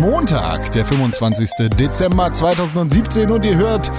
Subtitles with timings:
[0.00, 1.68] Montag, der 25.
[1.78, 3.90] Dezember 2017 und ihr hört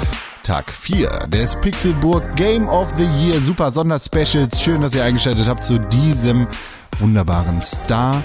[0.42, 4.60] Tag 4 des Pixelburg Game of the Year Super Sonderspecials.
[4.60, 6.48] Schön, dass ihr eingeschaltet habt zu diesem
[6.98, 8.24] wunderbaren Star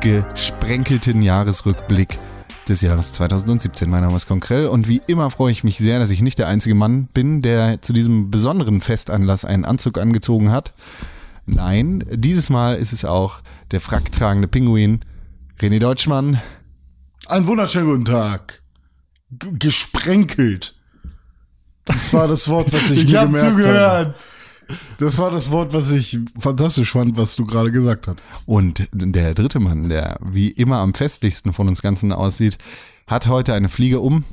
[0.00, 2.20] gesprenkelten Jahresrückblick
[2.68, 3.90] des Jahres 2017.
[3.90, 6.46] Mein Name ist Konkrell und wie immer freue ich mich sehr, dass ich nicht der
[6.46, 10.72] einzige Mann bin, der zu diesem besonderen Festanlass einen Anzug angezogen hat.
[11.46, 13.40] Nein, dieses Mal ist es auch
[13.72, 15.00] der fracktragende Pinguin
[15.58, 16.40] René Deutschmann.
[17.26, 18.62] Einen wunderschönen guten Tag.
[19.30, 20.74] G gesprenkelt.
[21.84, 23.80] Das war das Wort, was ich, Ich mir hab gemerkt zugehört.
[23.90, 24.14] habe.
[24.98, 28.18] Das war das Wort, was ich fantastisch fand, was du gerade gesagt hast.
[28.44, 32.58] Und der dritte Mann, der wie immer am festlichsten von uns Ganzen aussieht,
[33.06, 34.24] hat heute eine Fliege um,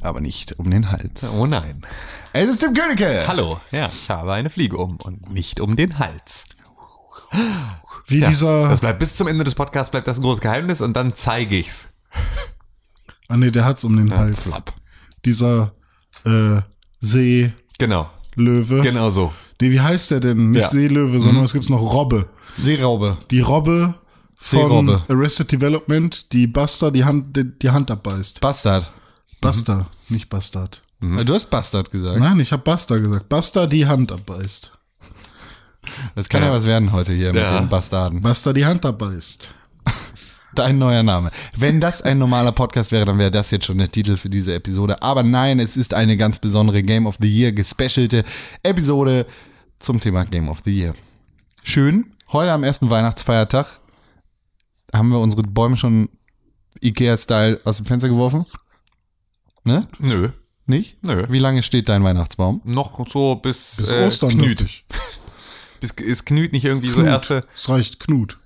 [0.00, 1.22] aber nicht um den Hals.
[1.36, 1.82] Oh nein.
[2.32, 3.24] Es ist Tim Königke.
[3.28, 3.60] Hallo.
[3.70, 6.46] Ja, ich habe eine Fliege um und nicht um den Hals.
[8.06, 8.68] Wie Ja, dieser.
[8.68, 11.56] das bleibt bis zum Ende des Podcasts bleibt das ein großes Geheimnis und dann zeige
[11.56, 11.86] ich's.
[13.28, 14.42] Ah nee, der hat's um den Hals.
[14.48, 14.72] Flop.
[15.24, 15.72] Dieser
[16.24, 16.60] äh,
[17.00, 17.52] Seelöwe.
[17.78, 18.10] Genau.
[18.36, 19.32] Genau so.
[19.60, 20.50] Nee, wie heißt der denn?
[20.50, 20.68] Nicht Ja.
[20.70, 22.28] Seelöwe, sondern es gibt's noch Robbe.
[22.58, 23.16] Seeraube.
[23.30, 23.94] Die Robbe
[24.36, 25.04] von Seerobbe.
[25.08, 28.40] Arrested Development, die Buster die Hand, die, die Hand abbeißt.
[28.40, 28.90] Bastard.
[29.40, 30.82] Buster, nicht Bastard.
[31.00, 32.18] Du hast Bastard gesagt.
[32.18, 33.28] Nein, ich habe Buster gesagt.
[33.28, 34.72] Buster die Hand abbeißt.
[36.14, 36.54] Das kann ja, Ja.
[36.54, 37.58] was werden heute hier mit Ja.
[37.60, 38.22] den Bastarden.
[38.22, 39.52] Buster die Hand abbeißt.
[40.54, 41.30] Dein neuer Name.
[41.56, 44.54] Wenn das ein normaler Podcast wäre, dann wäre das jetzt schon der Titel für diese
[44.54, 45.02] Episode.
[45.02, 48.24] Aber nein, es ist eine ganz besondere Game of the Year gespecialte
[48.62, 49.26] Episode
[49.80, 50.94] zum Thema Game of the Year.
[51.62, 52.12] Schön.
[52.32, 53.80] Heute am ersten Weihnachtsfeiertag
[54.92, 56.08] haben wir unsere Bäume schon
[56.80, 58.46] Ikea-Style aus dem Fenster geworfen.
[59.64, 59.88] Ne?
[59.98, 60.28] Nö.
[60.66, 61.02] Nicht?
[61.02, 61.26] Nö.
[61.28, 62.60] Wie lange steht dein Weihnachtsbaum?
[62.64, 64.30] Noch so bis, Bis äh, Ostern.
[64.30, 64.64] Knüt.
[65.80, 67.06] Bis, ist Knüt nicht irgendwie so Knut.
[67.06, 67.46] erste.
[67.54, 68.38] Es reicht Knut.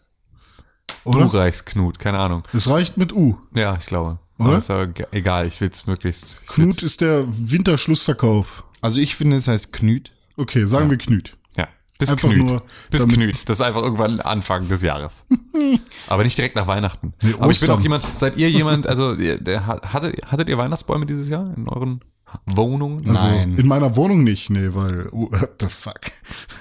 [1.05, 1.27] Du Oder?
[1.33, 2.43] reichst Knut, keine Ahnung.
[2.53, 3.37] Es reicht mit U.
[3.55, 4.19] Ja, ich glaube.
[4.39, 4.49] Oder?
[4.51, 6.41] Aber ist aber egal, ich will's möglichst.
[6.43, 8.65] ich Knut will's- ist der Winterschlussverkauf.
[8.81, 10.13] Also ich finde, es heißt Knüt.
[10.37, 11.37] Okay, sagen wir Knut.
[11.57, 11.67] Ja.
[11.99, 12.45] Bis Einfach Knüt.
[12.45, 13.49] nur, Bis damit- Knüt.
[13.49, 15.25] Das ist einfach irgendwann Anfang des Jahres.
[16.09, 17.15] Aber nicht direkt nach Weihnachten.
[17.23, 20.59] Nee, Aber ich bin auch jemand, seid ihr jemand, also der, hat- hattet, hattet ihr
[20.59, 22.01] Weihnachtsbäume dieses Jahr in euren
[22.47, 23.09] Wohnungen?
[23.09, 23.57] Also Nein.
[23.57, 26.01] in meiner Wohnung nicht, nee, weil oh, what the fuck.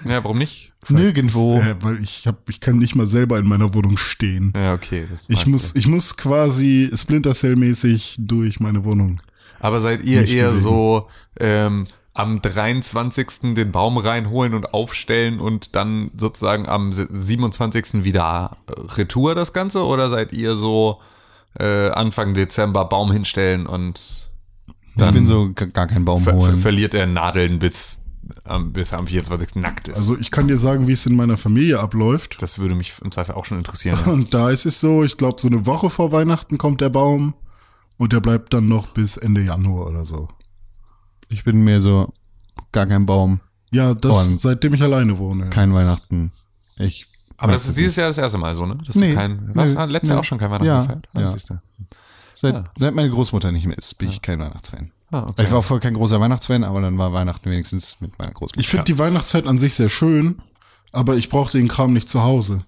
[0.06, 0.74] Ja, warum nicht?
[0.90, 1.60] Nirgendwo.
[1.60, 4.54] Äh, weil ich hab, ich kann nicht mal selber in meiner Wohnung stehen.
[4.56, 5.06] Ja, okay.
[5.10, 9.22] Das Ich muss, ich muss quasi Splinter Cell mäßig durch meine Wohnung.
[9.60, 10.64] Aber seid ihr Nicht eher bewegen.
[10.64, 11.08] so
[11.40, 13.54] ähm, am 23.
[13.54, 18.04] den Baum reinholen und aufstellen und dann sozusagen am 27.
[18.06, 19.84] wieder äh, Retour das Ganze?
[19.86, 21.00] Oder seid ihr so
[21.60, 24.27] äh, Anfang Dezember Baum hinstellen und
[24.98, 26.58] Ich bin so gar kein Baum ver holen.
[26.58, 28.00] verliert er Nadeln bis,
[28.46, 29.56] am- bis am 24.
[29.62, 29.98] nackt ist?
[29.98, 32.42] Also ich kann dir sagen, wie es in meiner Familie abläuft.
[32.42, 34.00] das würde mich im Zweifel auch schon interessieren.
[34.06, 37.34] Und da ist es so, ich glaube, so eine Woche vor Weihnachten kommt der Baum
[37.98, 40.28] und der bleibt dann noch bis Ende Januar oder so.
[41.30, 42.12] Ich bin mehr so
[42.72, 43.40] gar kein Baum,
[43.72, 45.50] Ja, das Und- seitdem ich alleine wohne.
[45.50, 46.32] kein Weihnachten.
[46.78, 47.06] Ich
[47.38, 48.78] Aber das ist dieses Jahr das erste Mal so, ne?
[48.86, 50.10] Dass Nee, du kein, was, nee, letztes nee.
[50.14, 51.08] Jahr auch schon kein Weihnachten Ja, gefeiert?
[51.16, 51.32] ja.
[51.32, 51.60] siehst du.
[52.40, 52.64] Seit, Ja.
[52.78, 54.92] seit meine Großmutter nicht mehr ist, bin ich kein Weihnachtsfan.
[55.12, 55.44] Ah, okay.
[55.46, 58.60] Ich war auch voll kein großer Weihnachtsfan, aber dann war Weihnachten wenigstens mit meiner Großmutter.
[58.60, 60.40] Ich finde die Weihnachtszeit an sich sehr schön,
[60.92, 62.64] aber ich brauche den Kram nicht zu Hause.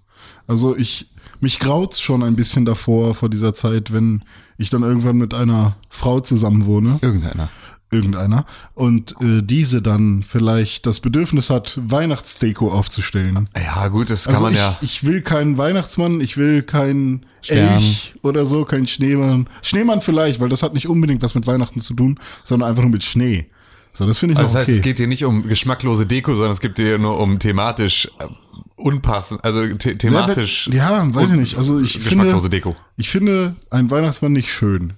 [0.48, 4.24] Also ich, mich graut's schon ein bisschen davor, vor dieser Zeit, wenn
[4.58, 7.50] ich dann irgendwann mit einer Frau zusammenwohne, Irgendeiner.
[7.92, 8.46] Irgendeiner,
[8.76, 13.50] und äh, diese dann vielleicht das Bedürfnis hat, Weihnachtsdeko aufzustellen.
[13.56, 14.78] ja, gut, das kann Also man ich, ja.
[14.82, 17.76] ich will keinen Weihnachtsmann, ich will keinen Stern.
[17.76, 19.48] Elch oder so, keinen Schneemann.
[19.62, 22.92] Schneemann vielleicht, weil das hat nicht unbedingt was mit Weihnachten zu tun, sondern einfach nur
[22.92, 23.48] mit Schnee.
[23.94, 24.78] So, das finde ich Also das heißt, okay.
[24.78, 28.26] es geht hier nicht um geschmacklose Deko, sondern es geht hier nur um thematisch äh,
[28.76, 31.58] unpassend, also the thematisch Ja, weiß ich nicht.
[31.58, 32.76] Also ich geschmacklose finde, Deko.
[32.98, 34.94] ich finde einen Weihnachtsmann nicht schön.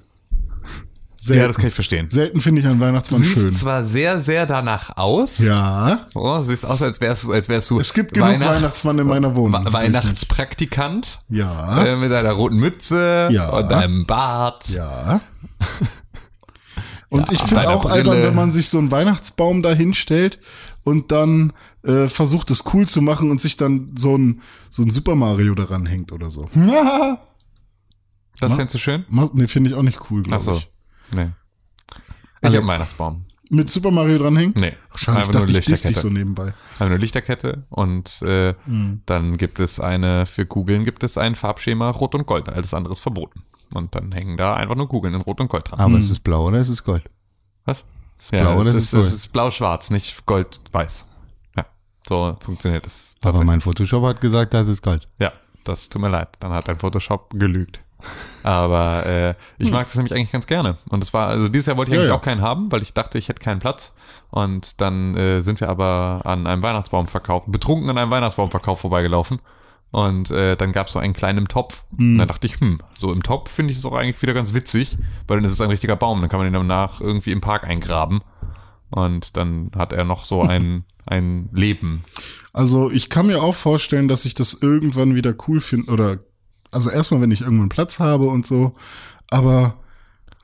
[1.23, 2.07] Ja, das kann ich verstehen.
[2.09, 3.51] Selten finde ich einen Weihnachtsmann siehst schön.
[3.51, 5.37] zwar sehr, sehr danach aus.
[5.37, 8.55] Ja, Oh, du siehst aus, als wärst du, als wärst du es gibt genug Weihnachts-
[8.57, 9.71] Weihnachtsmann in meiner Wohnung.
[9.71, 13.49] Weihnachtspraktikant Ja, äh, mit einer roten Mütze Ja.
[13.49, 14.69] und einem Bart.
[14.69, 15.21] ja.
[17.09, 18.27] Und Ja, ich finde auch albern, Brille.
[18.29, 20.39] wenn man sich so einen Weihnachtsbaum da hinstellt
[20.85, 21.51] und dann
[21.83, 25.53] äh, versucht es cool zu machen und sich dann so ein, so ein Super Mario
[25.53, 26.49] daran hängt oder so.
[28.39, 29.05] Das fändest du schön?
[29.33, 30.53] Nee, finde ich auch nicht cool, glaube so.
[30.53, 30.70] ich.
[31.13, 31.29] Nee.
[31.89, 31.97] Ich
[32.43, 33.25] Also- hab einen Weihnachtsbaum.
[33.53, 34.53] Mit Super Mario dranhängen?
[34.57, 34.73] Nee.
[34.91, 35.99] Wahrscheinlich Einfach nur dachte ich, diss dich Lichterkette.
[36.01, 36.53] so nebenbei.
[36.73, 39.01] Einfach nur Lichterkette und äh, Hm.
[39.05, 42.47] dann gibt es eine, für Kugeln gibt es ein Farbschema Rot und Gold.
[42.47, 43.43] Alles andere ist verboten.
[43.73, 45.79] Und dann hängen da einfach nur Kugeln in Rot und Gold dran.
[45.81, 47.03] Aber ist es blau oder ist es Gold?
[47.65, 47.83] Was?
[48.17, 51.05] Ist blau oder es ist ist, es ist blau-schwarz, nicht gold-weiß.
[51.57, 51.65] Ja,
[52.07, 53.15] so funktioniert es.
[53.21, 55.09] Aber mein Photoshop hat gesagt, das ist Gold.
[55.19, 55.33] Ja,
[55.65, 56.29] das tut mir leid.
[56.39, 57.81] Dann hat dein Photoshop gelügt.
[58.43, 60.77] Aber äh, ich mag das nämlich eigentlich ganz gerne.
[60.89, 62.17] Und das war, also dieses Jahr wollte ich Ja, eigentlich ja.
[62.17, 63.93] auch keinen haben, weil ich dachte, ich hätte keinen Platz.
[64.29, 69.39] Und dann äh, sind wir aber an einem Weihnachtsbaumverkauf, betrunken an einem Weihnachtsbaumverkauf vorbeigelaufen.
[69.91, 71.83] Und äh, dann gab es so einen kleinen Topf.
[71.97, 74.53] Und dann dachte ich, hm, so im Topf finde ich es auch eigentlich wieder ganz
[74.53, 74.97] witzig,
[75.27, 76.21] weil dann ist es ein richtiger Baum.
[76.21, 78.21] Dann kann man den danach irgendwie im Park eingraben.
[78.89, 82.03] Und dann hat er noch so ein, ein Leben.
[82.53, 86.19] Also ich kann mir auch vorstellen, dass ich das irgendwann wieder cool finde oder
[86.71, 88.73] also erstmal, wenn ich irgendwann Platz habe und so,
[89.29, 89.75] aber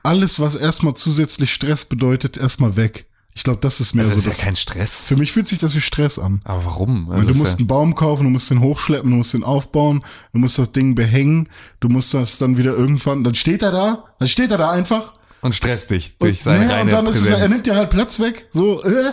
[0.02, 3.06] alles, was erstmal zusätzlich Stress bedeutet, erstmal weg.
[3.34, 4.40] Ich glaube, das ist mehr Das so ist ja das.
[4.40, 5.06] kein Stress.
[5.06, 6.40] für mich fühlt sich das wie Stress an.
[6.44, 7.06] Aber warum?
[7.08, 9.44] Weil Also du musst ja, einen Baum kaufen, du musst den hochschleppen, du musst den
[9.44, 11.48] aufbauen, du musst das Ding behängen,
[11.78, 15.12] du musst das dann wieder irgendwann, dann steht er da, dann steht er da einfach
[15.40, 17.40] und stresst dich durch und, seine naja, und dann ist es, Präsenz.
[17.40, 19.12] er nimmt dir halt Platz weg, so, äh,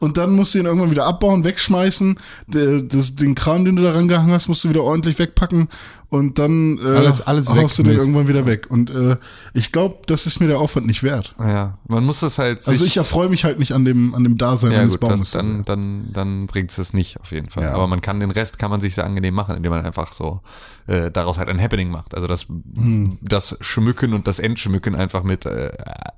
[0.00, 2.18] und dann musst du ihn irgendwann wieder abbauen, wegschmeißen,
[2.48, 5.68] das, den Kram, den du da rangehangen hast, musst du wieder ordentlich wegpacken
[6.10, 7.98] und dann äh, Alles- alles weg haust du den mit.
[8.00, 8.66] irgendwann wieder weg.
[8.68, 9.16] Und äh,
[9.54, 11.34] ich glaube, das ist mir der Aufwand nicht wert.
[11.38, 14.36] ja, man muss das halt Also ich erfreue mich halt nicht an dem, an dem
[14.36, 15.20] Dasein ja eines gut, Baumes.
[15.20, 17.62] das, dann, dann, dann bringt es nicht auf jeden Fall.
[17.62, 17.72] Ja.
[17.74, 20.40] Aber man kann den Rest kann man sich sehr angenehm machen, indem man einfach so
[20.86, 22.14] äh, daraus halt ein Happening macht.
[22.14, 23.18] Also das, Hm.
[23.22, 25.70] das Schmücken und das Entschmücken einfach mit äh,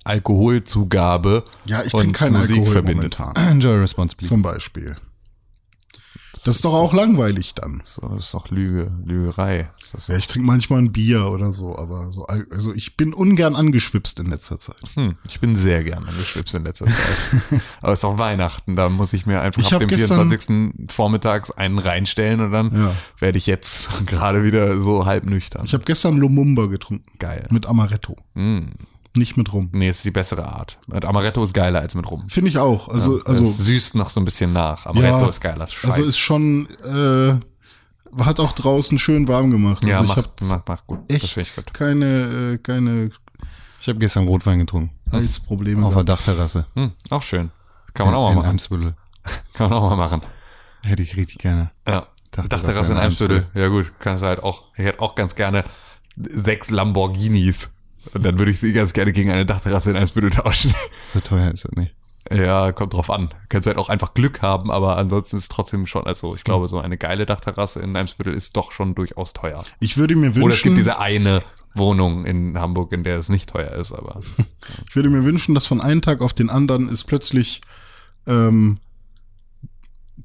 [0.04, 3.18] Alkoholzugabe ja, ich und keinen Musik Alkohol verbindet.
[3.18, 3.50] momentan.
[3.50, 4.26] Enjoy responsibly.
[4.28, 4.96] Zum Beispiel.
[6.44, 7.82] Das ist doch auch langweilig dann.
[7.84, 9.70] So, das ist doch Lüge, Lügerei.
[10.08, 13.54] Ja, ich trinke manchmal ein Bier oder so, aber so, al- also ich bin ungern
[13.54, 14.76] angeschwipst in letzter Zeit.
[14.94, 17.60] hm, ich bin sehr gern angeschwipst in letzter Zeit.
[17.82, 20.90] Aber es ist auch Weihnachten, da muss ich mir einfach Ich ab dem gestern- 24.
[20.90, 22.94] vormittags einen reinstellen und dann Ja.
[23.18, 25.66] werde ich jetzt gerade wieder so halb nüchtern.
[25.66, 27.04] Ich habe gestern Lumumba getrunken.
[27.18, 27.46] Geil.
[27.50, 28.16] Mit Amaretto.
[28.34, 28.68] Mm.
[29.16, 29.68] Nicht mit Rum.
[29.72, 30.78] Nee, es ist die bessere Art.
[30.86, 32.28] Mit Amaretto ist geiler als mit Rum.
[32.28, 32.88] Finde ich auch.
[32.88, 34.86] Also, Ja, also, es süßt noch so ein bisschen nach.
[34.86, 35.66] Amaretto Ja, ist geiler.
[35.66, 35.84] Scheiß.
[35.90, 39.84] also ist schon, äh, hat auch draußen schön warm gemacht.
[39.84, 41.00] ja, also macht, macht, macht gut.
[41.08, 41.74] Das finde ich echt gut.
[41.74, 43.10] keine, äh, keine
[43.80, 44.90] Ich habe gestern Rotwein getrunken.
[45.10, 45.84] Eisprobleme.
[45.84, 46.04] Auf der.
[46.04, 46.64] Dachterrasse.
[46.74, 47.50] Hm, auch schön.
[47.92, 48.50] Kann man auch mal in machen.
[48.50, 48.94] Eimsbüttel.
[49.52, 50.22] Kann man auch mal machen.
[50.82, 51.70] Hätte ich richtig gerne.
[51.86, 52.06] Ja.
[52.30, 53.46] Dachterrasse Dachterrasse in in Eimsbüttel.
[53.54, 54.62] Ja gut, kannst du halt auch.
[54.76, 55.64] Ich hätte auch ganz gerne
[56.16, 57.70] sechs Lamborghinis.
[58.14, 60.74] Und dann würde ich sie ganz gerne gegen eine Dachterrasse in Eimsbüttel tauschen.
[61.12, 61.94] So teuer ist das nicht.
[62.30, 63.30] Ja, kommt drauf an.
[63.48, 66.68] Kannst halt auch einfach Glück haben, aber ansonsten ist es trotzdem schon, also ich glaube,
[66.68, 69.64] so eine geile Dachterrasse in Eimsbüttel ist doch schon durchaus teuer.
[69.80, 71.42] Ich würde mir Oder es gibt wünschen, diese eine
[71.74, 74.20] Wohnung in Hamburg, in der es nicht teuer ist, aber
[74.88, 77.60] ich würde mir wünschen, dass von einem Tag auf den anderen ist plötzlich,
[78.26, 78.78] ähm,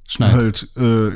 [0.08, 0.34] Schneit.
[0.34, 1.10] halt, äh,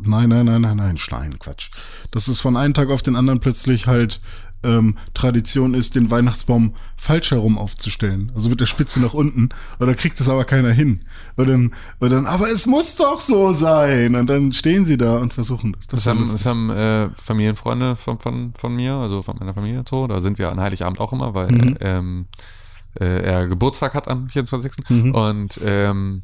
[0.00, 1.70] nein, nein, nein, nein, nein, Schleien, Quatsch.
[2.12, 4.20] Dass es von einem Tag auf den anderen plötzlich halt
[4.62, 8.32] ähm, Tradition ist, den Weihnachtsbaum falsch herum aufzustellen.
[8.34, 9.50] Also mit der Spitze nach unten.
[9.78, 11.02] Oder kriegt es aber keiner hin.
[11.36, 14.14] Und dann, und dann, aber es muss doch so sein.
[14.14, 15.86] Und dann stehen sie da und versuchen das.
[15.86, 19.80] Das ist haben, das haben äh, Familienfreunde von, von, von mir, also von meiner Familie
[19.80, 20.06] und so.
[20.06, 21.76] Da sind wir an Heiligabend auch immer, weil Mhm.
[21.80, 22.26] ähm,
[23.00, 24.72] äh, er Geburtstag hat am 24.
[24.88, 25.14] Mhm.
[25.14, 26.22] Und ähm,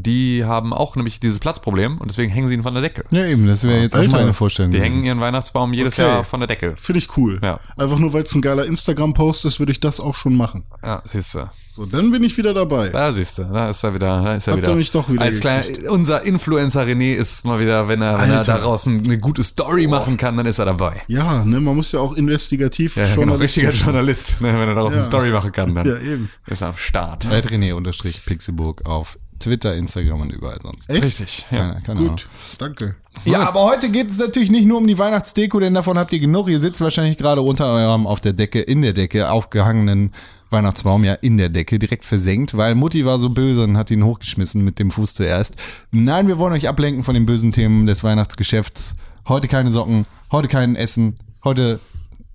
[0.00, 3.04] die haben auch nämlich dieses Platzproblem und deswegen hängen sie ihn von der Decke.
[3.10, 4.16] Ja, eben, das wäre jetzt auch Alter.
[4.18, 4.70] meine Vorstellung.
[4.72, 6.02] Die hängen ihren Weihnachtsbaum jedes Okay.
[6.08, 6.74] Jahr von der Decke.
[6.76, 7.38] Finde ich cool.
[7.42, 7.60] Ja.
[7.76, 10.64] Einfach nur, weil es ein geiler Instagram-Post ist, würde ich das auch schon machen.
[10.82, 11.48] Ja, siehst du.
[11.76, 12.88] So, dann bin ich wieder dabei.
[12.90, 14.70] Da siehst du, da ist er wieder, da ist er Habt wieder.
[14.72, 18.30] ihr mich doch wieder Als kleiner, unser Influencer René ist mal wieder, wenn er, wenn
[18.30, 18.58] er Alter.
[18.58, 21.02] daraus ein- eine gute Story machen kann, dann ist er dabei.
[21.08, 24.92] Ja, ne, man muss ja auch investigativ Ja, genau, richtiger Journalist, ne, wenn er daraus
[24.92, 25.06] eine Ja.
[25.06, 26.30] Story machen kann, dann Ja, eben.
[26.46, 27.26] ist er am Start.
[27.26, 30.88] At René unterstrich Pixelburg auf Twitter, Instagram und überall sonst.
[30.90, 31.02] Echt?
[31.02, 31.58] Richtig, ja.
[31.58, 32.10] Keine, keine Ahnung.
[32.10, 32.96] Gut, danke.
[33.24, 36.18] Ja, aber heute geht es natürlich nicht nur um die Weihnachtsdeko, denn davon habt ihr
[36.18, 36.48] genug.
[36.48, 40.12] Ihr sitzt wahrscheinlich gerade unter eurem auf der Decke, in der Decke aufgehangenen
[40.50, 44.04] Weihnachtsbaum, ja in der Decke, direkt versenkt, weil Mutti war so böse und hat ihn
[44.04, 45.54] hochgeschmissen mit dem Fuß zuerst.
[45.90, 48.96] Nein, wir wollen euch ablenken von den bösen Themen des Weihnachtsgeschäfts.
[49.28, 51.80] Heute keine Socken, heute kein Essen, heute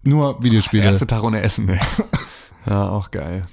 [0.03, 0.83] nur Der Videospiele.
[0.83, 1.79] erste Tag ohne Essen, ey.
[2.65, 3.45] Ja, auch geil.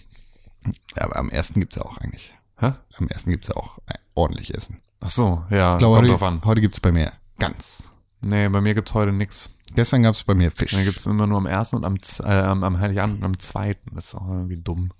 [0.96, 2.34] Ja, aber am ersten gibt's ja auch eigentlich.
[2.58, 2.72] Hä?
[2.98, 3.78] Am ersten gibt's ja auch
[4.14, 4.80] ordentlich Essen.
[5.00, 7.90] Ach so, ja, Ich glaube, kommt heute, heute gibt's bei mir ganz.
[8.22, 9.50] Nee, bei mir gibt's heute nix.
[9.74, 10.72] Gestern gab's bei mir Fisch.
[10.72, 13.94] Mir gibt's immer nur am ersten und am, äh, am, Heiligabend und am zweiten.
[13.94, 14.90] Das ist auch irgendwie dumm.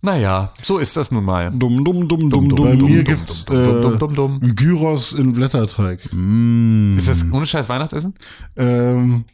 [0.00, 1.50] Naja, so ist das nun mal.
[1.50, 4.54] Dumm, dumm, dumm, dumm, Bei dumm, mir dumm, gibt's dumm, dumm, dumm, dumm, dumm, äh,
[4.54, 6.08] Gyros in Blätterteig.
[6.12, 6.96] Mm.
[6.96, 8.14] Ist das ohne Scheiß Weihnachtsessen?
[8.56, 9.24] Ähm,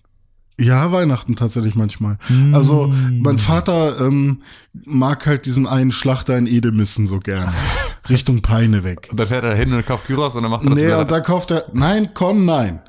[0.58, 2.16] ja, Weihnachten tatsächlich manchmal.
[2.28, 2.54] Mm.
[2.54, 4.42] Also mein Vater ähm,
[4.84, 7.52] mag halt diesen einen Schlachter in Edemissen so gern.
[8.08, 9.08] Richtung Peine weg.
[9.11, 11.00] Und dann fährt er hin und kauft Gyros und dann macht er das Nee, wieder.
[11.00, 12.80] und da kauft er, nein, komm, nein.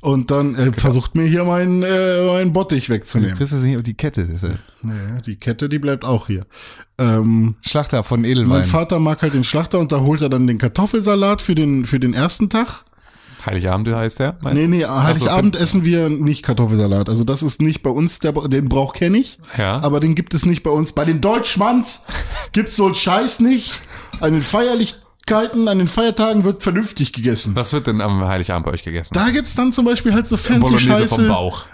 [0.00, 3.36] Und dann äh, versucht mir hier mein, äh, mein Bottich Du wegzunehmen.
[3.36, 4.20] kriegst das nicht auf die Kette.
[4.22, 4.50] Ist ja
[4.82, 4.92] Nee,
[5.24, 6.44] die Kette, die bleibt auch hier.
[6.98, 8.64] Ähm, Schlachter von mein Edelwein.
[8.64, 11.98] Vater mag halt den Schlachter und da holt er dann den Kartoffelsalat für den, für
[11.98, 12.84] den ersten Tag.
[13.46, 14.36] Heiligabend heißt der?
[14.40, 17.08] meinst Nee, nee, Ach so, Heiligabend essen wir nicht Kartoffelsalat.
[17.08, 19.38] Also das ist nicht bei uns, der, den Brauch kenne ich.
[19.58, 19.80] Ja.
[19.82, 20.92] Aber den gibt es nicht bei uns.
[20.92, 22.04] Bei den Deutschmanns
[22.52, 23.80] gibt's so einen Scheiß nicht.
[24.20, 24.42] An den
[25.28, 27.56] Feierlichkeiten, an den Feiertagen wird vernünftig gegessen.
[27.56, 29.14] Was wird denn am Heiligabend bei euch gegessen?
[29.14, 31.28] Da gibt's dann zum Beispiel halt so fancy Bolognese vom Scheiße.
[31.28, 31.66] Bauch.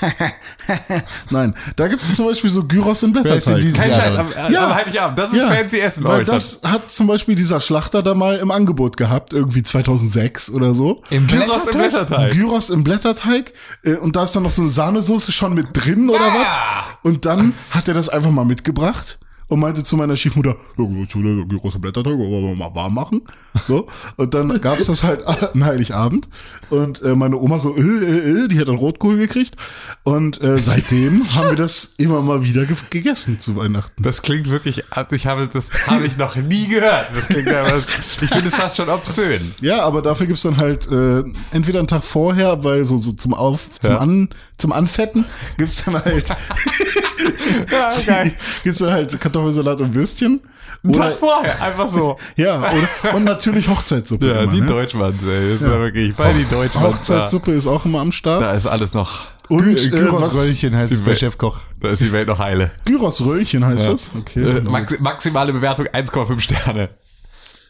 [1.30, 3.60] Nein, da gibt es zum Beispiel so Gyros im Blätterteig.
[3.74, 4.66] Kein Ja, Scheiß, am, Ja.
[4.66, 5.18] am Heiligabend.
[5.18, 6.34] Das ist Ja, fancy Essen bei Weil dann.
[6.36, 11.02] das hat zum Beispiel dieser Schlachter da mal im Angebot gehabt, irgendwie 2006 oder so.
[11.10, 12.32] Im Gyros im Blätterteig.
[12.32, 13.52] Gyros im Blätterteig
[13.84, 16.58] äh, und da ist dann noch so eine Sahnesoße schon mit drin oder was.
[17.02, 19.18] Und dann hat er das einfach mal mitgebracht
[19.50, 23.22] und meinte zu meiner Schule, Gyros im Blätterteig, wollen wir mal warm machen.
[23.66, 23.88] So.
[24.16, 26.28] Und dann gab's das halt an Heiligabend
[26.70, 29.56] und äh, meine Oma so, äh, äh, äh, die hat dann Rotkohl gekriegt
[30.04, 34.02] und äh, seitdem haben wir das immer mal wieder ge gegessen zu Weihnachten.
[34.02, 37.06] Das klingt wirklich, also ich habe, das habe ich noch nie gehört.
[37.14, 37.88] Das klingt ja was,
[38.22, 39.54] ich finde es fast schon obszön.
[39.60, 43.34] Ja, aber dafür gibt's dann halt äh, entweder einen Tag vorher, weil so, so zum
[43.34, 43.98] Auf, zum Ja.
[43.98, 44.28] An,
[44.58, 45.24] zum Anfetten
[45.58, 46.28] gibt's dann halt
[47.70, 48.32] Ja, geil.
[48.62, 50.40] gibt's dann halt Kartoffelsalat und Würstchen.
[50.82, 52.16] Einen Oder, Tag vorher, einfach so.
[52.36, 54.26] ja, oder, und natürlich Hochzeitssuppe.
[54.28, 54.66] Ja, immer, die ne?
[54.66, 55.52] Deutschmanns, ey.
[55.52, 56.72] Das ist ja wirklich, bei die Deutschmanns.
[56.72, 58.42] Da, Hochzeitssuppe ist auch immer am Start.
[58.42, 61.58] da ist alles noch, Und äh, was, Gyros-Röllchen heißt es bei Chefkoch.
[61.80, 62.70] da ist die Welt noch heile.
[62.86, 64.08] Gyros-Röllchen heißt das.
[64.08, 64.60] Äh, Okay.
[64.62, 66.90] maxi maximale Bewertung 1,5 Sterne.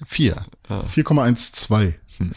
[0.06, 0.36] Vier.
[0.68, 1.94] 4,12.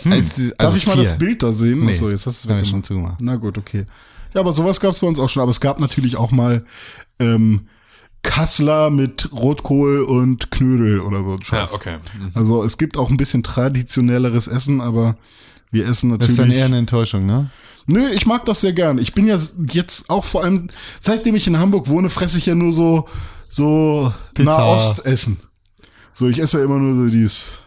[0.09, 1.03] Also, Darf also ich mal vier.
[1.03, 1.85] das Bild da sehen?
[1.85, 3.17] Nee, Achso, jetzt hast du es schon zugemacht.
[3.21, 3.85] Na gut, okay.
[4.33, 5.41] Ja, aber sowas gab's bei uns auch schon.
[5.41, 6.63] Aber es gab natürlich auch mal
[7.19, 7.67] ähm,
[8.23, 11.33] Kassler mit Rotkohl und Knödel oder so.
[11.33, 11.69] ein Scheiß.
[11.71, 11.97] Ja, okay.
[12.17, 12.31] Mhm.
[12.33, 15.17] Also es gibt auch ein bisschen traditionelleres Essen, aber
[15.71, 16.31] wir essen Das natürlich.
[16.31, 17.49] ist dann eher eine Enttäuschung, ne?
[17.85, 18.97] Nö, ich mag das sehr gern.
[18.97, 19.37] Ich bin ja
[19.69, 20.69] jetzt auch vor allem,
[21.01, 23.09] seitdem ich in Hamburg wohne, fresse ich ja nur so,
[23.49, 24.13] so.
[24.37, 25.37] Nahostessen.
[26.13, 27.59] So, ich esse ja immer nur so dieses,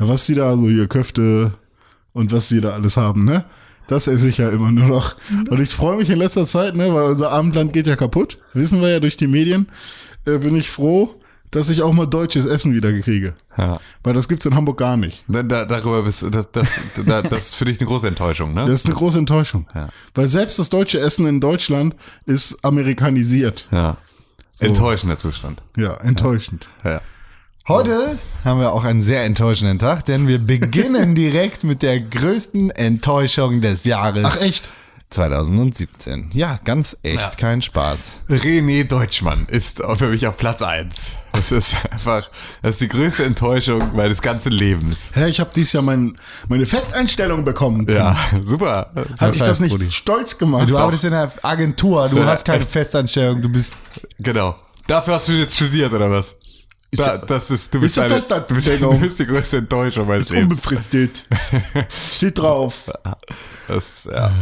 [0.00, 1.52] ja, was die da, so hier Köfte
[2.12, 3.44] und was die da alles haben, ne?
[3.90, 5.16] Das esse ich ja immer nur noch.
[5.50, 8.38] Und ich freue mich in letzter Zeit, ne, weil unser Abendland geht ja kaputt.
[8.54, 9.66] Wissen wir ja durch die Medien.
[10.24, 11.16] Äh, bin ich froh,
[11.50, 13.34] dass ich auch mal deutsches Essen wieder kriege.
[13.58, 13.80] Ja.
[14.04, 15.24] Weil das gibt's in Hamburg gar nicht.
[15.26, 18.60] Da, da, darüber bist das, das, da, das ist für dich eine große Enttäuschung, ne?
[18.60, 19.66] Das ist eine große Enttäuschung.
[19.74, 19.88] Ja.
[20.14, 23.66] Weil selbst das deutsche Essen in Deutschland ist amerikanisiert.
[23.72, 23.96] ja.
[24.60, 25.62] Enttäuschender Zustand.
[25.76, 26.68] Ja, enttäuschend.
[26.84, 27.00] Ja.
[27.70, 32.72] Heute haben wir auch einen sehr enttäuschenden Tag, denn wir beginnen direkt mit der größten
[32.72, 34.72] Enttäuschung des Jahres Ach echt?
[35.10, 36.30] 2017.
[36.32, 37.30] Ja, ganz echt, Ja.
[37.36, 38.00] kein Spaß.
[38.28, 40.96] René Deutschmann ist für mich auf Platz eins.
[41.32, 42.28] Das ist einfach,
[42.60, 45.12] das ist die größte Enttäuschung meines ganzen Lebens.
[45.14, 46.16] Hä, ich habe dieses Jahr mein,
[46.48, 47.86] meine Festeinstellung bekommen.
[47.88, 48.90] Ja, super.
[49.20, 49.92] Hat dich das nicht Brudi.
[49.92, 50.68] stolz gemacht?
[50.68, 53.74] Du arbeitest in einer Agentur, du hast keine Festanstellung, du bist
[54.18, 54.56] Genau.
[54.88, 56.34] Dafür hast du jetzt studiert, oder was?
[56.92, 60.26] Da, das ist, du bist, eine eine, du, bist, du bist die größte Enttäuschung meines
[60.26, 60.50] ist Lebens.
[60.58, 61.24] unbefristet.
[61.88, 62.90] Steht drauf.
[63.68, 64.32] Das, ja.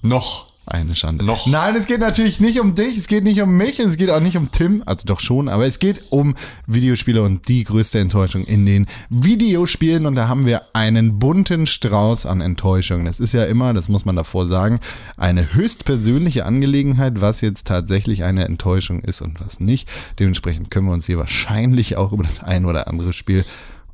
[0.00, 0.53] Noch.
[0.66, 1.24] Eine Schande.
[1.24, 1.46] Noch.
[1.46, 4.20] Nein, es geht natürlich nicht um dich, es geht nicht um mich, es geht auch
[4.20, 6.34] nicht um Tim, also doch schon, aber es geht um
[6.66, 12.26] Videospiele und die größte Enttäuschung in den Videospielen und da haben wir einen bunten Strauß
[12.26, 13.04] an Enttäuschungen.
[13.04, 14.80] Das ist ja immer, das muss man davor sagen,
[15.16, 19.88] eine höchst persönliche Angelegenheit, was jetzt tatsächlich eine Enttäuschung ist und was nicht.
[20.18, 23.44] Dementsprechend können wir uns hier wahrscheinlich auch über das ein oder andere Spiel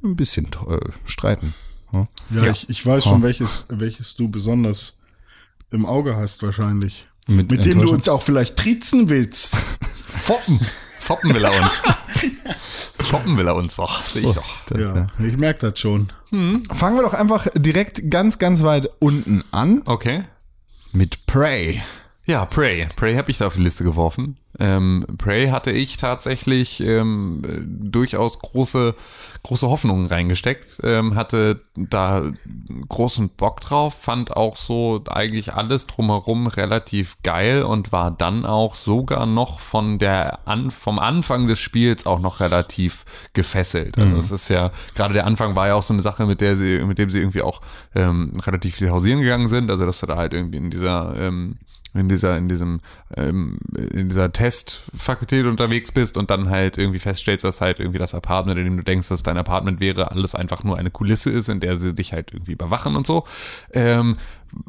[0.02, 1.54] ein bisschen äh, streiten.
[1.92, 2.08] Ja?
[2.30, 4.99] Ja, Ich, ich weiß schon, welches, welches du besonders
[5.70, 7.06] im Auge hast wahrscheinlich.
[7.26, 9.56] Mit Mit, dem du uns auch vielleicht trizen willst.
[10.08, 10.60] Foppen.
[10.98, 11.70] Foppen will er uns.
[13.08, 14.04] Foppen will er uns doch.
[14.06, 14.44] Sehe ich doch.
[14.66, 16.12] Das, ja, ich merke das schon.
[16.30, 20.24] Fangen wir doch einfach direkt ganz, ganz weit unten an Okay.
[20.92, 21.82] mit Prey.
[22.26, 22.86] Ja, Prey.
[22.96, 24.36] Prey habe ich da auf die Liste geworfen.
[24.58, 28.94] Ähm, Prey hatte ich tatsächlich ähm, äh, durchaus große,
[29.42, 30.80] große Hoffnungen reingesteckt.
[30.82, 32.30] Ähm, hatte da
[32.88, 38.74] großen Bock drauf, fand auch so eigentlich alles drumherum relativ geil und war dann auch
[38.74, 43.96] sogar noch von der An vom Anfang des Spiels auch noch relativ gefesselt.
[43.98, 46.56] Also es ist ja, gerade der Anfang war ja auch so eine Sache, mit der
[46.56, 47.60] sie, mit dem sie irgendwie auch
[47.94, 49.70] ähm, relativ viel hausieren gegangen sind.
[49.70, 51.56] Also dass du da halt irgendwie in dieser ähm,
[51.94, 52.78] in dieser, in diesem,
[53.16, 53.58] ähm,
[53.92, 58.58] in dieser Testfakultät unterwegs bist und dann halt irgendwie feststellst, dass halt irgendwie das Apartment,
[58.58, 61.58] in dem du denkst, dass dein Apartment wäre, alles einfach nur eine Kulisse ist, in
[61.60, 63.24] der sie dich halt irgendwie überwachen und so.
[63.72, 64.16] Ähm,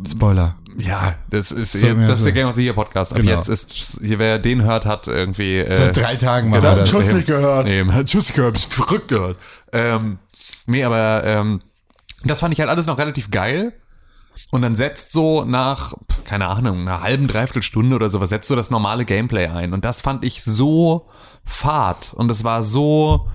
[0.07, 0.55] Spoiler.
[0.77, 2.39] ja, das ist, So, jetzt, das ist der so.
[2.39, 3.13] Game of the Year Podcast.
[3.13, 3.31] Ab Genau.
[3.35, 6.85] jetzt ist, hier, wer den hört, hat irgendwie, äh, Seit drei Tagen machen Genau.
[6.85, 7.65] Schuss nicht gehört.
[7.67, 9.37] Nee, man hat Schuss gehört, bist verrückt gehört.
[9.73, 10.17] Ähm,
[10.65, 11.61] nee, aber ähm,
[12.23, 13.73] das fand ich halt alles noch relativ geil.
[14.51, 15.93] Und dann setzt so nach,
[16.25, 19.73] keine Ahnung, einer halben, dreiviertel Stunde oder sowas, setzt so das normale Gameplay ein.
[19.73, 21.07] Und das fand ich so
[21.45, 22.13] fad.
[22.13, 23.29] Und es war so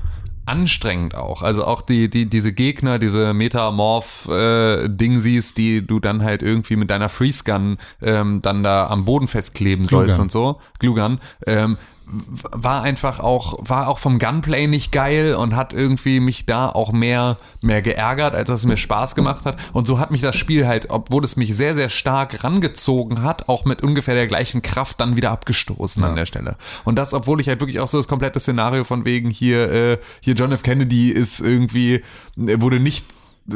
[0.46, 1.42] anstrengend auch.
[1.42, 7.08] Also auch die, die, diese Gegner, diese Metamorph-Dingsies, die du dann halt irgendwie mit deiner
[7.08, 10.22] Freeze-Gun ähm, dann da am Boden festkleben sollst Glue-Gun.
[10.22, 10.60] und so.
[10.78, 11.18] Glue-Gun.
[11.46, 16.68] Ähm, war einfach auch, war auch vom Gunplay nicht geil und hat irgendwie mich da
[16.68, 19.58] auch mehr, mehr geärgert, als dass es mir Spaß gemacht hat.
[19.72, 23.48] Und so hat mich das Spiel halt, obwohl es mich sehr, sehr stark rangezogen hat,
[23.48, 26.56] auch mit ungefähr der gleichen Kraft dann wieder abgestoßen an der Stelle.
[26.84, 29.98] Und das, obwohl ich halt wirklich auch so das komplette Szenario von wegen hier, äh,
[30.20, 30.62] hier John F.
[30.62, 32.04] Kennedy ist irgendwie,
[32.36, 33.04] er wurde nicht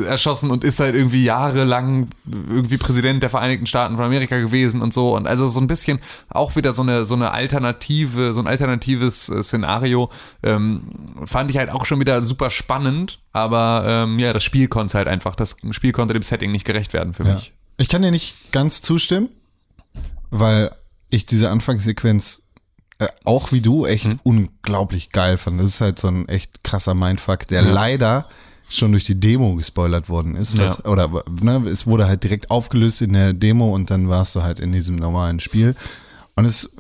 [0.06, 4.94] erschossen und ist halt irgendwie jahrelang irgendwie Präsident der Vereinigten Staaten von Amerika gewesen und
[4.94, 5.16] so.
[5.16, 9.28] Und also so ein bisschen auch wieder so eine so eine alternative so ein alternatives
[9.28, 10.10] äh, Szenario
[10.42, 10.82] ähm,
[11.26, 13.18] fand ich halt auch schon wieder super spannend.
[13.32, 16.92] Aber ähm, ja das Spiel konnte halt einfach das Spiel konnte dem Setting nicht gerecht
[16.92, 17.34] werden für Ja.
[17.34, 17.52] mich.
[17.78, 19.28] Ich kann dir nicht ganz zustimmen,
[20.30, 20.70] weil
[21.08, 22.42] ich diese Anfangssequenz
[22.98, 25.58] äh, auch wie du echt unglaublich geil fand.
[25.58, 28.26] Das ist halt so ein echt krasser Mindfuck, der leider
[28.70, 30.56] schon durch die Demo gespoilert worden ist.
[30.56, 31.10] Was, Oder
[31.42, 34.72] ne, es wurde halt direkt aufgelöst in der Demo und dann warst du halt in
[34.72, 35.74] diesem normalen Spiel.
[36.36, 36.70] Und es,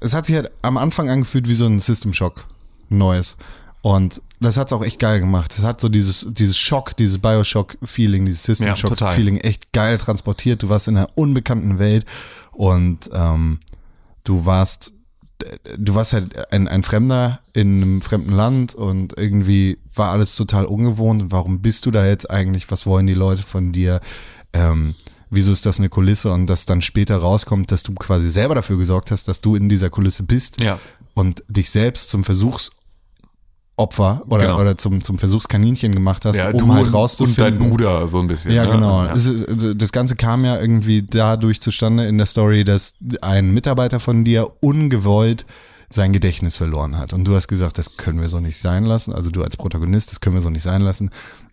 [0.00, 2.44] es hat sich halt am Anfang angefühlt wie so ein System Shock
[2.90, 3.36] Neues.
[3.80, 5.54] Und das hat's auch echt geil gemacht.
[5.56, 8.76] Es hat so dieses, dieses Schock, dieses Bioshock-Feeling, dieses Ja, System.
[8.76, 10.62] Shock-Feeling echt geil transportiert.
[10.62, 12.04] Du warst in einer unbekannten Welt
[12.52, 13.60] und ähm,
[14.24, 14.92] du warst
[15.78, 20.64] du warst halt ein, ein Fremder in einem fremden Land und irgendwie war alles total
[20.64, 21.22] ungewohnt.
[21.22, 22.70] Und warum bist du da jetzt eigentlich?
[22.70, 24.00] Was wollen die Leute von dir?
[24.52, 24.94] Ähm,
[25.30, 26.32] wieso ist das eine Kulisse?
[26.32, 29.68] Und dass dann später rauskommt, dass du quasi selber dafür gesorgt hast, dass du in
[29.68, 30.78] dieser Kulisse bist Ja.
[31.14, 32.24] und dich selbst zum
[33.78, 34.60] Versuchsopfer oder, Genau.
[34.60, 37.44] oder zum, zum Versuchskaninchen gemacht hast, ja um halt rauszufinden.
[37.44, 38.72] und dein Bruder so ein bisschen Ja, ne?
[38.72, 39.04] genau.
[39.04, 39.12] ja.
[39.12, 44.24] Ist, das Ganze kam ja irgendwie dadurch zustande in der Story, dass ein Mitarbeiter von
[44.24, 45.46] dir ungewollt
[45.90, 47.14] sein Gedächtnis verloren hat.
[47.14, 49.14] Und du hast gesagt, das können wir so nicht sein lassen.
[49.14, 51.08] Also du als Protagonist, das können wir so nicht sein lassen.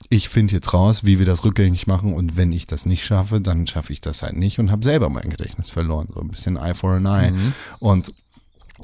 [0.10, 2.14] Ich finde jetzt raus, wie wir das rückgängig machen.
[2.14, 5.08] Und wenn ich das nicht schaffe, dann schaffe ich das halt nicht und habe selber
[5.10, 6.10] mein Gedächtnis verloren.
[6.14, 7.32] So ein bisschen Eye for an Eye.
[7.80, 8.12] Und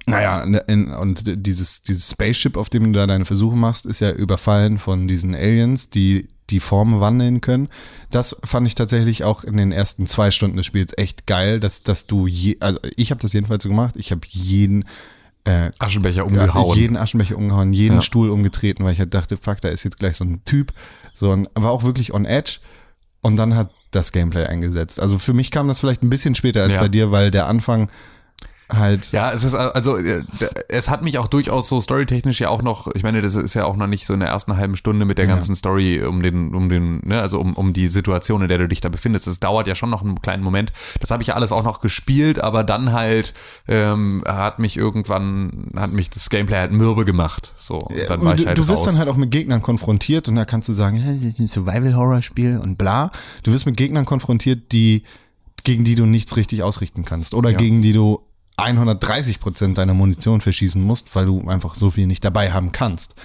[0.05, 4.11] naja, in, und dieses, dieses Spaceship, auf dem du da deine Versuche machst, ist ja
[4.11, 7.69] überfallen von diesen Aliens, die die Form wandeln können.
[8.09, 11.83] Das fand ich tatsächlich auch in den ersten zwei Stunden des Spiels echt geil, dass,
[11.83, 14.83] dass du je, also ich habe das jedenfalls so gemacht, ich habe jeden
[15.45, 18.01] äh, Aschenbecher umgehauen jeden Aschenbecher umgehauen, jeden Ja.
[18.01, 20.73] Stuhl umgetreten, weil ich halt dachte, fuck, da ist jetzt gleich so ein Typ.
[21.13, 22.59] So, und war auch wirklich on edge.
[23.21, 24.99] Und dann hat das Gameplay eingesetzt.
[24.99, 26.81] Also für mich kam das vielleicht ein bisschen später als Ja.
[26.81, 27.89] bei dir, weil der Anfang
[28.71, 30.23] halt Ja, es ist also äh,
[30.69, 33.65] es hat mich auch durchaus so storytechnisch ja auch noch, ich meine, das ist ja
[33.65, 36.53] auch noch nicht so in der ersten halben Stunde mit der ganzen Story um den
[36.55, 39.27] um den ne, also um um die Situation, in der du dich da befindest.
[39.27, 40.71] Es dauert ja schon noch einen kleinen Moment.
[40.99, 43.33] Das habe ich ja alles auch noch gespielt, aber dann halt
[43.67, 47.53] ähm, hat mich irgendwann hat mich das Gameplay halt mürbe gemacht.
[47.57, 48.85] So, und dann war ich halt du wirst raus.
[48.87, 51.47] dann halt auch mit Gegnern konfrontiert und da kannst du sagen, hey, das ist ein
[51.47, 53.11] Survival-Horror-Spiel und bla.
[53.43, 55.03] Du wirst mit Gegnern konfrontiert, die
[55.63, 57.57] gegen die du nichts richtig ausrichten kannst oder Ja.
[57.57, 58.21] gegen die du
[58.61, 63.15] 130 Prozent deiner Munition verschießen musst, weil du einfach so viel nicht dabei haben kannst.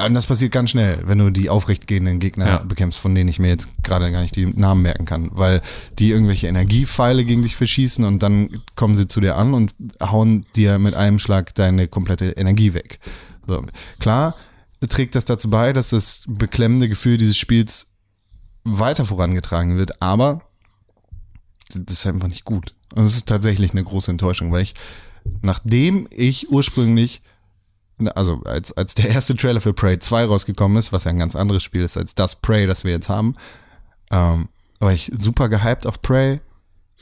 [0.00, 2.58] Und das passiert ganz schnell, wenn du die aufrechtgehenden Gegner Ja.
[2.58, 5.60] bekämpfst, von denen ich mir jetzt gerade gar nicht die Namen merken kann, weil
[5.98, 10.46] die irgendwelche Energiepfeile gegen dich verschießen und dann kommen sie zu dir an und hauen
[10.54, 13.00] dir mit einem Schlag deine komplette Energie weg.
[13.48, 13.64] So.
[13.98, 14.36] Klar
[14.88, 17.88] trägt das dazu bei, dass das beklemmende Gefühl dieses Spiels
[18.62, 20.42] weiter vorangetragen wird, aber
[21.74, 22.74] das ist einfach nicht gut.
[22.94, 24.74] Und es ist tatsächlich eine große Enttäuschung, weil ich,
[25.42, 27.22] nachdem ich ursprünglich
[28.14, 31.34] also als, als der erste Trailer für Prey 2 rausgekommen ist, was ja ein ganz
[31.34, 33.34] anderes Spiel ist als das Prey, das wir jetzt haben,
[34.10, 34.48] ähm,
[34.78, 36.40] war ich super gehypt auf Prey,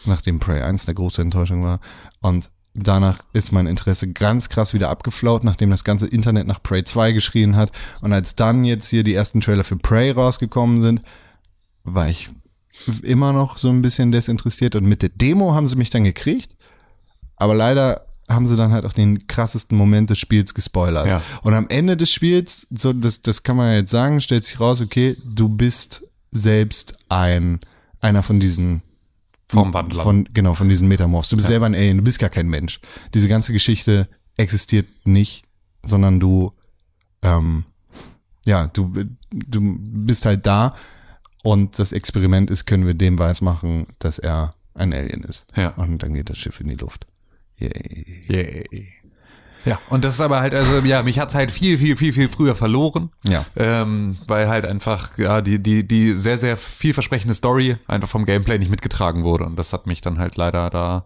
[0.05, 1.81] nachdem Prey 1 eine große Enttäuschung war.
[2.21, 6.85] Und danach ist mein Interesse ganz krass wieder abgeflaut, nachdem das ganze Internet nach Prey
[6.85, 7.73] 2 geschrien hat.
[8.01, 11.03] Und als dann jetzt hier die ersten Trailer für Prey rausgekommen sind,
[11.85, 12.31] war ich
[13.03, 14.77] immer noch so ein bisschen desinteressiert.
[14.77, 16.57] Und mit der Demo haben sie mich dann gekriegt.
[17.37, 21.07] Aber leider haben sie dann halt auch den krassesten Moment des Spiels gespoilert.
[21.07, 21.23] Ja.
[21.43, 24.59] Und am Ende des Spiels, so das, das kann man ja jetzt sagen, stellt sich
[24.59, 27.61] raus, okay, du bist selbst ein
[28.01, 28.83] einer von diesen
[29.49, 30.05] Formwandlern.
[30.05, 31.29] Von, genau, von diesen Metamorphs.
[31.29, 32.81] Du bist selber ein Alien, du bist gar kein Mensch.
[33.15, 35.45] Diese ganze Geschichte existiert nicht,
[35.85, 36.53] sondern du,
[37.23, 37.65] ähm,
[38.45, 38.93] ja, du,
[39.31, 40.75] du bist halt da
[41.47, 45.47] und das Experiment ist, können wir dem weismachen, dass er ein Alien ist.
[45.57, 45.69] Ja.
[45.77, 47.07] Und dann geht das Schiff in die Luft.
[47.59, 48.25] Yay.
[48.29, 48.89] Yay.
[49.65, 52.29] Ja, und das ist aber halt, also ja, mich hat's halt viel, viel, viel, viel
[52.29, 53.11] früher verloren.
[53.25, 53.45] Ja.
[53.57, 58.59] Ähm, weil halt einfach, ja, die, die, die sehr, sehr vielversprechende Story einfach vom Gameplay
[58.59, 59.45] nicht mitgetragen wurde.
[59.45, 61.05] Und das hat mich dann halt leider da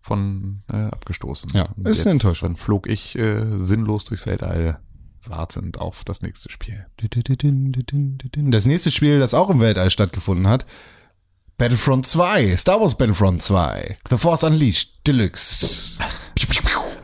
[0.00, 1.50] von äh, abgestoßen.
[1.54, 2.50] Ja, Und ist jetzt- Enttäuschung.
[2.50, 4.78] Dann flog ich äh, sinnlos durchs Weltall.
[5.26, 6.86] Wartend auf das nächste Spiel.
[8.32, 10.66] Das nächste Spiel, das auch im Weltall stattgefunden hat,
[11.56, 15.98] Battlefront 2, Star Wars Battlefront 2, The Force Unleashed Deluxe.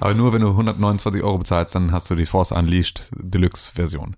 [0.00, 4.16] Aber nur wenn du 129 Euro bezahlst, dann hast du die Force Unleashed Deluxe Version.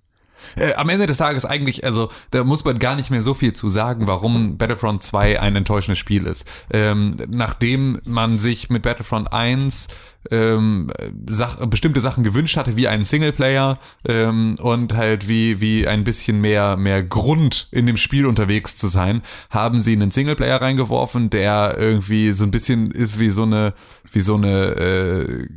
[0.57, 3.53] Äh, am Ende des Tages eigentlich, also da muss man gar nicht mehr so viel
[3.53, 6.47] zu sagen, warum Battlefront 2 ein enttäuschendes Spiel ist.
[6.73, 9.89] Ähm, nachdem man sich mit Battlefront 1
[10.31, 10.91] ähm,
[11.29, 16.41] Sach bestimmte Sachen gewünscht hatte, wie einen Singleplayer ähm, und halt wie, wie ein bisschen
[16.41, 21.77] mehr, mehr Grund in dem Spiel unterwegs zu sein, haben sie einen Singleplayer reingeworfen, der
[21.79, 23.75] irgendwie so ein bisschen ist wie so eine,
[24.13, 25.49] wie so eine äh,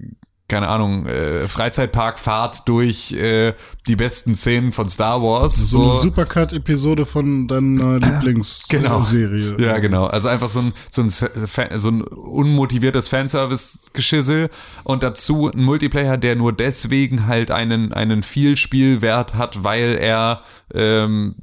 [0.50, 3.54] keine Ahnung, äh, Freizeitparkfahrt durch äh,
[3.88, 5.56] die besten Szenen von Star Wars.
[5.56, 9.56] So, eine Supercut-Episode von deiner Lieblingsserie.
[9.56, 9.58] Genau.
[9.58, 10.06] Ja, genau.
[10.06, 14.50] Also einfach so ein, so ein, so ein unmotiviertes Fanservice-Geschissel
[14.84, 20.42] und dazu ein Multiplayer, der nur deswegen halt einen, einen Vielspielwert hat, weil er
[20.74, 21.36] ähm,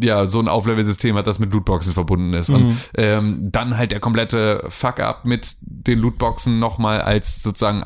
[0.00, 2.48] ja so ein Auflevel-System hat, das mit Lootboxen verbunden ist.
[2.48, 2.54] Mhm.
[2.54, 7.82] Und ähm, dann halt der komplette Fuck-up mit den Lootboxen nochmal als sozusagen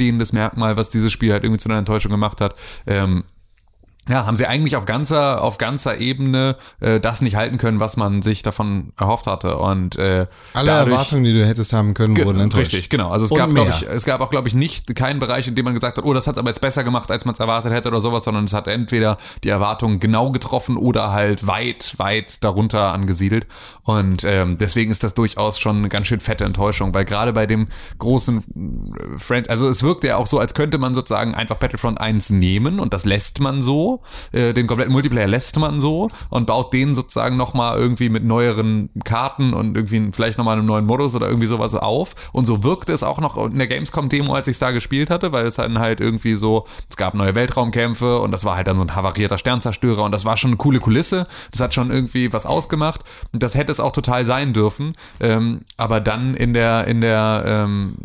[0.00, 2.54] alleinstehendes Merkmal, was dieses Spiel halt irgendwie zu einer Enttäuschung gemacht hat.
[2.86, 3.24] Ähm,
[4.08, 7.98] ja, haben sie eigentlich auf ganzer, auf ganzer Ebene äh, das nicht halten können, was
[7.98, 9.58] man sich davon erhofft hatte.
[9.58, 12.72] Und äh, alle dadurch, Erwartungen, die du hättest haben können, wurden enttäuscht.
[12.72, 13.10] Richtig, genau.
[13.10, 15.66] Also es gab, glaube ich, es gab auch, glaube ich, nicht keinen Bereich, in dem
[15.66, 17.88] man gesagt hat, oh, das hat aber jetzt besser gemacht, als man es erwartet hätte
[17.88, 22.92] oder sowas, sondern es hat entweder die Erwartungen genau getroffen oder halt weit, weit darunter
[22.92, 23.46] angesiedelt.
[23.82, 27.46] Und ähm, deswegen ist das durchaus schon eine ganz schön fette Enttäuschung, weil gerade bei
[27.46, 31.56] dem großen äh, Friend, also es wirkt ja auch so, als könnte man sozusagen einfach
[31.56, 33.99] Battlefront 1 nehmen und das lässt man so
[34.32, 38.90] äh, den kompletten Multiplayer lässt man so und baut den sozusagen nochmal irgendwie mit neueren
[39.04, 42.14] Karten und irgendwie vielleicht nochmal einem neuen Modus oder irgendwie sowas auf.
[42.32, 45.32] Und so wirkte es auch noch in der Gamescom-Demo, als ich es da gespielt hatte,
[45.32, 48.76] weil es dann halt irgendwie so, es gab neue Weltraumkämpfe und das war halt dann
[48.76, 51.26] so ein havarierter Sternzerstörer und das war schon eine coole Kulisse.
[51.50, 53.02] Das hat schon irgendwie was ausgemacht.
[53.32, 54.92] Und das hätte es auch total sein dürfen.
[55.20, 57.96] Ähm, aber dann in der, in der, ähm,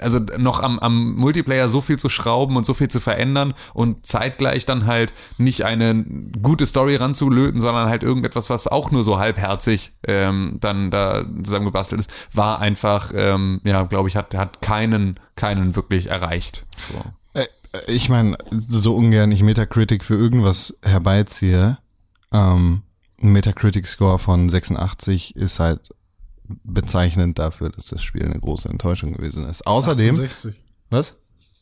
[0.00, 4.06] also noch am, am Multiplayer so viel zu schrauben und so viel zu verändern und
[4.06, 6.04] zeitgleich dann halt nicht eine
[6.42, 12.00] gute Story ranzulöten, sondern halt irgendetwas, was auch nur so halbherzig ähm, dann da zusammengebastelt
[12.00, 16.64] ist, war einfach, ähm, ja, glaube ich, hat, hat keinen, keinen wirklich erreicht.
[16.92, 17.40] So.
[17.40, 17.46] Äh,
[17.86, 21.78] ich meine, so ungern ich Metacritic für irgendwas herbeiziehe,
[22.32, 22.82] ähm,
[23.22, 25.80] ein Metacritic-Score von 86 ist halt
[26.64, 29.66] bezeichnend dafür, dass das Spiel eine große Enttäuschung gewesen ist.
[29.66, 30.10] Außerdem.
[30.10, 30.54] 68.
[30.90, 31.14] Was?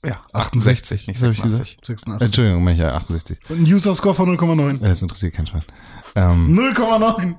[0.05, 1.79] Ja, 68, nicht 86.
[1.83, 2.27] 86.
[2.27, 3.39] Entschuldigung, ja 68.
[3.51, 4.79] Und ein User-Score von 0,9.
[4.81, 5.63] Das interessiert keinen Schwein.
[6.15, 7.35] Ähm, 0,9.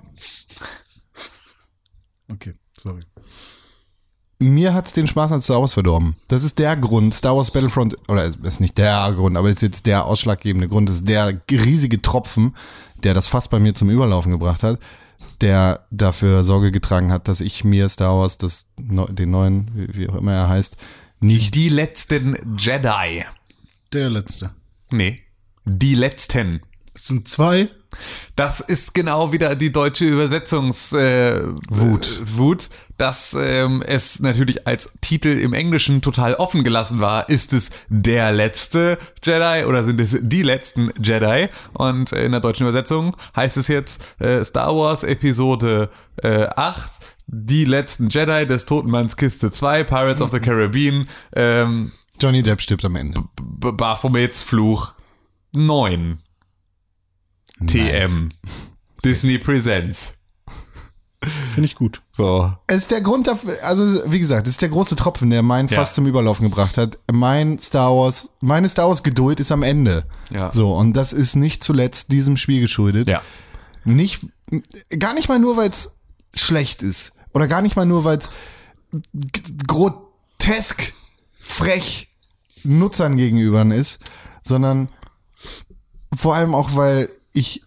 [2.31, 3.03] Okay, sorry.
[4.37, 6.15] Mir hat's den Spaß an Star Wars verdorben.
[6.27, 7.13] Das ist der Grund.
[7.13, 11.07] Star Wars Battlefront, oder ist nicht der Grund, aber ist jetzt der ausschlaggebende Grund, ist
[11.07, 12.55] der riesige Tropfen,
[13.03, 14.79] der das Fass bei mir zum Überlaufen gebracht hat,
[15.41, 20.15] der dafür Sorge getragen hat, dass ich mir Star Wars, das, den neuen, wie auch
[20.15, 20.75] immer er heißt,
[21.21, 21.55] nicht.
[21.55, 23.23] Die letzten Jedi.
[23.93, 24.51] Der letzte.
[24.89, 25.21] Nee.
[25.65, 26.61] Die letzten.
[26.93, 27.69] Es sind zwei.
[28.35, 32.19] Das ist genau wieder die deutsche Übersetzungswut, äh, Wut.
[32.37, 37.29] Wut, dass ähm, es natürlich als Titel im Englischen total offen gelassen war.
[37.29, 41.49] Ist es der letzte Jedi oder sind es die letzten Jedi?
[41.73, 45.89] Und in der deutschen Übersetzung heißt es jetzt äh, Star Wars Episode
[46.23, 46.91] äh, 8
[47.27, 52.85] die letzten Jedi des Totenmanns Kiste 2, Pirates of the Caribbean, ähm, Johnny Depp stirbt
[52.85, 53.23] am Ende.
[53.35, 54.93] B Baphomets Fluch
[55.53, 56.19] 9.
[57.61, 57.71] Nice.
[57.71, 58.29] TM.
[59.03, 60.15] Disney Presents.
[61.53, 62.01] Finde ich gut.
[62.13, 62.51] So.
[62.65, 65.67] Es ist der Grund dafür, also wie gesagt, es ist der große Tropfen, der meinen
[65.67, 65.75] ja.
[65.75, 66.97] fast zum Überlaufen gebracht hat.
[67.11, 70.05] Mein Star Wars, meine Star Wars Geduld ist am Ende.
[70.31, 70.49] Ja.
[70.49, 73.07] So, und das ist nicht zuletzt diesem Spiel geschuldet.
[73.07, 73.21] Ja.
[73.83, 74.25] Nicht,
[74.97, 75.95] gar nicht mal nur, weil es
[76.33, 77.13] schlecht ist.
[77.33, 78.29] Oder gar nicht mal nur, weil es
[79.67, 80.93] grotesk
[81.39, 82.09] frech
[82.63, 83.99] Nutzern gegenüber ist,
[84.41, 84.89] sondern
[86.15, 87.63] vor allem auch, weil ich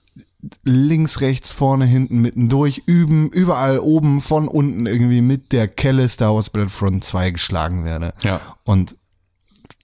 [0.63, 6.09] links, rechts, vorne, hinten, mitten durch, üben, überall oben, von unten irgendwie mit der Kelle
[6.09, 8.13] Star Wars Battlefront 2 geschlagen werde.
[8.21, 8.41] Ja.
[8.65, 8.97] Und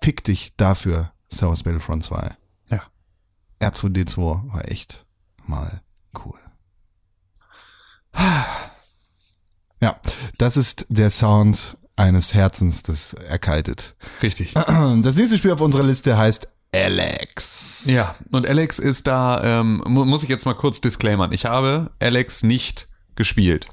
[0.03, 2.37] fick dich dafür, Star Wars Battlefront 2.
[2.71, 2.83] Ja.
[3.61, 5.07] R2D2 war echt
[5.47, 5.83] mal
[6.25, 6.39] cool.
[9.81, 9.99] Ja,
[10.37, 13.95] das ist der Sound eines Herzens, das erkaltet.
[14.23, 14.53] Richtig.
[14.55, 17.85] Das nächste Spiel auf unserer Liste heißt Alex.
[17.87, 21.33] Ja, und Alex ist da, ähm, muss ich jetzt mal kurz disclaimern.
[21.33, 23.69] Ich habe Alex nicht gespielt.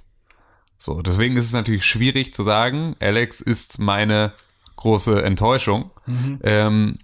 [0.77, 4.33] So, deswegen ist es natürlich schwierig zu sagen, Alex ist meine
[4.75, 5.91] große Enttäuschung.
[6.05, 6.39] Mhm.
[6.43, 6.97] Ähm,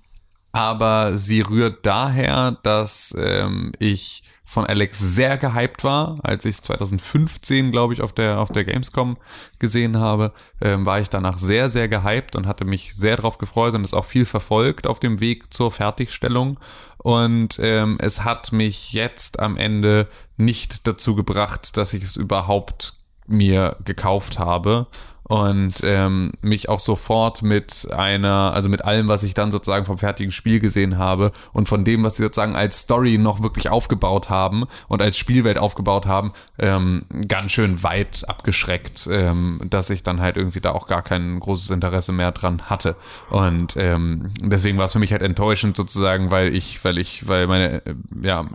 [0.52, 4.24] aber sie rührt daher, dass ähm, ich
[4.54, 8.64] von Alex sehr gehypt war, als ich es 2015, glaube ich, auf der auf der
[8.64, 9.18] Gamescom
[9.58, 13.74] gesehen habe, ähm, war ich danach sehr sehr gehypt und hatte mich sehr drauf gefreut
[13.74, 16.60] und es auch viel verfolgt auf dem Weg zur Fertigstellung.
[17.00, 22.94] Und ähm, es hat mich jetzt am Ende nicht dazu gebracht, dass ich es überhaupt
[23.26, 24.88] mir gekauft habe
[25.34, 29.98] und ähm, mich auch sofort mit einer, also mit allem, was ich dann sozusagen vom
[29.98, 34.30] fertigen Spiel gesehen habe und von dem, was sie sozusagen als Story noch wirklich aufgebaut
[34.30, 40.22] haben und als Spielwelt aufgebaut haben, ähm, ganz schön weit abgeschreckt, ähm, dass ich dann
[40.22, 42.96] halt irgendwie da auch gar kein großes Interesse mehr dran hatte.
[43.32, 47.48] Und ähm, deswegen war es für mich halt enttäuschend sozusagen, weil ich, weil ich, weil
[47.48, 48.46] meine, äh, ja,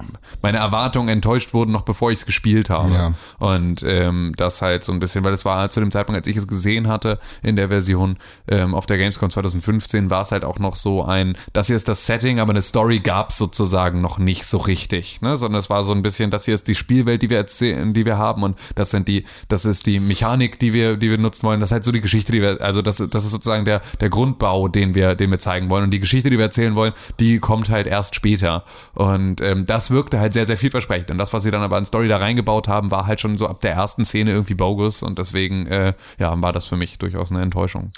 [0.43, 2.95] meine Erwartungen enttäuscht wurden, noch bevor ich es gespielt habe.
[2.95, 3.15] Ja.
[3.41, 6.29] Und ähm, das halt so ein bisschen, weil es war halt zu dem Zeitpunkt, als
[6.29, 10.45] ich es gesehen hatte in der Version ähm, auf der Gamescom 2015, war es halt
[10.45, 14.01] auch noch so ein, das hier ist das Setting, aber eine Story gab es sozusagen
[14.01, 15.37] noch nicht so richtig, ne?
[15.37, 18.05] Sondern es war so ein bisschen, das hier ist die Spielwelt, die wir erzählen, die
[18.05, 21.43] wir haben und das sind die, das ist die Mechanik, die wir, die wir nutzen
[21.45, 21.61] wollen.
[21.61, 24.11] Das ist halt so die Geschichte, die wir, also das, das ist sozusagen der, der
[24.11, 25.85] Grundbau, den wir, den wir zeigen wollen.
[25.85, 28.65] Und die Geschichte, die wir erzählen wollen, die kommt halt erst später.
[28.95, 31.11] Und ähm, das wirkte halt sehr, sehr vielversprechend.
[31.11, 33.47] Und das, was sie dann aber an Story da reingebaut haben, war halt schon so
[33.47, 35.03] ab der ersten Szene irgendwie bogus.
[35.03, 37.93] Und deswegen, äh, ja, war das für mich durchaus eine Enttäuschung.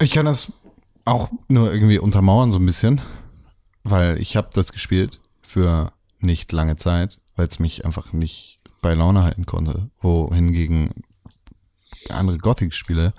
[0.00, 0.52] Ich kann das
[1.04, 3.00] auch nur irgendwie untermauern so ein bisschen,
[3.82, 8.94] weil ich habe das gespielt für nicht lange Zeit, weil es mich einfach nicht bei
[8.94, 9.90] Laune halten konnte.
[10.00, 10.90] Wohingegen
[12.08, 13.12] andere Gothic-Spiele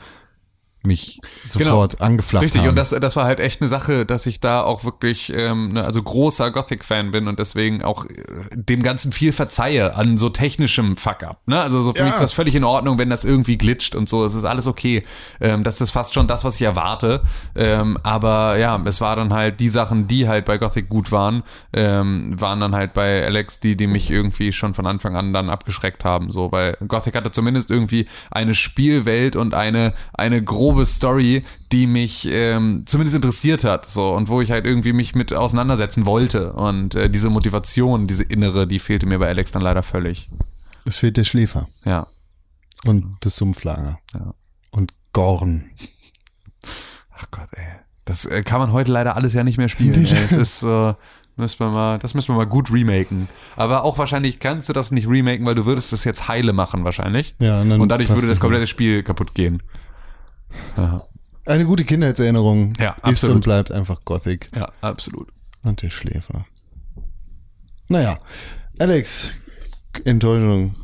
[0.83, 2.69] mich sofort angeflacht Richtig, haben.
[2.69, 5.83] und das, das war halt echt eine Sache, dass ich da auch wirklich, ähm, ne,
[5.83, 8.09] also großer Gothic-Fan bin und deswegen auch äh,
[8.53, 11.39] dem Ganzen viel verzeihe an so technischem Fuck-up.
[11.47, 11.61] Ne?
[11.61, 12.05] Also so für Ja.
[12.05, 14.25] mich ist das völlig in Ordnung, wenn das irgendwie glitscht und so.
[14.25, 15.03] Es ist alles okay.
[15.39, 17.21] Ähm, das ist fast schon das, was ich erwarte.
[17.55, 21.43] Ähm, aber ja, es war dann halt die Sachen, die halt bei Gothic gut waren,
[21.73, 25.49] ähm, waren dann halt bei Alex, die, die mich irgendwie schon von Anfang an dann
[25.49, 26.31] abgeschreckt haben.
[26.31, 32.27] So, weil Gothic hatte zumindest irgendwie eine Spielwelt und eine, eine grobe Story, die mich
[32.31, 36.53] ähm, zumindest interessiert hat, so und wo ich halt irgendwie mich mit auseinandersetzen wollte.
[36.53, 40.29] Und äh, diese Motivation, diese innere, die fehlte mir bei Alex dann leider völlig.
[40.85, 42.07] es fehlt der Schläfer Ja.
[42.85, 44.33] und das Sumpflager Ja.
[44.71, 45.71] und Gorn.
[47.17, 47.65] Ach Gott, ey.
[48.05, 50.03] Das äh, kann man heute leider alles ja nicht mehr spielen.
[50.05, 50.93] Es ist äh,
[51.37, 53.29] müssen wir mal, das müssen wir mal gut remaken.
[53.55, 56.83] Aber auch wahrscheinlich kannst du das nicht remaken, weil du würdest das jetzt heile machen
[56.83, 57.35] wahrscheinlich.
[57.39, 59.61] Ja, und Und dadurch würde das komplette Spiel kaputt gehen.
[61.45, 63.35] Eine gute Kindheitserinnerung Ja, ist absolut.
[63.37, 65.27] und bleibt einfach Gothic ja absolut.
[65.63, 66.45] und der Schläfer.
[67.87, 68.19] Naja,
[68.79, 69.31] Alex,
[70.05, 70.75] Enttäuschung.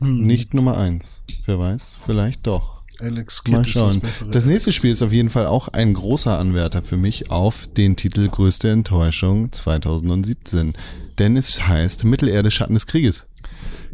[0.00, 0.20] Hm.
[0.26, 1.24] Nicht Nummer eins.
[1.46, 2.82] Wer weiß, vielleicht doch.
[3.00, 4.00] Alex Mal Kidd ist das schauen.
[4.00, 4.30] Bessere.
[4.30, 7.96] Das nächste Spiel ist auf jeden Fall auch ein großer Anwärter für mich auf den
[7.96, 10.74] Titel Größte Enttäuschung 2017.
[11.18, 13.26] Denn es heißt Mittelerde Schatten des Krieges.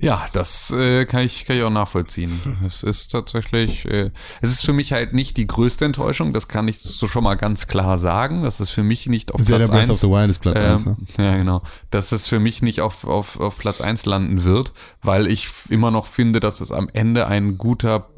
[0.00, 2.40] Ja, das äh, kann ich kann ich auch nachvollziehen.
[2.64, 6.32] Es ist tatsächlich, äh, es ist für mich halt nicht die größte Enttäuschung.
[6.32, 8.42] Das kann ich so schon mal ganz klar sagen.
[8.42, 10.00] Das ist für mich nicht auf Zelda Platz Breath of eins.
[10.00, 11.62] the Wild ist Platz eins, Ähm, ja, genau.
[11.90, 15.90] Dass es für mich nicht auf, auf, auf Platz eins landen wird, weil ich immer
[15.90, 18.08] noch finde, dass es am Ende ein guter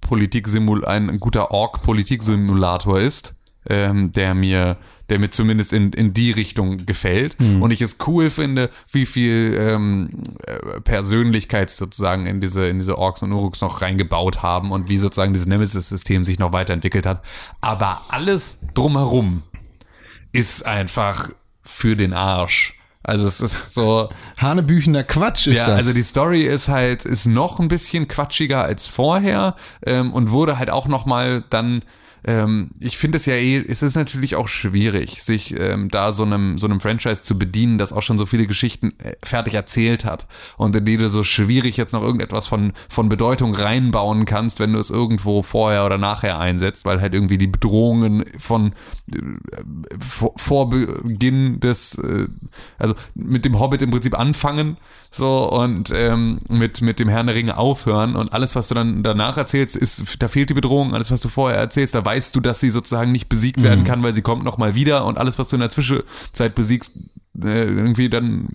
[0.00, 3.34] Politiksimul, ein guter Org-Politiksimulator ist,
[3.68, 4.76] ähm, der mir,
[5.08, 7.36] der mir zumindest in, in die Richtung gefällt.
[7.60, 10.10] Und ich es cool finde, wie viel ähm,
[10.46, 14.98] äh, Persönlichkeit sozusagen in diese, in diese Orks und Uruks noch reingebaut haben und wie
[14.98, 17.22] sozusagen dieses Nemesis-System sich noch weiterentwickelt hat.
[17.60, 19.42] Aber alles drumherum
[20.32, 21.30] ist einfach
[21.62, 22.74] für den Arsch.
[23.02, 25.76] Also es ist so, Hanebüchener Quatsch ist ja, das.
[25.76, 30.58] also die Story ist halt, ist noch ein bisschen quatschiger als vorher ähm, und wurde
[30.58, 31.82] halt auch noch mal dann
[32.26, 36.24] ähm, ich finde es ja eh, es ist natürlich auch schwierig, sich ähm, da so
[36.24, 40.04] einem, so einem Franchise zu bedienen, das auch schon so viele Geschichten äh, fertig erzählt
[40.04, 40.26] hat.
[40.56, 44.72] Und in die du so schwierig jetzt noch irgendetwas von, von Bedeutung reinbauen kannst, wenn
[44.72, 48.72] du es irgendwo vorher oder nachher einsetzt, weil halt irgendwie die Bedrohungen von
[49.14, 49.20] äh,
[50.00, 52.26] vor, vor Beginn des, äh,
[52.76, 54.78] also mit dem Hobbit im Prinzip anfangen,
[55.12, 58.16] so und ähm, mit, mit dem Herrn der Ringe aufhören.
[58.16, 61.28] Und alles, was du dann danach erzählst, ist, da fehlt die Bedrohung, alles, was du
[61.28, 64.44] vorher erzählst, da weißt du, dass sie sozusagen nicht besiegt werden kann, weil sie kommt
[64.44, 66.92] nochmal wieder und alles, was du in der Zwischenzeit besiegst,
[67.42, 68.48] äh, irgendwie dann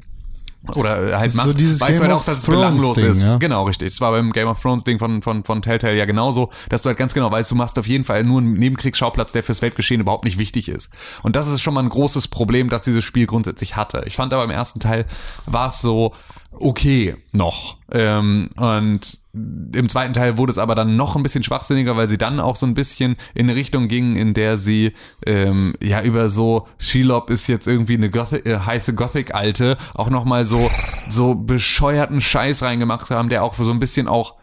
[0.76, 3.08] oder halt So machst, dieses weißt du Game halt of auch, dass es belanglos Ding,
[3.08, 3.22] ist.
[3.22, 3.38] ja.
[3.38, 3.94] Genau, richtig.
[3.94, 6.88] Es war beim Game of Thrones Ding von, von, von Telltale ja genauso, dass du
[6.88, 10.02] halt ganz genau weißt, du machst auf jeden Fall nur einen Nebenkriegsschauplatz, der fürs Weltgeschehen
[10.02, 10.92] überhaupt nicht wichtig ist.
[11.24, 14.04] Und das ist schon mal ein großes Problem, das dieses Spiel grundsätzlich hatte.
[14.06, 15.06] Ich fand aber im ersten Teil
[15.48, 16.14] war es so,
[16.52, 17.78] okay noch.
[17.92, 22.18] Ähm, und im zweiten Teil wurde es aber dann noch ein bisschen schwachsinniger, weil sie
[22.18, 24.94] dann auch so ein bisschen in eine Richtung ging, in der sie
[25.26, 30.46] ähm, ja über so Shelob ist jetzt irgendwie eine Gothic, äh, heiße Gothic-Alte auch nochmal
[30.46, 30.70] so
[31.08, 34.36] so bescheuerten Scheiß reingemacht haben, der auch so ein bisschen auch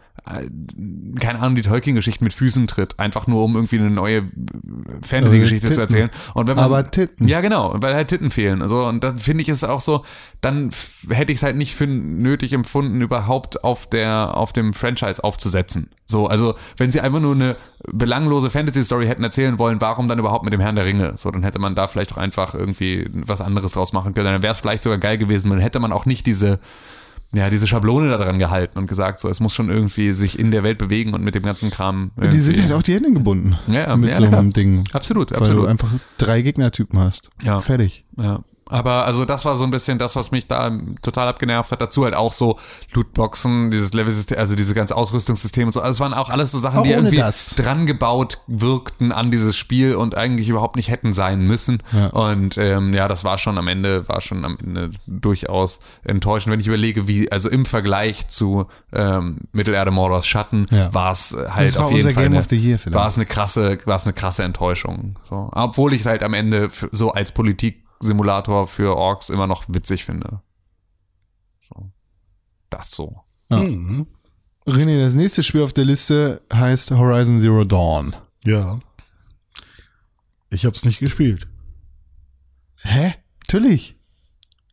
[1.19, 4.29] keine Ahnung, die Tolkien-Geschichte mit Füßen tritt, einfach nur um irgendwie eine neue
[5.01, 6.09] Fantasy-Geschichte Also zu erzählen.
[6.35, 7.27] Und wenn man, Aber Titten.
[7.27, 8.61] Ja, genau, weil halt Titten fehlen.
[8.61, 10.05] Also, und dann finde ich es auch so,
[10.41, 10.69] dann
[11.09, 15.89] hätte ich es halt nicht für nötig empfunden, überhaupt auf der, auf dem Franchise aufzusetzen.
[16.05, 17.55] So, also, wenn sie einfach nur eine
[17.91, 21.13] belanglose Fantasy-Story hätten erzählen wollen, warum dann überhaupt mit dem Herrn der Ringe?
[21.17, 24.27] So, dann hätte man da vielleicht auch einfach irgendwie was anderes draus machen können.
[24.27, 26.59] Dann wäre es vielleicht sogar geil gewesen, dann hätte man auch nicht diese,
[27.31, 30.51] ja, diese Schablone da dran gehalten und gesagt, so, es muss schon irgendwie sich in
[30.51, 32.11] der Welt bewegen und mit dem ganzen Kram.
[32.17, 33.57] Die sind irgendwie- halt auch die Hände gebunden.
[33.67, 34.83] Ja, ja, mit ja, so einem Ding.
[34.93, 35.63] Absolut, Weil absolut.
[35.65, 37.29] du einfach drei Gegnertypen hast.
[37.43, 37.61] Ja.
[37.61, 38.03] Fertig.
[38.17, 38.39] Ja.
[38.69, 41.81] Aber also das war so ein bisschen das, was mich da total abgenervt hat.
[41.81, 42.57] Dazu halt auch so
[42.93, 45.81] Lootboxen, dieses Level-System, also diese ganze Ausrüstungssystem und so.
[45.81, 47.55] Also es waren auch alles so Sachen, Auch die irgendwie das.
[47.55, 51.81] dran gebaut wirkten an dieses Spiel und eigentlich überhaupt nicht hätten sein müssen.
[51.91, 52.07] Ja.
[52.07, 56.59] Und ähm, ja, das war schon am Ende, war schon am Ende durchaus enttäuschend, wenn
[56.59, 60.93] ich überlege, wie, also im Vergleich zu ähm, Mittelerde Mordors Schatten Ja.
[60.93, 62.95] war es halt war auf jeden Fall Game eine, of the Year vielleicht.
[62.95, 65.15] war es eine krasse, war es eine krasse Enttäuschung.
[65.29, 65.49] So.
[65.53, 67.31] Obwohl ich es halt am Ende so als
[67.99, 70.41] Politiksimulator für Orks immer noch witzig finde.
[71.67, 71.91] So.
[72.69, 73.21] Das so.
[73.49, 73.57] Ja.
[73.57, 74.07] Mhm.
[74.65, 78.15] René, das nächste Spiel auf der Liste heißt Horizon Zero Dawn.
[78.43, 78.79] Ja.
[80.49, 81.47] Ich hab's nicht gespielt.
[82.81, 83.15] Hä?
[83.41, 83.97] Natürlich.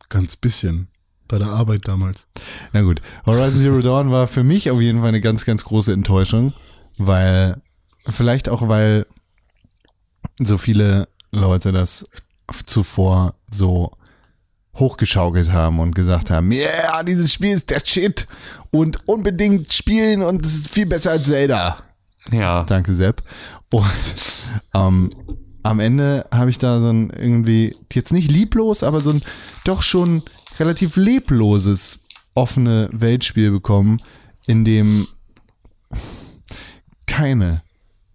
[0.09, 0.87] Ganz bisschen.
[1.27, 2.27] Bei der Arbeit damals.
[2.71, 5.91] Na gut, Horizon Zero Dawn war für mich auf jeden Fall eine ganz, ganz große
[5.91, 6.53] Enttäuschung,
[6.97, 7.61] weil,
[8.07, 9.05] vielleicht auch, weil
[10.39, 12.05] so viele Leute das
[12.65, 13.91] zuvor so
[14.75, 18.27] hochgeschaukelt haben und gesagt haben, ja, yeah, dieses Spiel ist der Shit
[18.71, 21.83] und unbedingt spielen und es ist viel besser als Zelda.
[22.31, 22.63] Ja.
[22.63, 23.23] Danke, Sepp.
[23.71, 23.85] Und
[24.73, 25.09] ähm,
[25.63, 29.21] am Ende habe ich da so ein irgendwie, jetzt nicht lieblos, aber so ein
[29.65, 30.23] doch schon
[30.59, 31.99] relativ lebloses
[32.35, 34.01] offene Weltspiel bekommen,
[34.45, 35.07] in dem
[37.05, 37.63] keine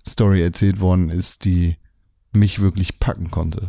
[0.07, 1.77] Story erzählt worden ist, die
[2.33, 3.69] mich wirklich packen konnte.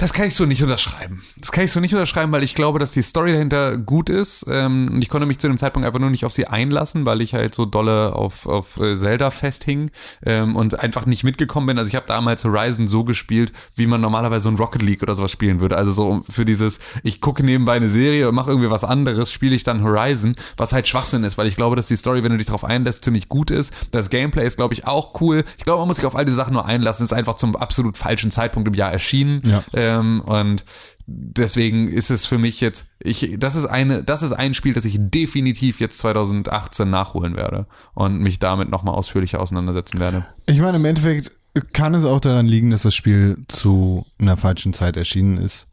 [0.00, 1.22] Das kann ich so nicht unterschreiben.
[1.36, 4.46] Das kann ich so nicht unterschreiben, weil ich glaube, dass die Story dahinter gut ist.
[4.48, 7.20] Ähm, und ich konnte mich zu dem Zeitpunkt einfach nur nicht auf sie einlassen, weil
[7.20, 9.90] ich halt so dolle auf, auf äh, Zelda festhing
[10.24, 11.78] ähm, und einfach nicht mitgekommen bin.
[11.78, 15.14] Also ich habe damals Horizon so gespielt, wie man normalerweise so ein Rocket League oder
[15.14, 15.76] sowas spielen würde.
[15.76, 19.54] Also so für dieses, ich gucke nebenbei eine Serie und mache irgendwie was anderes, spiele
[19.54, 22.38] ich dann Horizon, was halt Schwachsinn ist, weil ich glaube, dass die Story, wenn du
[22.38, 23.74] dich darauf einlässt, ziemlich gut ist.
[23.90, 25.44] Das Gameplay ist, glaube ich, auch cool.
[25.58, 27.04] Ich glaube, man muss sich auf all die Sachen nur einlassen.
[27.04, 29.42] Ist einfach zum absolut falschen Zeitpunkt im Jahr erschienen.
[29.44, 29.62] Ja.
[29.74, 30.64] Ähm, und
[31.06, 34.84] deswegen ist es für mich jetzt, ich, das ist eine, das ist ein Spiel, das
[34.84, 40.26] ich definitiv jetzt 2018 nachholen werde und mich damit nochmal ausführlicher auseinandersetzen werde.
[40.46, 41.32] Ich meine, im Endeffekt
[41.72, 45.66] kann es auch daran liegen, dass das Spiel zu einer falschen Zeit erschienen ist.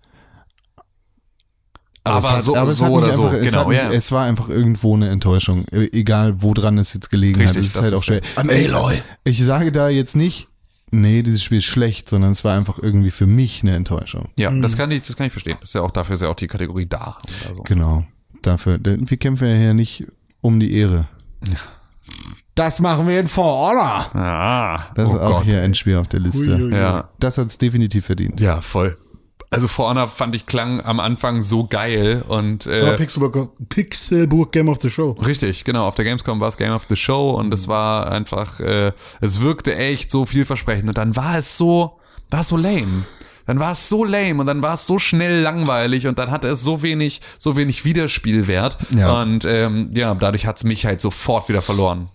[2.03, 3.80] Aber es hat- so- es so hat oder so, einfach, es genau, hat mich.
[3.97, 5.65] Es war einfach irgendwo eine Enttäuschung.
[5.71, 7.49] E- Egal, woran es jetzt gelegen hat.
[7.56, 8.21] Richtig, Es ist das halt auch schwer.
[8.49, 9.01] Ich- Aloy.
[9.25, 10.47] Ich sage da jetzt nicht,
[10.91, 14.30] nee, dieses Spiel ist schlecht, sondern es war einfach irgendwie für mich eine Enttäuschung.
[14.38, 15.58] Ja, das kann ich, das kann ich verstehen.
[15.60, 17.17] Das ist ja auch dafür ist ja auch die Kategorie da.
[17.47, 17.63] Also.
[17.63, 18.06] Genau.
[18.41, 20.06] Dafür, denn wir kämpfen ja hier nicht
[20.41, 21.08] um die Ehre.
[22.56, 24.10] Das machen wir in For Honor.
[24.15, 25.43] Ah, Das oh ist auch Gott.
[25.45, 26.39] hier ein Spiel auf der Liste.
[26.56, 26.76] Ui, ui, ui.
[26.76, 28.39] Ja, Das hat es definitiv verdient.
[28.41, 28.97] ja, voll.
[29.50, 34.68] Also For Honor fand ich klang am Anfang so geil und äh, Pixelburg, Pixelburg Game
[34.68, 35.12] of the Show.
[35.12, 35.88] Richtig, genau.
[35.88, 39.40] Auf der Gamescom war es Game of the Show und es war einfach, äh, es
[39.42, 41.98] wirkte echt so vielversprechend und dann war es so,
[42.30, 43.06] war es so lame.
[43.46, 46.50] Dann war es so lame und dann war es so schnell langweilig und dann hatte
[46.50, 49.22] es so wenig, so wenig Wiederspielwert Ja.
[49.22, 52.10] und ähm, ja, dadurch hat's mich halt sofort wieder verloren.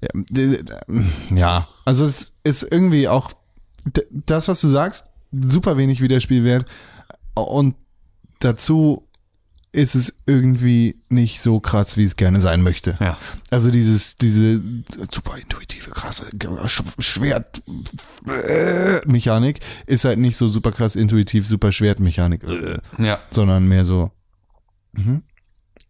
[0.00, 0.64] Ja, d-
[1.34, 3.32] Ja, also es ist irgendwie auch
[4.10, 6.66] das, was du sagst, super wenig Wiederspielwert
[7.34, 7.74] und
[8.40, 9.08] dazu
[9.74, 12.98] ist es irgendwie nicht so krass, wie es gerne sein möchte.
[13.00, 13.16] Ja.
[13.50, 14.60] Also dieses, diese
[15.10, 16.82] super intuitive, krasse Sch-
[18.26, 23.18] Schwert-Mechanik ist halt nicht so super krass intuitiv, super Schwertmechanik, äh, Ja.
[23.30, 24.10] sondern mehr so,
[24.92, 25.22] mhm,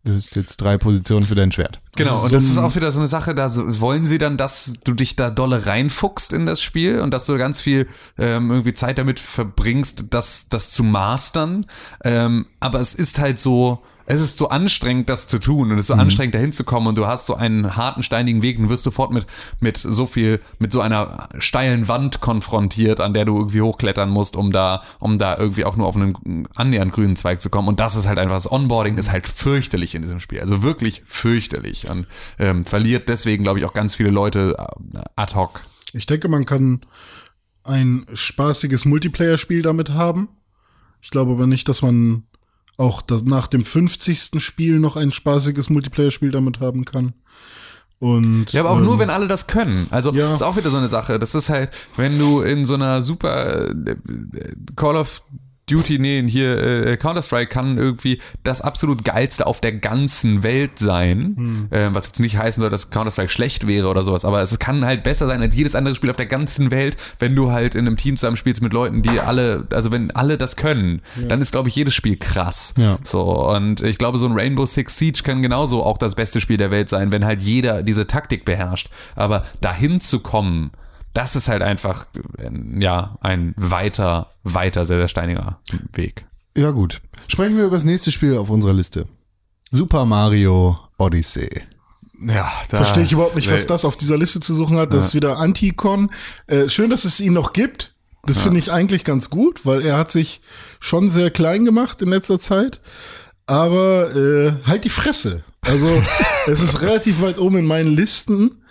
[0.04, 1.80] du hast jetzt drei Positionen für dein Schwert.
[1.96, 4.74] Genau, und So das ist auch wieder so eine Sache, da wollen sie dann, dass
[4.84, 7.86] du dich da dolle reinfuchst in das Spiel und dass du ganz viel
[8.18, 11.66] ähm, irgendwie Zeit damit verbringst, das, das zu mastern.
[12.04, 15.84] Ähm, aber es ist halt so, es ist so anstrengend, das zu tun und es
[15.84, 18.68] ist so anstrengend, dahin zu kommen und du hast so einen harten, steinigen Weg und
[18.68, 19.26] wirst sofort mit,
[19.60, 24.36] mit so viel, mit so einer steilen Wand konfrontiert, an der du irgendwie hochklettern musst,
[24.36, 27.68] um da, um da irgendwie auch nur auf einen annähernd grünen Zweig zu kommen.
[27.68, 30.40] Und das ist halt einfach, das Onboarding ist halt fürchterlich in diesem Spiel.
[30.40, 32.06] Also wirklich fürchterlich und
[32.38, 35.64] ähm, verliert deswegen, glaube ich, auch ganz viele Leute äh, ad hoc.
[35.92, 36.80] Ich denke, man kann
[37.64, 40.28] ein spaßiges Multiplayer-Spiel damit haben.
[41.00, 42.24] Ich glaube aber nicht, dass man
[42.76, 44.30] auch nach dem 50.
[44.42, 47.12] Spiel noch ein spaßiges Multiplayer-Spiel damit haben kann.
[47.98, 49.86] Und, Ja, aber auch ähm, nur, wenn alle das können.
[49.90, 50.34] Also Ja.
[50.34, 51.20] ist auch wieder so eine Sache.
[51.20, 53.96] Das ist halt, wenn du in so einer super äh,
[54.74, 55.22] Call of
[55.70, 61.68] Duty, nee, hier äh, Counter-Strike kann irgendwie das absolut geilste auf der ganzen Welt sein.
[61.70, 64.84] Äh, was jetzt nicht heißen soll, dass Counter-Strike schlecht wäre oder sowas, aber es kann
[64.84, 67.86] halt besser sein als jedes andere Spiel auf der ganzen Welt, wenn du halt in
[67.86, 71.68] einem Team zusammenspielst mit Leuten, die alle, also wenn alle das können, dann ist, glaube
[71.68, 72.74] ich, jedes Spiel krass.
[72.76, 72.98] Ja.
[73.04, 76.56] So, und ich glaube, so ein Rainbow Six Siege kann genauso auch das beste Spiel
[76.56, 78.88] der Welt sein, wenn halt jeder diese Taktik beherrscht.
[79.14, 80.72] Aber dahin zu kommen,
[81.12, 82.06] das ist halt einfach,
[82.38, 85.60] äh, ja, ein weiter, weiter, sehr, sehr steiniger
[85.92, 86.26] Weg.
[86.56, 87.00] Ja, gut.
[87.28, 89.06] Sprechen wir über das nächste Spiel auf unserer Liste.
[89.70, 91.62] Super Mario Odyssey.
[92.24, 94.92] Ja, da Verstehe ich überhaupt nicht, was das auf dieser Liste zu suchen hat.
[94.92, 96.10] Das ist wieder Anticon.
[96.46, 97.94] Äh, schön, dass es ihn noch gibt.
[98.24, 100.40] Das finde ich eigentlich ganz gut, weil er hat sich
[100.78, 102.80] schon sehr klein gemacht in letzter Zeit.
[103.46, 105.42] Aber äh, halt die Fresse.
[105.62, 105.88] Also
[106.46, 108.61] es ist relativ weit oben in meinen Listen.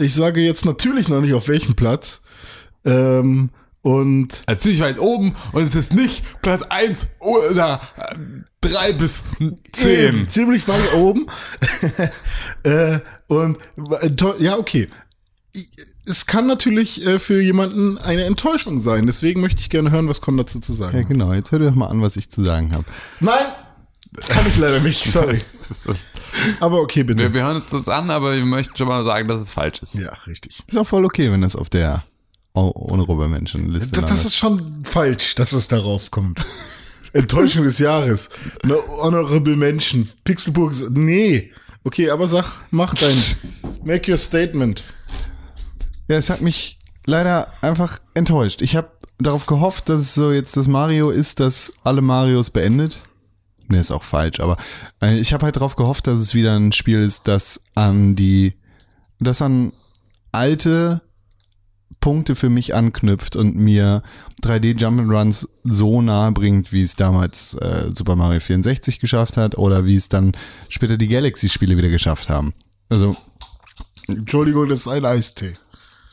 [0.00, 2.22] Ich sage jetzt natürlich noch nicht auf welchem Platz.
[2.84, 3.50] Ähm,
[3.82, 7.80] und Also ziemlich weit oben und es ist nicht Platz 1 oder
[8.60, 9.22] 3 bis
[9.72, 9.88] 10.
[9.88, 11.26] Eben, ziemlich weit oben.
[12.62, 13.58] äh, und
[14.02, 14.88] äh, ja, okay.
[16.06, 19.06] Es kann natürlich äh, für jemanden eine Enttäuschung sein.
[19.06, 21.08] Deswegen möchte ich gerne hören, was Con dazu zu sagen Ja, hat.
[21.08, 21.32] genau.
[21.32, 22.84] Jetzt hör dir doch mal an, was ich zu sagen habe.
[23.20, 23.46] Nein,
[24.28, 25.04] kann ich leider nicht.
[25.04, 25.40] Sorry.
[26.60, 27.22] Aber okay, bitte.
[27.24, 29.80] Wir, wir hören uns das an, aber wir möchten schon mal sagen, dass es falsch
[29.82, 29.94] ist.
[29.94, 30.60] Ja, richtig.
[30.66, 32.04] Ist auch voll okay, wenn das auf der
[32.54, 36.44] Honorable Menschen Liste Das, das ist schon falsch, dass es da rauskommt.
[37.12, 38.28] Enttäuschung des Jahres.
[38.64, 40.08] No honorable Menschen.
[40.24, 40.72] Pixelburg.
[40.72, 41.52] ist- Nee.
[41.84, 43.16] Okay, aber sag, mach dein.
[43.84, 44.84] Make your statement.
[46.08, 48.62] Ja, es hat mich leider einfach enttäuscht.
[48.62, 53.02] Ich habe darauf gehofft, dass es so jetzt das Mario ist, das alle Marios beendet.
[53.70, 54.56] Nee, ist auch falsch, aber
[55.00, 58.54] äh, ich habe halt darauf gehofft, dass es wieder ein Spiel ist, das an die,
[59.20, 59.72] das an
[60.32, 61.02] alte
[62.00, 64.02] Punkte für mich anknüpft und mir
[64.42, 69.84] 3D Jump'n'Runs so nahe bringt, wie es damals äh, Super Mario 64 geschafft hat oder
[69.84, 70.32] wie es dann
[70.68, 72.54] später die Galaxy-Spiele wieder geschafft haben.
[72.88, 73.16] Also
[74.08, 75.52] Entschuldigung, das ist ein Eistee.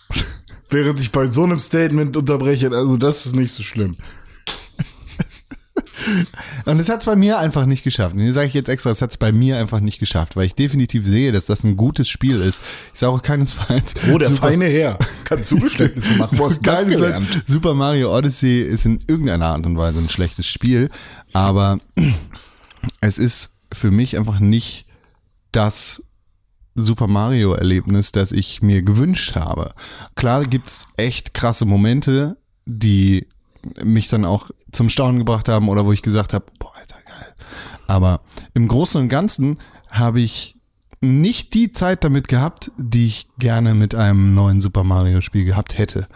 [0.69, 3.95] Während ich bei so einem Statement unterbreche, also das ist nicht so schlimm.
[6.65, 8.15] Und es hat es bei mir einfach nicht geschafft.
[8.15, 10.45] Und hier sage ich jetzt extra, es hat es bei mir einfach nicht geschafft, weil
[10.45, 12.61] ich definitiv sehe, dass das ein gutes Spiel ist.
[12.93, 13.95] Ich sage auch keinesfalls.
[14.11, 14.97] Oh, der Super- feine Herr.
[15.23, 16.37] Kann Zugeständnisse machen.
[16.37, 17.43] Wo hast das gelernt?
[17.47, 20.89] Super Mario Odyssey ist in irgendeiner Art und Weise ein schlechtes Spiel,
[21.33, 21.79] aber
[23.01, 24.85] es ist für mich einfach nicht
[25.51, 26.03] das
[26.75, 29.73] Super Mario Erlebnis, das ich mir gewünscht habe.
[30.15, 33.27] Klar gibt's echt krasse Momente, die
[33.83, 37.33] mich dann auch zum Staunen gebracht haben oder wo ich gesagt habe, boah, Alter, geil.
[37.87, 38.21] Aber
[38.53, 39.57] im Großen und Ganzen
[39.89, 40.57] habe ich
[40.99, 45.77] nicht die Zeit damit gehabt, die ich gerne mit einem neuen Super Mario Spiel gehabt
[45.77, 46.07] hätte.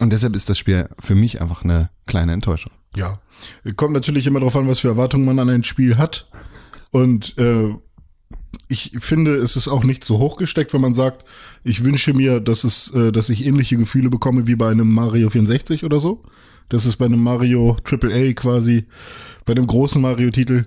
[0.00, 2.72] Und deshalb ist das Spiel für mich einfach eine kleine Enttäuschung.
[2.94, 3.20] Ja.
[3.76, 6.28] Kommt natürlich immer darauf an, was für Erwartungen man an ein Spiel hat.
[6.90, 7.74] Und äh,
[8.68, 11.24] ich finde, es ist auch nicht so hochgesteckt, wenn man sagt,
[11.64, 15.30] ich wünsche mir, dass es, äh, dass ich ähnliche Gefühle bekomme wie bei einem Mario
[15.30, 16.22] 64 oder so.
[16.68, 18.86] Das ist bei einem Mario AAA quasi,
[19.44, 20.66] bei dem großen Mario-Titel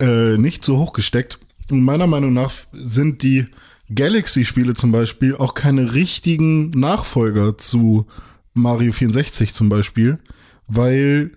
[0.00, 1.38] äh, nicht so hochgesteckt.
[1.70, 3.46] Und meiner Meinung nach sind die
[3.94, 8.06] Galaxy-Spiele zum Beispiel auch keine richtigen Nachfolger zu
[8.52, 10.18] Mario 64 zum Beispiel,
[10.66, 11.32] weil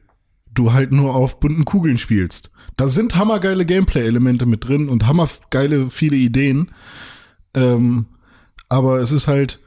[0.53, 2.51] du halt nur auf bunten Kugeln spielst.
[2.75, 6.71] Da sind hammergeile Gameplay-Elemente mit drin und hammergeile viele Ideen.
[7.53, 8.07] Ähm,
[8.67, 9.59] aber es ist halt,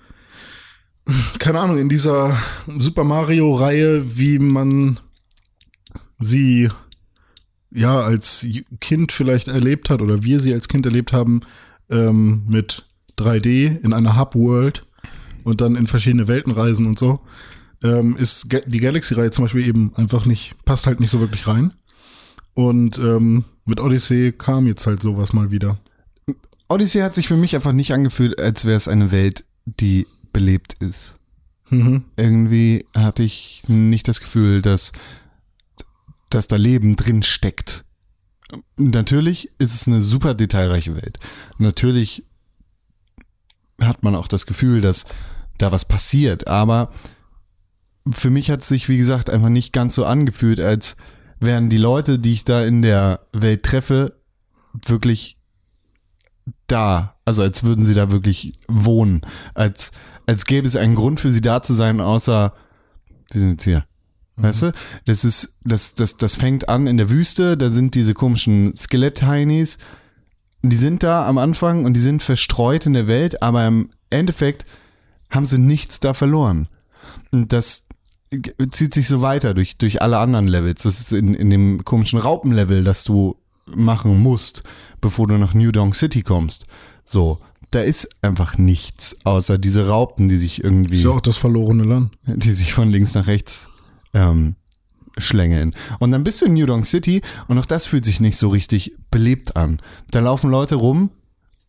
[1.39, 2.37] keine Ahnung, in dieser
[2.79, 5.01] Super Mario-Reihe, wie man
[6.19, 6.69] sie
[7.71, 8.47] ja als
[8.81, 11.41] Kind vielleicht erlebt hat oder wir sie als Kind erlebt haben,
[11.91, 12.87] ähm, mit
[13.19, 14.87] 3D in einer Hub-World
[15.45, 17.21] und dann in verschiedene Welten reisen und so,
[17.83, 21.73] ähm, ist die Galaxy-Reihe zum Beispiel eben einfach nicht, passt halt nicht so wirklich rein.
[22.55, 25.79] Und ähm, mit Odyssey kam jetzt halt sowas mal wieder.
[26.69, 30.75] Odyssey hat sich für mich einfach nicht angefühlt, als wäre es eine Welt, die belebt
[30.75, 31.15] ist.
[31.71, 32.05] Mhm.
[32.17, 34.93] Irgendwie hatte ich nicht das Gefühl, dass,
[36.31, 37.85] dass da Leben drin steckt.
[38.77, 41.19] natürlich ist es eine super detailreiche Welt.
[41.59, 42.25] Natürlich
[43.81, 45.07] hat man auch das Gefühl, dass
[45.59, 46.93] da was passiert, aber
[48.11, 50.97] für mich hat es sich, wie gesagt, einfach nicht ganz so angefühlt, als
[51.41, 54.17] wären die Leute, die ich da in der Welt treffe,
[54.87, 55.39] wirklich
[56.67, 57.17] da.
[57.25, 59.23] Also als würden sie da wirklich wohnen.
[59.55, 59.93] Als,
[60.27, 62.55] als gäbe es einen Grund für sie da zu sein, außer
[63.31, 63.85] wir sind jetzt hier.
[64.37, 64.73] Weißt du?
[65.05, 69.79] Das ist, das, das, das fängt an in der Wüste, da sind diese komischen Skelett-Heinis.
[70.63, 74.65] Die sind da am Anfang und die sind verstreut in der Welt, aber im Endeffekt
[75.31, 76.69] haben sie nichts da verloren.
[77.31, 77.87] Und das
[78.71, 80.83] zieht sich so weiter durch, durch alle anderen Levels.
[80.83, 84.63] Das ist in, in dem komischen Raupenlevel, das du machen musst,
[85.01, 86.67] bevor du nach New Donk City kommst.
[87.05, 87.39] So,
[87.73, 91.85] da ist einfach nichts, außer diese Raupen, die sich irgendwie Ist ja auch das verlorene
[91.85, 92.13] Land.
[92.27, 93.69] die sich von links nach rechts
[94.15, 94.57] ähm,
[95.19, 95.75] schlängeln.
[95.99, 98.51] Und dann bist du in New Donk City und auch das fühlt sich nicht so
[98.51, 99.81] richtig belebt an.
[100.11, 101.11] Da laufen Leute rum,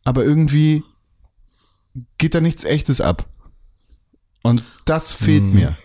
[0.03, 0.83] aber irgendwie
[2.17, 3.25] geht da nichts Echtes ab.
[4.43, 5.77] Und das fehlt mir.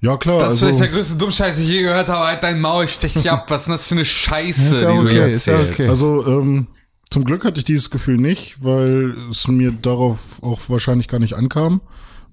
[0.00, 0.40] Ja, klar.
[0.40, 2.26] Das ist also, vielleicht der größte Dummscheiß, den ich je gehört habe.
[2.26, 3.50] Halt dein Maul, ich stech dich ab.
[3.50, 5.72] Was ist denn das für eine Scheiße, Ist ja die du okay, ist ja erzählst?
[5.80, 5.88] okay.
[5.88, 6.68] Also, ähm,
[7.10, 11.34] zum Glück hatte ich dieses Gefühl nicht, weil es mir darauf auch wahrscheinlich gar nicht
[11.34, 11.80] ankam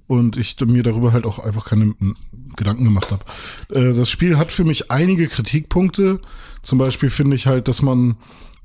[0.07, 2.15] und ich mir darüber halt auch einfach keine mm,
[2.55, 3.25] Gedanken gemacht habe.
[3.69, 6.19] Äh, das Spiel hat für mich einige Kritikpunkte.
[6.61, 8.17] Zum Beispiel finde ich halt, dass man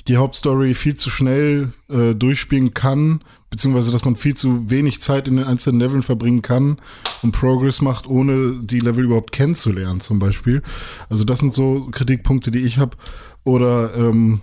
[0.08, 5.28] die Hauptstory viel zu schnell äh, durchspielen kann, beziehungsweise dass man viel zu wenig Zeit
[5.28, 6.78] in den einzelnen Leveln verbringen kann
[7.22, 10.62] und Progress macht, ohne die Level überhaupt kennenzulernen, zum Beispiel.
[11.08, 12.96] Also das sind so Kritikpunkte, die ich habe.
[13.44, 14.40] Oder ähm,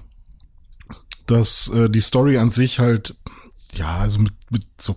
[1.27, 3.15] dass äh, die Story an sich halt,
[3.75, 4.95] ja, also mit, mit so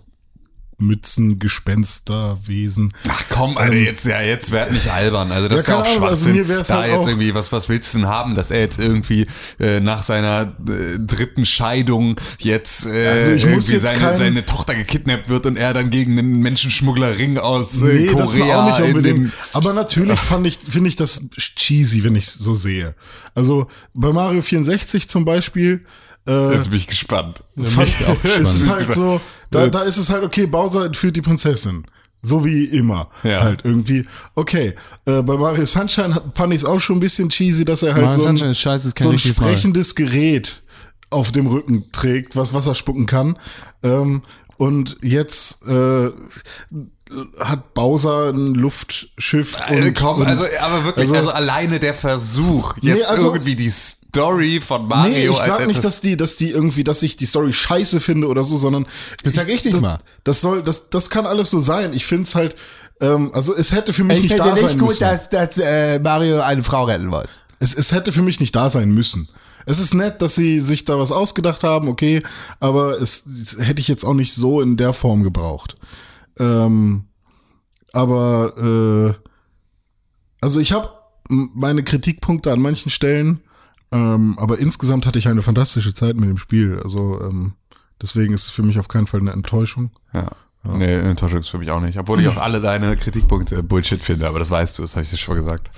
[0.81, 2.91] Mützen, Gespenster, Wesen.
[3.07, 5.31] Ach komm, Alter, jetzt, ja, jetzt werd nicht albern.
[5.31, 6.47] Also das Ja, ist ja auch also Schwachsinn.
[6.47, 9.27] wär's da halt jetzt irgendwie, was, was willst du denn haben, dass er jetzt irgendwie
[9.59, 14.45] äh, nach seiner äh, dritten Scheidung jetzt äh, Also ich muss irgendwie jetzt seine, seine
[14.45, 19.73] Tochter gekidnappt wird und er dann gegen einen Menschenschmugglerring aus äh, Nee, Korea den, Aber
[19.73, 22.95] natürlich fand ich, finde ich das cheesy, wenn ich so sehe.
[23.35, 25.85] Also bei Mario 64 zum Beispiel,
[26.27, 27.43] äh, Jetzt bin ich gespannt.
[27.61, 27.89] fand,
[28.23, 29.19] es ist halt so,
[29.49, 31.85] da, da ist es halt, okay, Bowser entführt die Prinzessin.
[32.23, 33.09] So wie immer.
[33.23, 33.41] Ja.
[33.41, 34.05] Halt irgendwie.
[34.35, 34.75] Okay.
[35.05, 38.05] Äh, bei Mario Sunshine fand ich es auch schon ein bisschen cheesy, dass er halt
[38.05, 40.61] Mario so ein, Sunshine ist scheiße, so ein sprechendes Gerät
[41.09, 43.37] auf dem Rücken trägt, was Wasser spucken kann.
[43.81, 44.21] Ähm,
[44.57, 46.11] und jetzt äh,
[47.39, 49.57] hat Bowser ein Luftschiff.
[49.59, 53.33] Also, und, komm, und, also, aber wirklich, also, also- alleine der Versuch, jetzt Nee, also-
[53.33, 53.71] irgendwie die
[54.11, 57.15] Story von Mario Nee, ich als sag nicht, dass die, dass die irgendwie, dass ich
[57.15, 58.85] die Story scheiße finde oder so, sondern
[59.23, 59.99] Das sag ich nicht das, mal.
[60.23, 61.93] Das soll, das, das kann alles so sein.
[61.93, 62.55] Ich find's halt,
[62.99, 64.99] ähm, also es hätte für mich nicht da sein müssen.
[65.31, 67.29] dass äh, Mario eine Frau retten wollte.
[67.59, 69.29] Es, es hätte für mich nicht da sein müssen.
[69.65, 72.21] Es ist nett, dass sie sich da was ausgedacht haben, okay,
[72.59, 75.77] aber es, es hätte ich jetzt auch nicht so in der Form gebraucht.
[76.39, 77.05] Ähm,
[77.93, 79.27] aber äh,
[80.41, 80.95] also ich habe
[81.29, 83.41] meine Kritikpunkte an manchen Stellen,
[83.91, 86.79] ähm, aber insgesamt hatte ich eine fantastische Zeit mit dem Spiel.
[86.83, 87.53] Also ähm,
[88.01, 89.91] deswegen ist es für mich auf keinen Fall eine Enttäuschung.
[90.13, 90.29] Ja.
[90.63, 91.97] Nee, Enttäuschung ist für mich auch nicht.
[91.97, 95.09] Obwohl ich auch alle deine Kritikpunkte Bullshit finde, aber das weißt du, das habe ich
[95.09, 95.71] dir schon gesagt.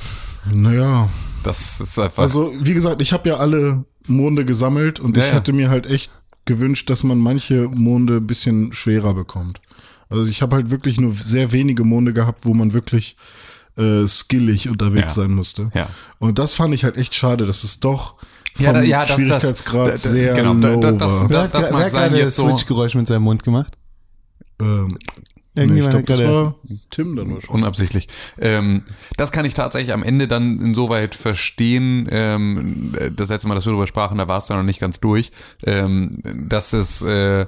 [0.52, 1.10] Naja,
[1.44, 2.22] Das ist einfach.
[2.24, 5.36] Also, wie gesagt, ich habe ja alle Monde gesammelt und Ja, ich ja.
[5.36, 6.12] hätte mir halt echt
[6.46, 9.62] gewünscht, dass man manche Monde ein bisschen schwerer bekommt.
[10.10, 13.16] Also ich habe halt wirklich nur sehr wenige Monde gehabt, wo man wirklich
[13.78, 15.24] äh, skillig unterwegs Ja.
[15.24, 15.72] sein musste.
[15.74, 15.90] Ja.
[16.20, 18.16] Und das fand ich halt echt schade, dass es doch
[18.56, 21.28] vom Ja, da- ja, das- das- Schwierigkeitsgrad da- da- sehr genau, low da- das- war.
[21.30, 23.76] da- das mag sein jetzt so- Switch-Geräusch mit seinem Mund gemacht.
[24.60, 24.96] ähm, nee,
[25.56, 26.56] ich Irgendjemand glaube, hat das war
[26.92, 27.50] Tim dann wahrscheinlich.
[27.50, 28.08] Unabsichtlich.
[28.40, 28.84] Ähm,
[29.18, 32.08] das kann ich tatsächlich am Ende dann insoweit verstehen.
[32.12, 35.00] Ähm, das letzte Mal, dass wir darüber sprachen, da war es dann noch nicht ganz
[35.00, 35.32] durch,
[35.66, 37.48] ähm, dass es, äh,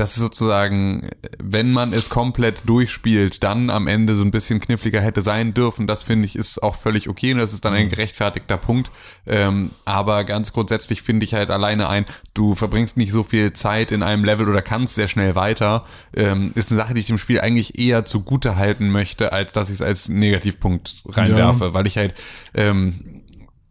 [0.00, 5.02] dass es sozusagen, wenn man es komplett durchspielt, dann am Ende so ein bisschen kniffliger
[5.02, 5.86] hätte sein dürfen.
[5.86, 8.90] Das finde ich ist auch völlig okay und das ist dann ein gerechtfertigter Punkt.
[9.26, 13.92] Ähm, aber ganz grundsätzlich finde ich halt alleine ein, du verbringst nicht so viel Zeit
[13.92, 15.84] in einem Level oder kannst sehr schnell weiter,
[16.16, 19.68] ähm, ist eine Sache, die ich dem Spiel eigentlich eher zugute halten möchte, als dass
[19.68, 22.14] ich es als Negativpunkt reinwerfe, weil ich halt
[22.54, 23.20] ähm,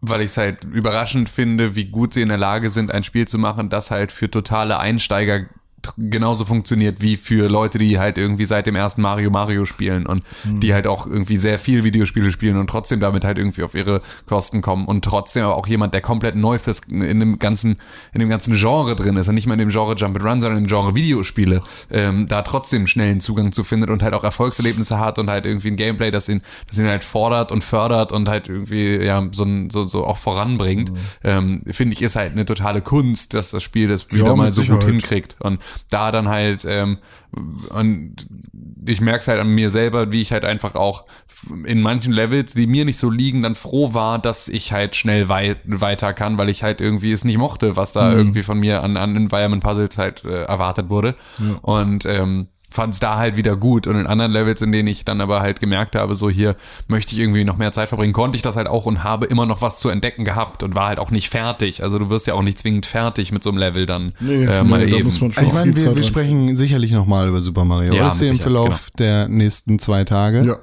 [0.02, 3.28] weil ich es halt überraschend finde, wie gut sie in der Lage sind, ein Spiel
[3.28, 5.48] zu machen, das halt für totale Einsteiger
[5.98, 10.24] genauso funktioniert wie für Leute, die halt irgendwie seit dem ersten Mario Mario spielen und
[10.44, 14.02] die halt auch irgendwie sehr viel Videospiele spielen und trotzdem damit halt irgendwie auf ihre
[14.26, 17.78] Kosten kommen und trotzdem aber auch jemand, der komplett neu fürs, in dem ganzen,
[18.14, 20.42] in dem ganzen Genre drin ist und nicht mal in dem Genre Jump and Run,
[20.42, 21.62] sondern im Genre Videospiele,
[21.92, 25.70] ähm, da trotzdem schnellen Zugang zu findet und halt auch Erfolgserlebnisse hat und halt irgendwie
[25.70, 29.46] ein Gameplay, das ihn, das ihn halt fordert und fördert und halt irgendwie, ja, so,
[29.70, 30.92] so, so auch voranbringt,
[31.24, 34.52] ähm, finde ich, ist halt eine totale Kunst, dass das Spiel das wieder Ja, mal
[34.52, 35.38] so gut hinkriegt.
[35.40, 35.60] Und
[35.90, 36.98] da dann halt, ähm,
[37.70, 38.16] und
[38.86, 41.06] ich merke es halt an mir selber, wie ich halt einfach auch
[41.66, 45.30] in manchen Levels, die mir nicht so liegen, dann froh war, dass ich halt schnell
[45.30, 48.84] wei weiter kann, weil ich halt irgendwie es nicht mochte, was da irgendwie von mir
[48.84, 51.16] an, an Environment Puzzles halt äh, erwartet wurde.
[51.62, 53.88] Und ähm, fand es da halt wieder gut.
[53.88, 56.56] Und in anderen Levels, in denen ich dann aber halt gemerkt habe, so hier
[56.88, 59.46] möchte ich irgendwie noch mehr Zeit verbringen, konnte ich das halt auch und habe immer
[59.46, 61.82] noch was zu entdecken gehabt und war halt auch nicht fertig.
[61.84, 64.64] Also du wirst ja auch nicht zwingend fertig mit so einem Level dann Nee, äh,
[64.64, 65.04] nee, mal da eben.
[65.06, 68.28] muss man schon Ich meine, wir, wir sprechen sicherlich nochmal über Super Mario Ja, Odyssey
[68.28, 70.44] im Verlauf der nächsten zwei Tage.
[70.46, 70.58] Ja.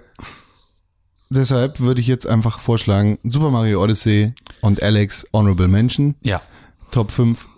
[1.29, 6.15] Deshalb würde ich jetzt einfach vorschlagen, Super Mario Odyssey und Alex Honorable Mention.
[6.23, 6.41] ja.
[6.93, 7.49] Top 5,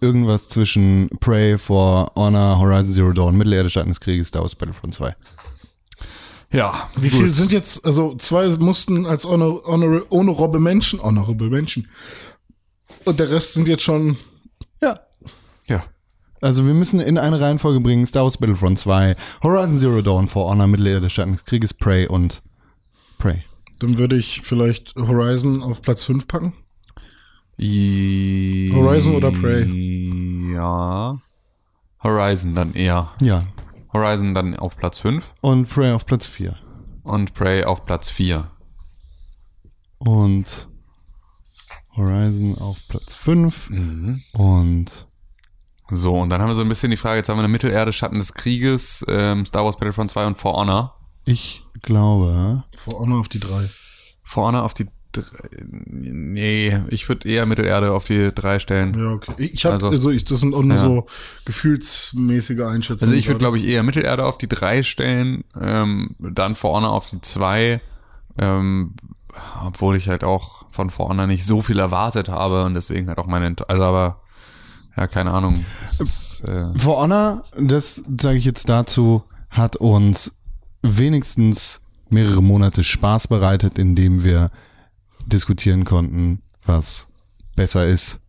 [0.00, 4.94] irgendwas zwischen Prey, For Honor, Horizon Zero Dawn, Mittelerde, Schatten des Krieges, Star Wars Battlefront
[4.94, 5.14] 2.
[6.52, 6.88] Ja.
[6.96, 11.88] Wie viel sind jetzt, also zwei mussten als honor, honor, honorable Menschen, honorable Menschen.
[13.04, 14.16] Und der Rest sind jetzt schon,
[14.80, 15.00] Ja.
[15.66, 15.84] Ja.
[16.40, 20.48] Also wir müssen in eine Reihenfolge bringen, Star Wars Battlefront 2, Horizon Zero Dawn, For
[20.48, 22.42] Honor, Mittelerde, Schatten des Krieges, Prey und
[23.18, 23.42] Prey.
[23.80, 26.54] dann würde ich vielleicht Horizon auf Platz 5 packen.
[27.60, 29.64] I Horizon oder Prey?
[30.54, 31.18] Ja.
[32.02, 33.10] Horizon dann eher.
[33.20, 33.44] Ja.
[33.92, 36.56] Horizon dann auf Platz 5 Und Prey auf Platz 4.
[37.02, 38.50] und Prey auf Platz 4.
[39.98, 40.68] Und
[41.96, 43.70] Horizon auf Platz 5.
[44.34, 45.06] Und
[45.90, 47.92] So, und dann haben wir so ein bisschen die Frage, jetzt haben wir eine Mittelerde,
[47.92, 50.94] Schatten des Krieges, ähm, Star Wars Battlefront 2 und For Honor.
[51.24, 53.68] ich glaube, For Honor auf die drei.
[54.22, 54.92] For Honor auf die dr-
[55.66, 58.98] Nee, ich würde eher Mittelerde auf die 3 stellen.
[58.98, 59.32] Ja, okay.
[59.38, 60.82] Ich habe, Also- also, ich, das sind auch nur Ja.
[60.82, 61.06] so
[61.44, 63.10] gefühlsmäßige Einschätzungen.
[63.10, 67.06] Also ich würde, glaube ich, eher Mittelerde auf die 3 stellen, ähm, dann Honor auf
[67.06, 67.80] die 2,
[68.38, 68.94] ähm,
[69.64, 73.26] obwohl ich halt auch von Honor nicht so viel erwartet habe und deswegen halt auch
[73.26, 74.20] meine, also aber,
[74.96, 75.64] ja, keine Ahnung.
[75.98, 80.34] Ist, äh, For Honor, das sage ich jetzt dazu, hat uns
[80.82, 84.50] wenigstens mehrere Monate Spaß bereitet, indem wir
[85.28, 87.06] diskutieren konnten, was
[87.56, 88.20] besser ist.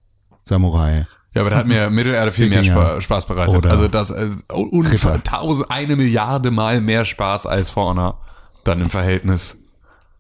[0.43, 1.06] Samurai.
[1.34, 2.82] Ja, aber da hat mir Mittelerde viel mehr Wikinger.
[2.84, 3.56] Spa Spaß bereitet.
[3.56, 5.24] Oder also das äh, und Ripper.
[5.24, 8.20] tausend, eine Milliarde Mal mehr Spaß als For Honor.
[8.64, 9.58] Dann im Verhältnis.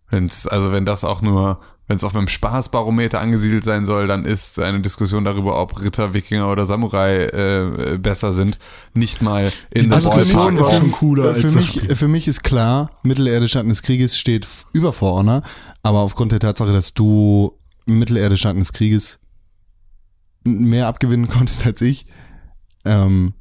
[0.09, 1.59] Wenn's, also wenn das auch nur,
[1.89, 6.13] wenn es auf einem Spaßbarometer angesiedelt sein soll, dann ist eine Diskussion darüber, ob Ritter,
[6.13, 8.59] Wikinger oder Samurai äh, besser sind,
[8.93, 10.71] nicht mal in der Diskussion Ballpark.
[10.71, 14.93] war schon cooler für mich, für mich ist klar, Mittelerde Schatten des Krieges steht über
[14.93, 15.41] For Honor,
[15.81, 19.19] aber aufgrund der Tatsache, dass du Mittelerde Schatten des Krieges
[20.43, 22.05] mehr abgewinnen konntest als ich,
[22.85, 23.33] ähm,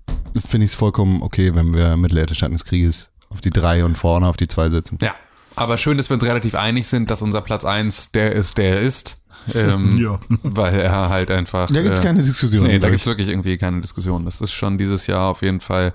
[0.43, 4.03] finde ich es vollkommen okay, wenn wir Mittelerde Schatten des Krieges auf die 3 und
[4.03, 4.99] Honor auf die 2 setzen.
[5.03, 5.15] Ja,
[5.59, 8.77] aber schön, dass wir uns relativ einig sind, dass unser Platz eins der ist, der
[8.77, 9.23] er ist.
[9.55, 10.19] Ähm, Ja.
[10.43, 11.69] Weil er halt einfach.
[11.71, 12.67] Da gibt's äh, keine Diskussion.
[12.67, 13.09] Nee, da gibt's ich.
[13.09, 14.25] wirklich irgendwie keine Diskussion.
[14.25, 15.95] Das ist schon dieses Jahr auf jeden Fall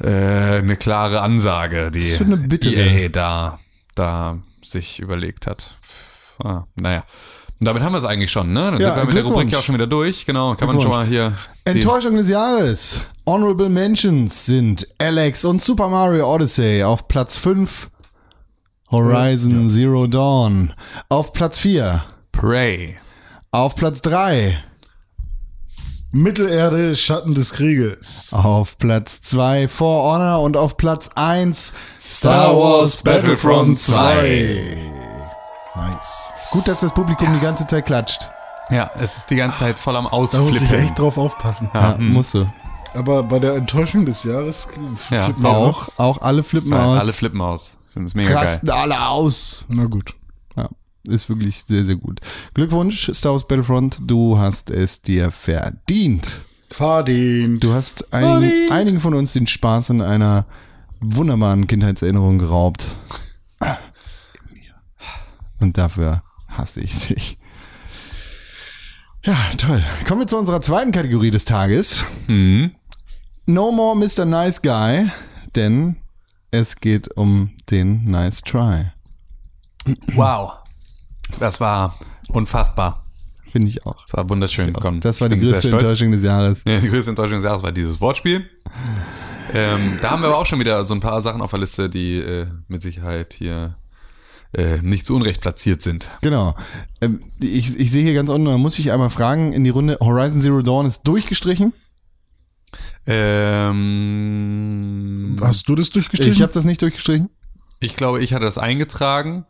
[0.00, 0.06] äh,
[0.58, 2.74] eine klare Ansage, die eine bittere.
[2.74, 3.58] EA da,
[3.94, 5.76] da sich überlegt hat.
[6.42, 7.04] Ah, naja.
[7.58, 8.70] Und damit haben wir es eigentlich schon, ne?
[8.70, 9.24] Dann Ja, sind wir mit der.
[9.24, 10.24] Rubrik ja auch schon wieder durch.
[10.24, 11.34] Genau, kann man schon mal hier.
[11.64, 13.00] Enttäuschung des Jahres.
[13.26, 17.90] Honorable Mentions sind Alex und Super Mario Odyssey auf Platz 5.
[18.92, 20.72] Horizon Zero Dawn
[21.08, 22.02] auf Platz 4.
[22.32, 22.96] Prey.
[23.52, 24.58] Auf Platz 3.
[26.12, 28.30] Mittelerde, Schatten des Krieges.
[28.32, 34.76] Auf Platz 2 For Honor und auf Platz 1 Star Wars Battlefront 2.
[35.76, 36.32] Nice.
[36.50, 38.28] Gut, dass das Publikum die ganze Zeit klatscht.
[38.70, 40.84] Ja, es ist die ganze Zeit voll am Da muss ich Ausflippen.
[40.84, 41.70] echt drauf aufpassen.
[41.72, 42.12] Ja, hm.
[42.12, 42.52] musst du.
[42.94, 44.66] Aber bei der Enttäuschung des Jahres
[45.10, 47.00] Ja, flippen wir Auch, auch alle flippen aus.
[47.00, 47.70] Alle flippen aus.
[47.94, 48.38] Das ist mega geil.
[48.38, 49.64] rasten alle aus.
[49.68, 50.14] Na gut.
[50.56, 50.68] Ja,
[51.08, 52.20] ist wirklich sehr, sehr gut.
[52.54, 53.98] Glückwunsch, Star Wars Battlefront.
[54.02, 56.28] Du hast es dir verdient.
[56.70, 57.64] Verdient.
[57.64, 60.46] Du hast einigen, einigen von uns den Spaß an einer
[61.00, 62.84] wunderbaren Kindheitserinnerung geraubt.
[65.58, 67.38] Und dafür hasse ich dich.
[69.24, 69.84] Ja, toll.
[70.06, 72.04] Kommen wir zu unserer zweiten Kategorie des Tages.
[72.26, 72.72] Mhm.
[73.46, 74.24] No more Mr.
[74.24, 75.10] Nice Guy,
[75.54, 75.96] denn
[76.50, 78.86] es geht um den Nice Try.
[80.14, 80.52] Wow.
[81.38, 81.96] Das war
[82.28, 83.06] unfassbar.
[83.50, 84.04] Finde ich auch.
[84.06, 84.72] Das war wunderschön.
[84.72, 85.70] Komm, Das war die größte.
[85.70, 86.62] Enttäuschung des Jahres.
[86.66, 88.48] Ja, die größte Enttäuschung des Jahres war dieses Wortspiel.
[89.52, 91.90] Ähm, da haben wir aber auch schon wieder so ein paar Sachen auf der Liste,
[91.90, 93.76] die äh, mit Sicherheit hier
[94.52, 96.10] äh, nicht zu Unrecht platziert sind.
[96.20, 96.54] Genau.
[97.00, 99.98] Ähm, ich, ich sehe hier ganz unten, da muss ich einmal fragen in die Runde,
[100.00, 101.72] Horizon Zero Dawn ist durchgestrichen.
[103.70, 106.32] Ähm, Hast du das durchgestrichen?
[106.32, 107.30] Ich habe das nicht durchgestrichen.
[107.80, 109.46] ich glaube, ich hatte das eingetragen.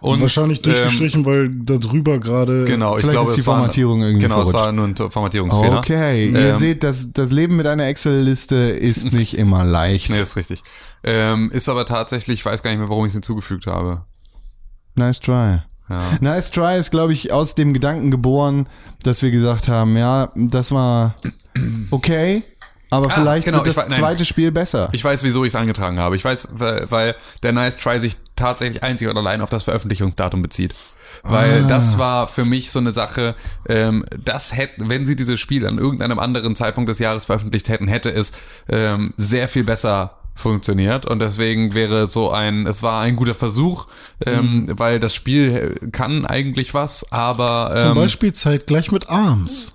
[0.00, 2.60] Und, Wahrscheinlich durchgestrichen, weil da drüber gerade.
[2.60, 4.66] Ähm, genau, ich Vielleicht glaube, ist die es war, Formatierung irgendwie Genau, es verrutscht.
[4.66, 5.78] war nur ein Formatierungsfehler.
[5.78, 10.10] Okay, ihr Ähm, seht, das, das Leben mit einer Excel-Liste ist nicht immer leicht.
[10.10, 10.62] Nee, ist richtig.
[11.02, 14.02] Ähm, ist aber tatsächlich, ich weiß gar nicht mehr, warum ich es hinzugefügt habe.
[14.94, 15.60] Nice try.
[15.88, 16.02] Ja.
[16.20, 18.68] Nice try ist, glaube ich, aus dem Gedanken geboren,
[19.02, 21.14] dass wir gesagt haben, ja, das war
[21.90, 22.42] okay,
[22.90, 23.98] aber Ah, vielleicht genau, wird ich das nein.
[23.98, 24.88] zweite Spiel besser.
[24.92, 26.16] Ich weiß, wieso ich es angetragen habe.
[26.16, 30.42] Ich weiß, weil, weil der Nice Try sich tatsächlich einzig und allein auf das Veröffentlichungsdatum
[30.42, 30.74] bezieht.
[31.22, 31.68] Weil Ah.
[31.68, 33.34] das war für mich so eine Sache,
[33.68, 37.88] ähm, das hätten, wenn sie dieses Spiel an irgendeinem anderen Zeitpunkt des Jahres veröffentlicht hätten,
[37.88, 38.32] hätte es
[38.68, 43.86] ähm, sehr viel besser funktioniert und deswegen wäre so ein, es war ein guter Versuch,
[44.26, 49.72] ähm, weil das Spiel kann eigentlich was, aber ähm, Zum Beispiel zeitgleich mit Arms.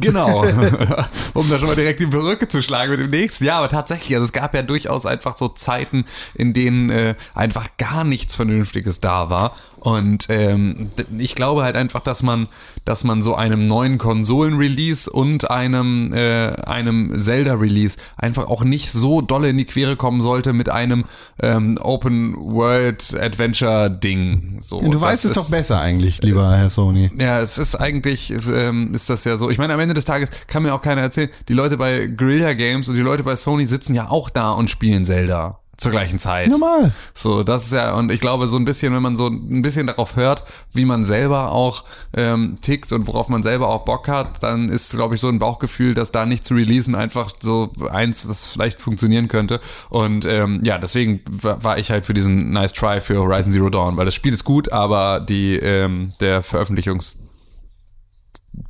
[0.00, 0.42] Genau.
[1.34, 3.44] um da schon mal direkt die Brücke zu schlagen mit dem nächsten.
[3.44, 6.04] Ja, aber tatsächlich, also es gab ja durchaus einfach so Zeiten,
[6.34, 9.56] in denen äh, einfach gar nichts Vernünftiges da war.
[9.80, 12.48] Und ähm, ich glaube halt einfach, dass man,
[12.84, 19.20] dass man so einem neuen Konsolen-Release und einem, äh, einem Zelda-Release einfach auch nicht so
[19.20, 21.04] dolle in die Quere kommen sollte mit einem
[21.42, 24.58] ähm, Open-World-Adventure-Ding.
[24.60, 27.10] So, du weißt es ist- doch besser eigentlich, lieber Herr Sony.
[27.18, 29.50] ja, es ist eigentlich, ist, ähm, ist das ja so.
[29.50, 32.52] Ich meine, am Ende des Tages kann mir auch keiner erzählen, die Leute bei Guerilla
[32.54, 36.18] Games und die Leute bei Sony sitzen ja auch da und spielen Zelda zur gleichen
[36.18, 36.50] Zeit.
[36.50, 36.92] Normal.
[37.14, 39.86] So, das ist ja, und ich glaube, so ein bisschen, wenn man so ein bisschen
[39.86, 40.42] darauf hört,
[40.74, 44.90] wie man selber auch ähm, tickt und worauf man selber auch Bock hat, dann ist,
[44.90, 48.80] glaube ich, so ein Bauchgefühl, dass da nicht zu releasen einfach so eins, was vielleicht
[48.80, 49.60] funktionieren könnte.
[49.88, 53.96] Und ähm, ja, deswegen war ich halt für diesen Nice Try für Horizon Zero Dawn,
[53.96, 57.18] weil das Spiel ist gut, aber die ähm, der Veröffentlichungs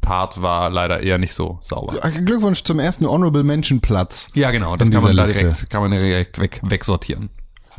[0.01, 1.99] Part war leider eher nicht so sauber.
[2.11, 4.31] Glückwunsch zum ersten Honorable Mention Platz.
[4.35, 5.41] Ja, genau, das kann man da Liste.
[5.41, 7.31] direkt, kann man direkt weg, wegsortieren.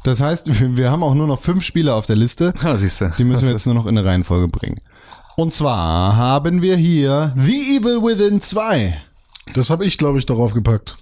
[0.04, 2.54] Das heißt, wir wir haben auch nur noch fünf Spiele auf der Liste.
[2.64, 3.12] Ja, siehst du.
[3.18, 4.80] Die müssen wir jetzt nur noch in eine Reihenfolge bringen.
[5.36, 9.02] Und zwar haben wir hier The Evil Within 2.
[9.54, 10.98] Das habe ich, glaube ich, darauf gepackt.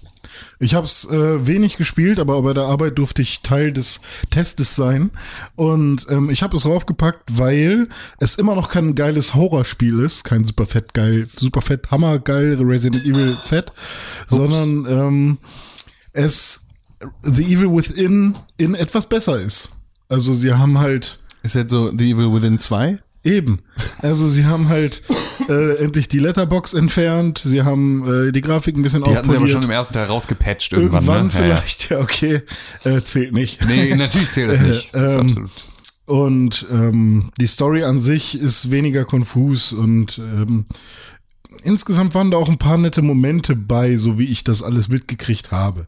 [0.58, 4.74] Ich habe es äh, wenig gespielt, aber bei der Arbeit durfte ich Teil des Testes
[4.76, 5.10] sein.
[5.56, 10.44] Und ähm, ich habe es draufgepackt, weil es immer noch kein geiles Horrorspiel ist, kein
[10.44, 13.72] super fett geil, super fett, hammergeil Resident Evil fett,
[14.28, 15.38] sondern ähm,
[16.12, 16.66] es
[17.22, 19.70] The Evil Within in etwas besser ist.
[20.08, 22.98] Also sie haben halt Ist jetzt so The Evil Within 2?
[23.28, 23.60] Eben.
[23.98, 25.02] Also sie haben halt
[25.48, 29.36] äh, endlich die Letterbox entfernt, sie haben äh, die Grafik ein bisschen Die hatten sie
[29.36, 29.50] aber aufpoliert.
[29.50, 31.04] schon im ersten Teil rausgepatcht irgendwann.
[31.04, 31.32] Irgendwann ne?
[31.32, 31.56] Ja, ja.
[31.56, 32.42] vielleicht, ja, okay,
[32.84, 33.64] äh, zählt nicht.
[33.66, 34.88] Nee, natürlich zählt das nicht.
[34.92, 35.50] Das Ähm, absolut.
[36.06, 40.64] Und ähm, die Story an sich ist weniger konfus und ähm,
[41.62, 45.50] insgesamt waren da auch ein paar nette Momente bei, so wie ich das alles mitgekriegt
[45.50, 45.86] habe.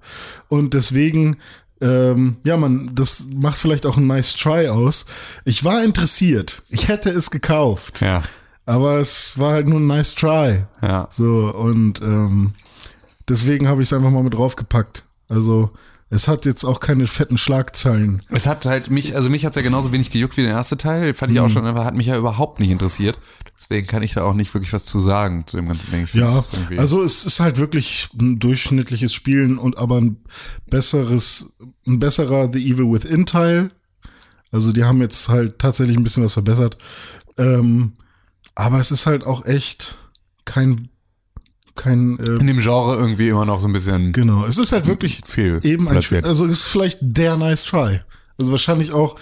[0.49, 1.37] Und deswegen,
[1.81, 5.07] ähm, ja, man, das macht vielleicht auch ein nice Try aus.
[5.45, 6.63] Ich war interessiert.
[6.69, 8.01] Ich hätte es gekauft.
[8.01, 8.23] Ja,
[8.67, 10.65] Aber es war halt nur ein nice Try.
[10.83, 11.09] ja.
[11.11, 12.53] So, und ähm,
[13.29, 15.05] deswegen habe ich es einfach mal mit draufgepackt.
[15.29, 15.71] Also,
[16.13, 18.21] es hat jetzt auch keine fetten Schlagzeilen.
[18.31, 21.15] Es hat halt mich, also mich hat's ja genauso wenig gejuckt wie der erste Teil.
[21.15, 23.17] Fand ich auch schon, aber hat mich ja überhaupt nicht interessiert.
[23.57, 26.09] Deswegen kann ich da auch nicht wirklich was zu sagen zu dem ganzen Ding.
[26.13, 26.45] Ja,
[26.77, 30.17] also es ist halt wirklich ein durchschnittliches Spielen und aber ein
[30.69, 31.57] besseres,
[31.87, 33.71] ein besserer The Evil Within Teil.
[34.51, 36.77] Also die haben jetzt halt tatsächlich ein bisschen was verbessert.
[37.39, 37.93] Ähm,
[38.57, 39.97] aber es ist halt auch echt
[40.45, 40.89] kein,
[41.75, 44.45] kein, äh, in dem Genre irgendwie immer noch so ein bisschen genau.
[44.45, 48.01] Es ist halt wirklich viel eben ein, also es ist vielleicht der nice try.
[48.39, 49.17] Also wahrscheinlich auch,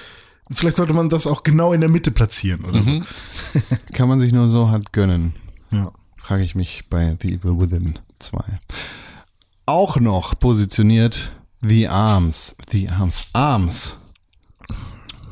[0.50, 3.04] vielleicht sollte man das auch genau in der Mitte platzieren oder Mhm.
[3.92, 5.34] Kann man sich nur so hart gönnen.
[5.70, 5.76] so.
[5.76, 5.92] Ja.
[6.16, 8.38] Frage ich mich bei The Evil Within 2.
[9.66, 11.32] Auch noch positioniert
[11.62, 12.54] The Arms.
[12.70, 13.22] The Arms.
[13.32, 13.98] Arms.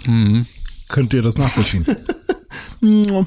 [0.06, 0.46] Mhm.
[0.88, 1.84] Könnt ihr das nachvollziehen?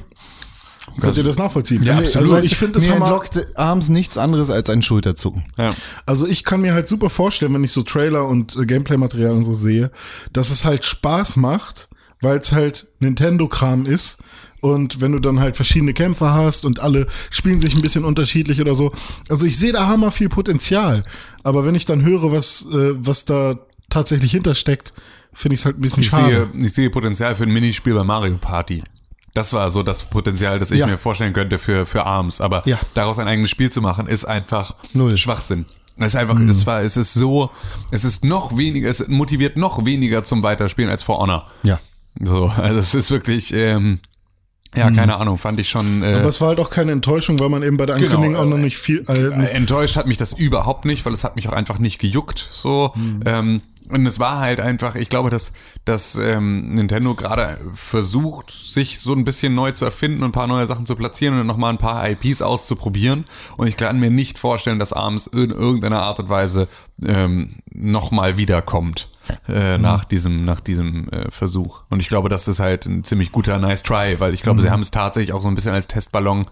[1.00, 1.82] Könnt ihr das nachvollziehen?
[1.82, 2.32] Ja, Nee, absolut.
[2.32, 3.06] Also ich finde es Mir hammer.
[3.06, 5.44] entlockt Arms nichts anderes als ein Schulterzucken.
[5.58, 5.74] Ja.
[6.06, 9.44] Also ich kann mir halt super vorstellen, wenn ich so Trailer und äh, Gameplay-Material und
[9.44, 9.90] so sehe,
[10.32, 11.88] dass es halt Spaß macht,
[12.20, 14.18] weil es halt Nintendo-Kram ist.
[14.62, 18.60] Und wenn du dann halt verschiedene Kämpfer hast und alle spielen sich ein bisschen unterschiedlich
[18.60, 18.92] oder so.
[19.30, 21.02] Also ich sehe da hammer viel Potenzial.
[21.42, 24.92] Aber wenn ich dann höre, was, äh, was da tatsächlich hintersteckt,
[25.32, 26.50] finde ich es halt ein bisschen Ich schade.
[26.52, 28.82] sehe, ich sehe Potenzial für ein Minispiel bei Mario Party.
[29.34, 30.86] Das war so das Potenzial, das ich Ja.
[30.86, 32.40] mir vorstellen könnte für, für ARMS.
[32.40, 32.78] Aber Ja.
[32.94, 35.16] daraus ein eigenes Spiel zu machen, ist einfach Null.
[35.16, 35.66] Schwachsinn.
[35.96, 37.50] Es ist einfach, es war, es ist so,
[37.90, 41.46] es ist noch weniger, es motiviert noch weniger zum Weiterspielen als For Honor.
[41.62, 41.78] Ja.
[42.18, 44.00] So, also es ist wirklich, ähm,
[44.74, 46.02] ja, keine Ahnung, fand ich schon.
[46.02, 48.40] Äh, Aber es war halt auch keine Enttäuschung, weil man eben bei der Ankündigung Genau,
[48.42, 49.04] auch noch nicht viel.
[49.08, 51.98] Äh, Äh, Enttäuscht hat mich das überhaupt nicht, weil es hat mich auch einfach nicht
[51.98, 52.48] gejuckt.
[52.52, 52.94] So.
[53.26, 55.52] Ähm, und es war halt einfach, ich glaube, dass,
[55.84, 60.46] dass ähm, Nintendo gerade versucht, sich so ein bisschen neu zu erfinden und ein paar
[60.46, 63.24] neue Sachen zu platzieren und nochmal ein paar IPs auszuprobieren.
[63.56, 66.68] Und ich kann mir nicht vorstellen, dass ARMS in irgendeiner Art und Weise
[67.04, 69.08] ähm, nochmal wiederkommt.
[69.46, 73.30] Äh, nach diesem nach diesem äh, Versuch und ich glaube das ist halt ein ziemlich
[73.30, 75.86] guter nice try weil ich glaube sie haben es tatsächlich auch so ein bisschen als
[75.86, 76.46] Testballon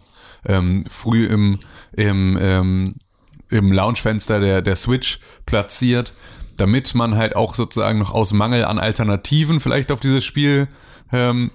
[0.47, 1.59] ähm, früh im
[1.97, 2.95] im ähm,
[3.51, 6.14] im Launchfenster der, der Switch platziert,
[6.59, 10.69] damit man halt auch sozusagen noch aus Mangel an Alternativen vielleicht auf dieses Spiel
[11.13, 11.51] ähm,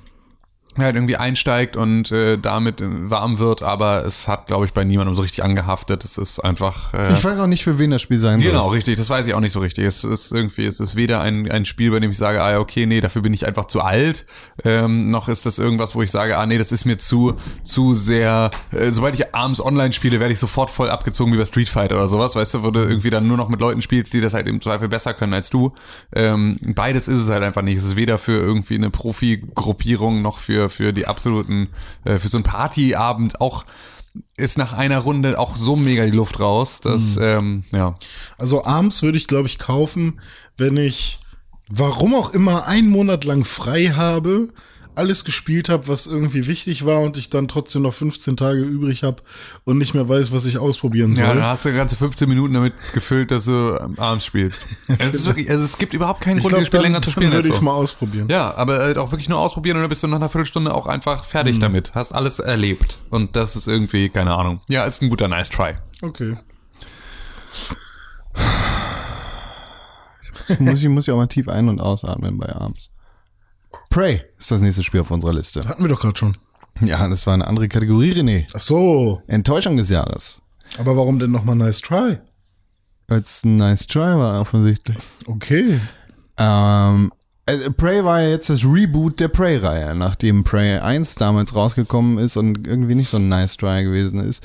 [0.78, 4.84] halt irgendwie einsteigt und äh, damit äh, warm wird, aber es hat, glaube ich, bei
[4.84, 6.04] niemandem so richtig angehaftet.
[6.04, 6.94] Es ist einfach.
[6.94, 8.52] Äh, Ich weiß auch nicht, für wen das Spiel sein soll.
[8.52, 8.98] Genau, richtig.
[8.98, 9.86] Das weiß ich auch nicht so richtig.
[9.86, 12.86] Es ist irgendwie, es ist weder ein, ein Spiel, bei dem ich sage, ah okay,
[12.86, 14.26] nee, dafür bin ich einfach zu alt,
[14.64, 17.94] ähm, noch ist das irgendwas, wo ich sage, ah nee, das ist mir zu, zu
[17.96, 21.70] sehr, äh, sobald ich abends online spiele, werde ich sofort voll abgezogen wie bei Street
[21.70, 24.22] Fighter oder sowas, weißt du, wo du irgendwie dann nur noch mit Leuten spielst, die
[24.22, 25.74] das halt im Zweifel besser können als du.
[26.16, 27.78] Ähm, beides ist es halt einfach nicht.
[27.78, 31.70] Es ist weder für irgendwie eine Profi-Gruppierung noch für, für die absoluten,
[32.06, 33.66] äh, für so einen Partyabend auch
[34.38, 37.96] ist nach einer Runde auch so mega die Luft raus, dass, ähm, ja.
[38.38, 40.20] Also abends würde ich, glaube ich, kaufen,
[40.56, 41.20] wenn ich,
[41.68, 44.50] warum auch immer, einen Monat lang frei habe,
[44.96, 49.04] alles gespielt habe, was irgendwie wichtig war und ich dann trotzdem noch 15 Tage übrig
[49.04, 49.24] habe
[49.64, 51.36] und nicht mehr weiß, was ich ausprobieren Ja, soll.
[51.36, 54.60] dann hast du ganze 15 Minuten damit gefüllt, dass du ähm, abends spielst.
[55.00, 57.10] es ist wirklich, also es gibt überhaupt keinen ich Grund, dieses Spiel dann, länger zu
[57.10, 57.32] dann spielen.
[57.32, 58.28] würde als ich es mal ausprobieren.
[58.30, 60.88] Ja, aber halt auch wirklich nur ausprobieren und dann bist du nach einer Viertelstunde auch
[60.88, 61.96] einfach fertig damit.
[61.96, 63.00] Hast alles erlebt.
[63.10, 64.62] Und das ist irgendwie, keine Ahnung.
[64.70, 65.76] Ja, ist ein guter Nice Try.
[66.02, 66.34] Okay.
[70.60, 72.90] muss, ich, muss ich auch mal tief ein- und ausatmen bei Arms.
[73.94, 75.68] Prey ist das nächste Spiel auf unserer Liste.
[75.68, 76.36] Hatten wir doch gerade schon.
[76.82, 78.48] Ja, das war eine andere Kategorie, René.
[78.56, 79.22] Ach so.
[79.28, 80.42] Enttäuschung des Jahres.
[80.80, 82.18] Aber warum denn nochmal Nice Try?
[83.08, 84.98] Als ein nice try war offensichtlich.
[85.28, 85.80] Okay.
[86.38, 87.12] Ähm,
[87.46, 92.36] äh, Prey war ja jetzt das Reboot der Prey-Reihe, nachdem Prey 1 damals rausgekommen ist
[92.36, 94.44] und irgendwie nicht so ein nice try gewesen ist,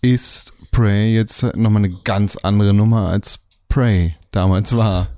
[0.00, 5.08] ist Prey jetzt nochmal eine ganz andere Nummer als Prey damals war.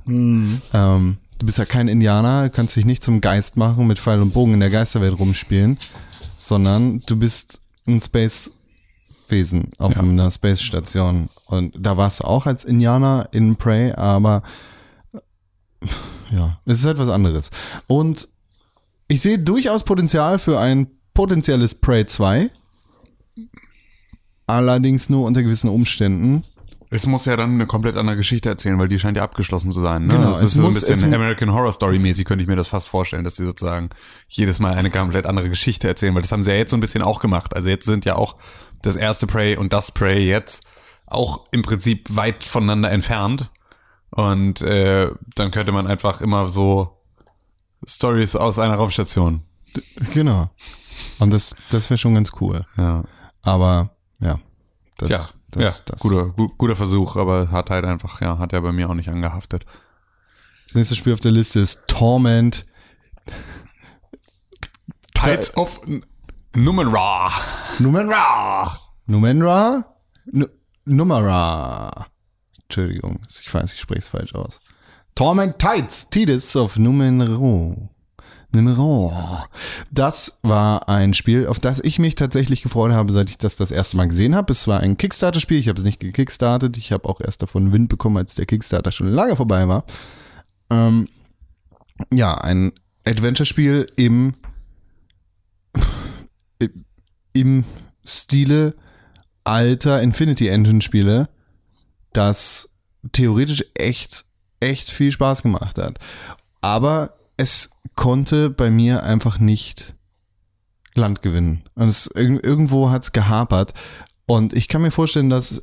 [0.73, 4.21] Ähm, du bist ja kein Indianer, du kannst dich nicht zum Geist machen, mit Pfeil
[4.23, 5.77] und Bogen in der Geisterwelt rumspielen,
[6.41, 11.29] sondern du bist ein Space-Wesen auf einer Space-Station.
[11.47, 14.45] Und da warst du auch als Indianer in Prey, aber
[16.31, 17.51] ja, es ist etwas anderes.
[17.89, 18.29] Und
[19.09, 22.51] ich sehe durchaus Potenzial für ein potenzielles Prey 2.
[24.47, 26.45] Allerdings nur unter gewissen Umständen.
[26.95, 29.81] Es muss ja dann eine komplett andere Geschichte erzählen, weil die scheint ja abgeschlossen zu
[29.81, 30.07] sein.
[30.07, 30.15] Ne?
[30.15, 32.69] Genau, das es ist so ein bisschen American Horror Story mäßig, könnte ich mir das
[32.69, 33.89] fast vorstellen, dass sie sozusagen
[34.29, 36.81] jedes Mal eine komplett andere Geschichte erzählen, weil das haben sie ja jetzt so ein
[36.81, 37.57] bisschen auch gemacht.
[37.57, 38.37] Also jetzt sind ja auch
[38.83, 40.67] das erste Prey und das Prey jetzt
[41.07, 43.51] auch im Prinzip weit voneinander entfernt.
[44.11, 46.99] Und äh, dann könnte man einfach immer so
[47.87, 49.41] Stories aus einer Raumstation.
[50.13, 50.51] Genau.
[51.19, 52.67] Und das, das wäre schon ganz cool.
[52.77, 53.05] Ja.
[53.41, 54.39] Aber ja.
[54.99, 56.01] Das, ja, das, ja, das.
[56.01, 59.09] guter, gu guter Versuch, aber hat halt einfach, ja, hat er bei mir auch nicht
[59.09, 59.65] angehaftet.
[60.67, 62.67] Das nächste Spiel auf der Liste ist Torment.
[65.15, 66.05] Tides of N-
[66.57, 67.31] Numenra.
[67.79, 68.79] Numenra.
[69.07, 69.85] Numenra?
[70.27, 70.47] Nu
[70.85, 72.07] Numera.
[72.63, 74.61] Entschuldigung, ich weiß, ich spreche es falsch aus.
[75.15, 77.91] Torment Tides, Tidus of Numenro.
[79.91, 83.71] Das war ein Spiel, auf das ich mich tatsächlich gefreut habe, seit ich das das
[83.71, 84.53] erste Mal gesehen habe.
[84.53, 86.77] Es war ein Kickstarter-Spiel, ich habe es nicht gekickstartet.
[86.77, 89.85] Ich habe auch erst davon Wind bekommen, als der Kickstarter schon lange vorbei war.
[90.71, 91.09] Ähm,
[92.13, 92.73] ja, ein
[93.05, 94.35] Adventure-Spiel im
[97.33, 97.65] im
[98.05, 98.75] Stile
[99.45, 101.29] alter Infinity Engine Spiele,
[102.13, 102.69] das
[103.13, 104.25] theoretisch echt,
[104.61, 105.99] echt viel Spaß gemacht hat.
[106.61, 109.97] Aber es konnte bei mir einfach nicht
[110.95, 111.65] Land gewinnen.
[111.75, 113.75] Und es, irg- irgendwo hat es gehapert.
[114.27, 115.63] Und ich kann mir vorstellen, dass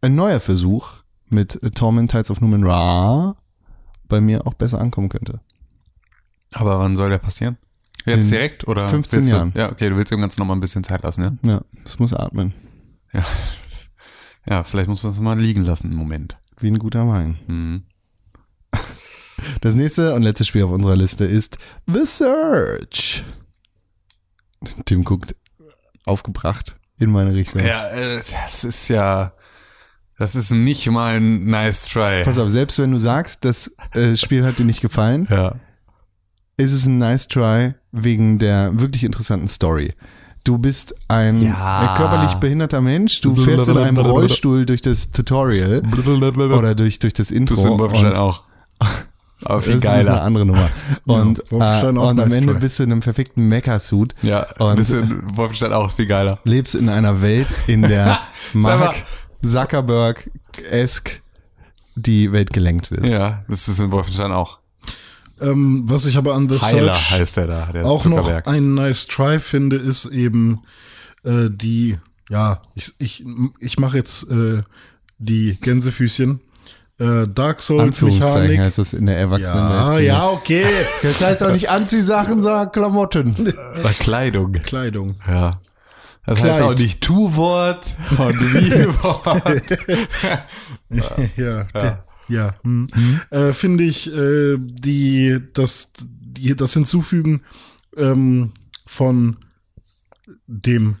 [0.00, 0.92] ein neuer Versuch
[1.28, 3.36] mit Torment Tides of Numenra
[4.08, 5.40] bei mir auch besser ankommen könnte.
[6.52, 7.56] Aber wann soll der passieren?
[8.06, 8.88] Jetzt In direkt oder?
[8.88, 9.52] 15 willst du, Jahren.
[9.54, 11.32] Ja, okay, du willst dem Ganzen noch mal ein bisschen Zeit lassen, ja?
[11.52, 12.52] Ja, es muss atmen.
[13.12, 13.24] Ja.
[14.46, 16.38] Ja, vielleicht musst du das mal liegen lassen einen Moment.
[16.58, 17.38] Wie ein guter Wein.
[17.46, 17.82] Mhm.
[19.60, 23.24] Das nächste und letzte Spiel auf unserer Liste ist The Search.
[24.84, 25.34] Tim guckt
[26.06, 27.64] aufgebracht in meine Richtung.
[27.64, 29.32] Ja, äh, das ist ja,
[30.18, 32.22] das ist nicht mal ein nice try.
[32.24, 35.54] Pass auf, selbst wenn du sagst, das äh, Spiel hat dir nicht gefallen, Ja.
[36.56, 39.94] ist es ein nice try wegen der wirklich interessanten Story.
[40.44, 41.94] Du bist ein Ja.
[41.94, 45.82] äh, körperlich behinderter Mensch, du fährst in einem Rollstuhl durch das Tutorial
[46.52, 47.56] oder durch, durch das Intro.
[47.56, 48.44] Du in Wolfenstein und auch.
[49.44, 50.22] Aber viel das ist eine geiler.
[50.22, 50.68] andere Nummer.
[51.06, 52.60] Und, äh, Wolfenstein auch und am nice Ende try.
[52.60, 56.38] bist du in einem verfickten Mecha-Suit Ja, Und- ein bisschen Wolfenstein auch ist viel geiler.
[56.44, 58.18] lebst in einer Welt, in der
[58.52, 58.94] Mark
[59.42, 61.22] Zuckerberg-esk
[61.96, 63.06] die Welt gelenkt wird.
[63.06, 64.58] Ja, das ist in Wolfenstein auch.
[65.40, 68.74] Ähm, was ich aber an The Heiler Search heißt der da, der auch noch ein
[68.74, 70.60] nice try finde, ist eben
[71.24, 73.24] äh, die, ja, ich, ich,
[73.58, 74.62] ich mache jetzt äh,
[75.18, 76.40] die Gänsefüßchen.
[77.00, 78.58] Äh, Dark Souls Mechanik.
[78.58, 80.06] heißt das in der Erwachsenenwelt.
[80.06, 80.66] Ja, ja, okay.
[81.02, 83.54] Das heißt auch nicht Anziehsachen, sondern Klamotten.
[83.74, 84.52] Verkleidung.
[84.52, 85.14] Kleidung.
[85.26, 85.60] Ja.
[86.26, 86.52] Das Kleid.
[86.52, 87.86] heißt auch nicht Tu-Wort
[88.18, 89.78] und Wie-Wort.
[91.36, 92.04] ja, ja.
[92.28, 92.88] ja hm.
[93.30, 97.40] Äh, finde ich äh, die das die, das Hinzufügen
[97.96, 98.52] ähm,
[98.84, 99.38] von
[100.46, 100.96] dem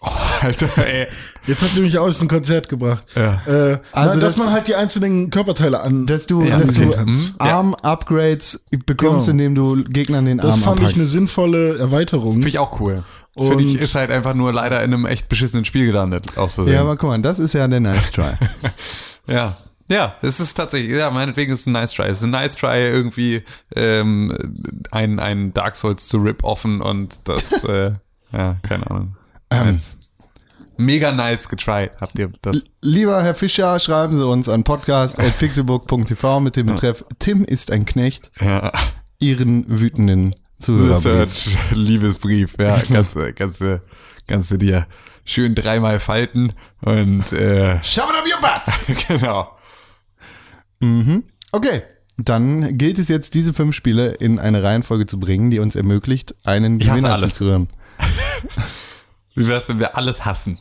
[0.00, 1.06] Alter, ey.
[1.46, 3.06] Jetzt habt ihr mich aus dem Konzert gebracht.
[3.14, 3.42] Ja.
[3.46, 6.06] Äh, Also dass das- man halt die einzelnen Körperteile an.
[6.06, 7.04] Dass du, Ja, dass du okay.
[7.04, 7.34] Mhm.
[7.38, 9.30] Arm-Upgrades bekommst, Genau.
[9.42, 11.10] indem du Gegnern den das Arm fand ich eine abhackst.
[11.10, 12.32] sinnvolle Erweiterung.
[12.32, 13.02] Finde ich auch cool.
[13.36, 16.74] Finde ich, ist halt einfach nur leider in einem echt beschissenen Spiel gelandet, aus Versehen.
[16.74, 18.32] Ja, aber guck mal, das ist ja der Nice Try.
[19.26, 19.58] Ja.
[19.88, 22.04] Ja, es ist tatsächlich, ja, meinetwegen ist es ein nice try.
[22.04, 23.42] Es ist ein nice try, irgendwie
[23.74, 24.32] ähm,
[24.92, 27.92] ein, ein Dark Souls zu rip-offen und das, äh,
[28.32, 29.16] ja, keine Ahnung.
[29.50, 29.80] Ähm.
[30.76, 32.64] Mega nice getried, habt ihr das?
[32.80, 38.30] Lieber Herr Fischer, schreiben Sie uns an podcast.pixelbook.tv mit dem Betreff Tim ist ein Knecht,
[38.40, 38.72] Ja.
[39.18, 41.04] Ihren wütenden Zuhörerbrief.
[41.04, 43.62] Research, Liebesbrief, ja, kannst, du- kannst,
[44.26, 44.86] kannst du dir
[45.24, 48.96] schön dreimal falten und äh, Shove it up your butt!
[49.08, 49.56] genau.
[51.52, 51.82] Okay,
[52.16, 56.34] dann gilt es jetzt, diese fünf Spiele in eine Reihenfolge zu bringen, die uns ermöglicht,
[56.44, 57.68] einen Gewinner zu führen.
[59.34, 60.58] Wie wär's, wenn wir alles hassen?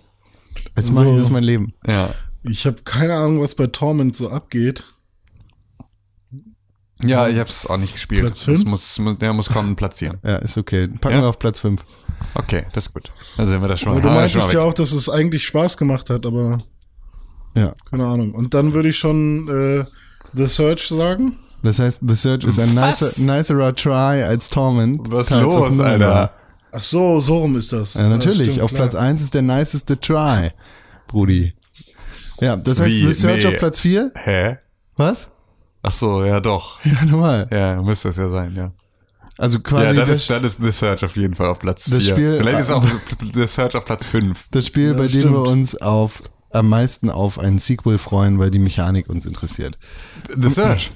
[0.75, 1.15] Jetzt mache ich So.
[1.17, 1.73] das ist mein Leben.
[1.85, 2.09] Ja.
[2.43, 4.85] Ich habe keine Ahnung, was bei Torment so abgeht.
[7.01, 8.21] Ja, ich hab's auch nicht gespielt.
[8.21, 8.65] Platz Das fünf?
[8.65, 10.17] muss, muss- der muss kommen platzieren.
[10.23, 10.87] Ja, ist okay.
[10.87, 11.21] Packen Ja.
[11.21, 11.81] wir auf Platz 5.
[12.35, 13.11] Okay, das ist gut.
[13.37, 14.07] Dann sind wir da schon Aber mal.
[14.09, 16.57] du meintest schon ja auch, dass es eigentlich Spaß gemacht hat, aber
[17.55, 17.73] Ja.
[17.89, 18.33] keine Ahnung.
[18.33, 19.85] Und dann würde ich schon äh,
[20.33, 21.37] The Search sagen.
[21.63, 25.09] Das heißt, The Search ist ein nicer, nicerer Try als Torment.
[25.09, 25.79] Was of los.
[25.79, 26.33] Alter?
[26.71, 27.95] Ach so, so rum ist das.
[27.95, 28.49] Ja, natürlich.
[28.49, 28.87] stimmt, auf klar.
[28.89, 30.51] Platz 1 ist der niceste Try,
[31.07, 31.53] Brudi.
[32.39, 33.05] Ja, das heißt, Wie?
[33.07, 33.47] The Search Nee.
[33.47, 34.11] auf Platz 4.
[34.15, 34.57] Hä?
[34.95, 35.29] Was?
[35.81, 36.79] Ach so, ja doch.
[36.85, 37.47] Ja, normal.
[37.51, 38.71] Ja, müsste das ja sein, ja.
[39.37, 41.85] Also quasi ja, dann das, ist, dann ist The Search auf jeden Fall auf Platz
[41.85, 41.93] 4.
[41.95, 42.85] Das Spiel- Vielleicht ist auch
[43.33, 44.45] The Search auf Platz 5.
[44.51, 45.47] das Spiel, Ja, bei dem wir stimmt.
[45.47, 49.77] uns auf am meisten auf ein Sequel freuen, weil die Mechanik uns interessiert.
[50.35, 50.91] The Search?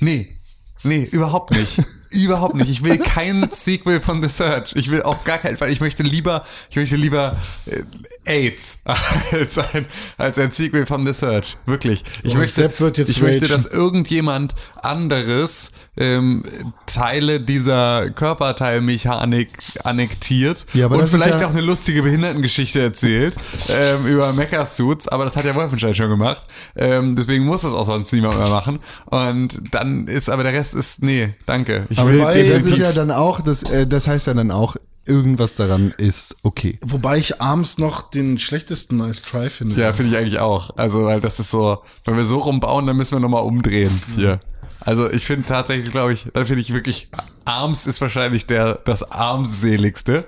[0.00, 0.36] Nee.
[0.82, 1.80] Nee, überhaupt nicht.
[2.12, 2.70] überhaupt nicht.
[2.70, 4.72] Ich will kein Sequel von The Search.
[4.74, 5.70] Ich will auch gar keinen Fall.
[5.70, 7.36] Ich möchte lieber, ich möchte lieber
[7.66, 7.82] äh,
[8.24, 8.80] AIDS
[9.32, 9.86] als ein,
[10.18, 11.56] als ein Sequel von The Search.
[11.66, 12.04] Wirklich.
[12.22, 12.70] Ich Boah, möchte,
[13.06, 16.44] ich möchte, dass irgendjemand anderes ähm,
[16.86, 19.48] Teile dieser Körperteilmechanik
[19.84, 23.36] annektiert Ja, und vielleicht ja- auch eine lustige Behindertengeschichte erzählt
[23.68, 26.42] ähm, über Mecha-Suits, aber das hat ja Wolfenstein schon gemacht.
[26.76, 28.78] Ähm, deswegen muss das auch sonst niemand mehr machen.
[29.06, 31.86] Und dann ist, aber der Rest ist, nee, danke.
[31.90, 32.18] Ich Aber will
[32.50, 36.36] das, ist ja dann auch, das, äh, das heißt ja dann auch, irgendwas daran ist
[36.42, 36.78] okay.
[36.84, 39.74] Wobei ich abends noch den schlechtesten Nice Try finde.
[39.80, 40.76] Ja, finde ich eigentlich auch.
[40.76, 44.40] Also, weil das ist so, wenn wir so rumbauen, dann müssen wir nochmal umdrehen hier.
[44.80, 47.08] Also ich finde tatsächlich, glaube ich, dann finde ich wirklich,
[47.44, 50.24] Arms ist wahrscheinlich der das armseligste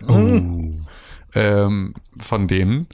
[1.35, 2.87] ähm, von denen.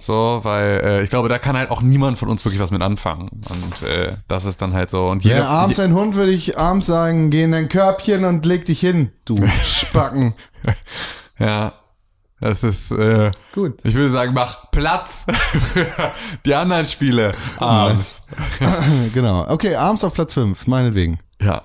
[0.00, 2.80] So, weil äh, ich glaube, da kann halt auch niemand von uns wirklich was mit
[2.82, 3.28] anfangen.
[3.50, 5.06] Und äh, das ist dann halt so.
[5.06, 8.46] Und jeder, Ja, abends ein Hund würde ich abends sagen, geh in dein Körbchen und
[8.46, 10.34] leg dich hin, du Spacken.
[11.38, 11.74] Ja,
[12.40, 13.78] das ist, äh, Gut.
[13.84, 15.26] ich würde sagen, mach Platz
[15.74, 15.86] für
[16.46, 18.22] die anderen Spiele abends.
[19.14, 19.46] genau.
[19.48, 21.20] Okay, abends auf Platz 5, meinetwegen.
[21.40, 21.62] Ja.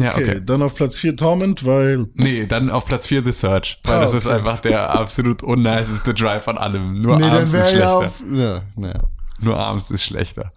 [0.00, 0.42] Ja, Okay, okay.
[0.44, 4.00] dann auf Platz 4 Torment, weil Nee, dann auf Platz 4 The Search, weil Ah,
[4.00, 7.00] das ist einfach der absolut unniceste Drive von allem.
[7.00, 8.06] Nur Nee, abends ist wäre ja schlechter.
[8.06, 8.22] auf.
[8.32, 9.02] Ja, naja.
[9.40, 10.52] Nur abends ist schlechter.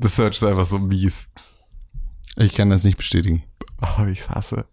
[0.00, 1.28] The Search ist einfach so mies.
[2.36, 3.42] Ich kann das nicht bestätigen.
[3.98, 4.64] Oh, ich's hasse.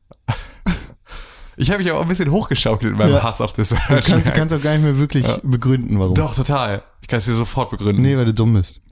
[1.62, 3.22] Ich habe mich auch ein bisschen hochgeschaukelt in meinem Ja.
[3.24, 4.06] Hass auf The Du Search.
[4.06, 6.16] kannst, du kannst auch gar nicht mehr wirklich begründen, warum.
[6.16, 6.84] Doch, total.
[7.02, 8.02] Ich kann es dir sofort begründen.
[8.02, 8.82] Nee, weil du dumm bist.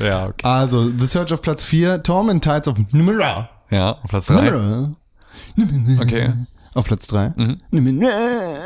[0.00, 0.42] Ja, okay.
[0.42, 3.48] Also, The Search auf Platz 4, Torment Tides of Numera.
[3.70, 4.34] Ja, auf Platz 3.
[4.34, 4.94] Numera.
[6.02, 6.32] Okay.
[6.76, 7.32] Auf Platz 3.
[7.36, 7.56] Mhm.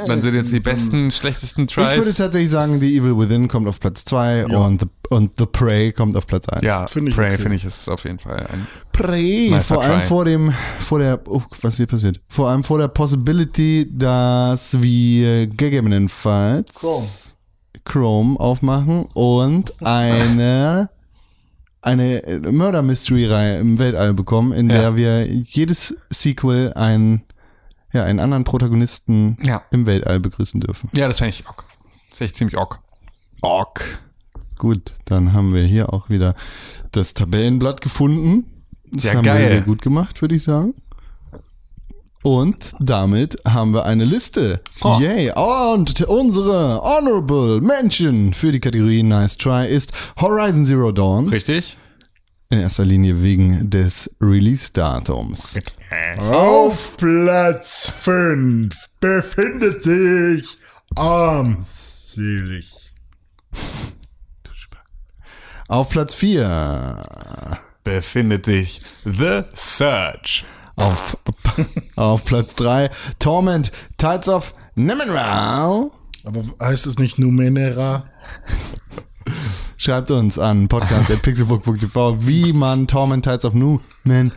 [0.06, 2.16] Dann sind jetzt die besten, schlechtesten Ich würde Tries.
[2.16, 6.16] tatsächlich sagen, The Evil Within kommt auf Platz 2 und, the, und The Prey kommt
[6.16, 6.62] auf Platz 1.
[6.64, 7.42] Ja, Finde ich Prey okay.
[7.42, 8.66] finde ich ist auf jeden Fall ein.
[8.90, 10.08] Prey, vor allem try.
[10.08, 12.20] vor dem, vor der, oh, was hier passiert?
[12.28, 17.06] Vor allem vor der Possibility, dass wir gegebenenfalls Chrome.
[17.84, 20.90] Chrome aufmachen und eine
[21.82, 24.76] eine Murder Mystery Reihe im Weltall bekommen, in Ja.
[24.78, 27.22] der wir jedes Sequel einen
[27.92, 29.62] ja einen anderen Protagonisten Ja.
[29.70, 30.88] im Weltall begrüßen dürfen.
[30.92, 31.64] Ja, das fände ich ok.
[32.10, 32.78] Das ist echt ziemlich ok.
[33.42, 33.98] Ok.
[34.58, 36.34] Gut, dann haben wir hier auch wieder
[36.92, 38.44] das Tabellenblatt gefunden.
[38.92, 39.40] Das Ja, haben geil.
[39.40, 40.74] wir sehr gut gemacht, würde ich sagen.
[42.22, 44.60] Und damit haben wir eine Liste.
[44.82, 44.98] Oh.
[45.00, 45.32] Yay.
[45.34, 51.28] Und unsere Honorable Mention für die Kategorie Nice Try ist Horizon Zero Dawn.
[51.30, 51.78] Richtig?
[52.52, 55.56] In erster Linie wegen des Release-Datums.
[56.18, 60.56] Auf Platz 5 befindet sich
[60.96, 62.72] armselig.
[65.68, 67.02] Auf Platz 4.
[67.84, 70.44] Befindet sich The Search.
[70.74, 71.16] Auf,
[71.94, 72.90] auf Platz 3
[73.20, 75.92] Torment Tides of Nemenrau.
[76.24, 78.10] Aber heißt es nicht Numenera?
[79.82, 84.34] Schreibt uns an podcast.pixelbook.tv, wie man Torment Tides of Numenera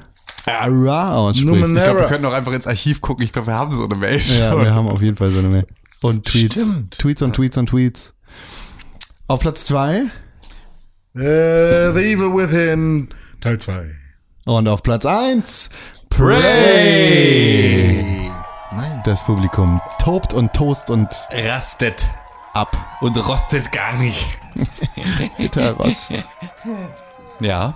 [1.15, 1.45] ausspricht.
[1.45, 3.25] Numen- Ich glaube, wir können auch einfach ins Archiv gucken.
[3.25, 4.19] Ich glaube, wir haben so eine Mail.
[4.19, 4.61] Ja, schon.
[4.63, 5.67] wir haben auf jeden Fall so eine Mail.
[6.01, 6.53] Und Tweets.
[6.55, 6.97] Stimmt.
[6.97, 8.13] Tweets und Tweets und Tweets.
[9.27, 10.03] Auf Platz 2
[11.15, 11.19] Äh,
[11.93, 13.09] The Evil Within
[13.41, 13.95] Teil 2.
[14.45, 15.69] und auf Platz 1
[16.09, 16.41] Prey.
[19.03, 22.05] Das Publikum tobt und toast und Rastet
[22.53, 22.75] ab.
[23.01, 24.39] und rostet gar nicht.
[25.37, 26.13] Gitterrost.
[27.39, 27.75] Ja,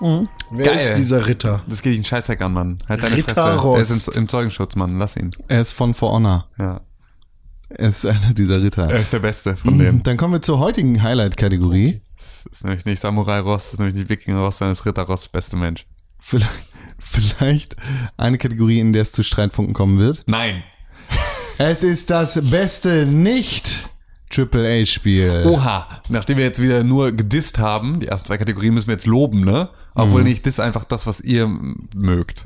[0.00, 0.28] Wer
[0.64, 0.74] Geil.
[0.76, 1.62] ist dieser Ritter?
[1.66, 2.78] das geht dich einen Scheißdreck an, Mann.
[2.88, 3.58] Halt deine Ritter Fresse.
[3.60, 3.90] Rost.
[3.90, 4.98] Der ist im, Zeugenschutz, Mann.
[4.98, 5.32] Lass ihn.
[5.48, 6.48] Er ist von For Honor.
[6.56, 6.82] Ja.
[7.70, 8.88] Er ist einer dieser Ritter.
[8.88, 10.02] Er ist der Beste von denen.
[10.02, 12.00] Dann kommen wir zur heutigen Highlight-Kategorie.
[12.16, 15.02] Das ist nämlich nicht Samurai Ross, das ist nämlich nicht Wikinger Ross, sondern das Ritter
[15.02, 15.84] Ross, beste Mensch.
[16.18, 16.50] Vielleicht,
[16.98, 17.76] vielleicht
[18.16, 20.22] eine Kategorie, in der es zu Streitpunkten kommen wird.
[20.26, 20.62] Nein.
[21.58, 23.90] Es ist das beste nicht
[24.30, 25.44] Triple A Spiel.
[25.46, 29.06] Oha, nachdem wir jetzt wieder nur gedisst haben, die ersten zwei Kategorien müssen wir jetzt
[29.06, 29.70] loben, ne?
[29.94, 31.48] Obwohl nicht, das einfach das, was ihr
[31.94, 32.44] mögt.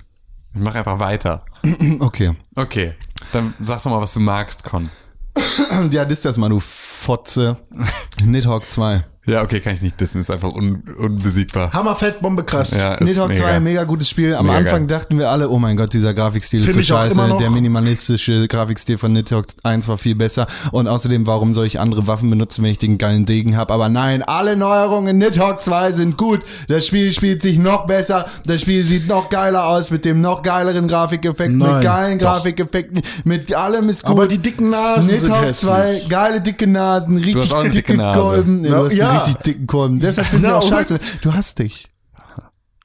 [0.54, 1.44] Ich mach einfach weiter.
[2.00, 2.34] Okay.
[2.54, 2.94] Okay,
[3.32, 4.90] dann sag doch mal, was du magst, Con.
[5.90, 7.56] Ja, das ist das mal, du Fotze.
[8.24, 9.04] Nidhogg 2.
[9.24, 11.72] Ja, okay, kann ich nicht dissen, ist einfach un unbesiegbar.
[11.72, 12.72] Hammerfett, Bombe krass.
[12.76, 14.34] Ja, ist Nidhogg 2, mega gutes Spiel.
[14.34, 14.98] Am Mega Anfang geil.
[14.98, 17.28] dachten wir alle, oh mein Gott, dieser Grafikstil ist Find so ich auch immer scheiße.
[17.28, 17.38] noch.
[17.38, 20.48] Der minimalistische Grafikstil von Nidhogg 1 war viel besser.
[20.72, 23.72] Und außerdem, warum soll ich andere Waffen benutzen, wenn ich den geilen Degen habe?
[23.72, 26.40] Aber nein, alle Neuerungen in Nidhogg 2 sind gut.
[26.66, 28.26] Das Spiel spielt sich noch besser.
[28.44, 32.26] Das Spiel sieht noch geiler aus mit dem noch geileren Grafikeffekt, mit Nein, geilen doch.
[32.38, 34.10] Grafikeffekten, mit allem ist gut.
[34.10, 35.70] Aber die dicken Nasen sind Nidhogg hässlich.
[35.70, 38.12] 2, geile dicke Nasen, richtig hast auch eine dicke dicke.
[38.12, 38.64] Kolben.
[38.64, 39.24] Ja, hast ja.
[39.24, 40.00] richtig dicken Kolben.
[40.00, 40.76] Deshalb findest du auch oder?
[40.78, 41.00] scheiße.
[41.22, 41.88] Du hast dich.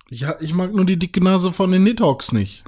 [0.10, 2.64] Ja, ich mag nur die dicke Nase von den Nidhogs nicht.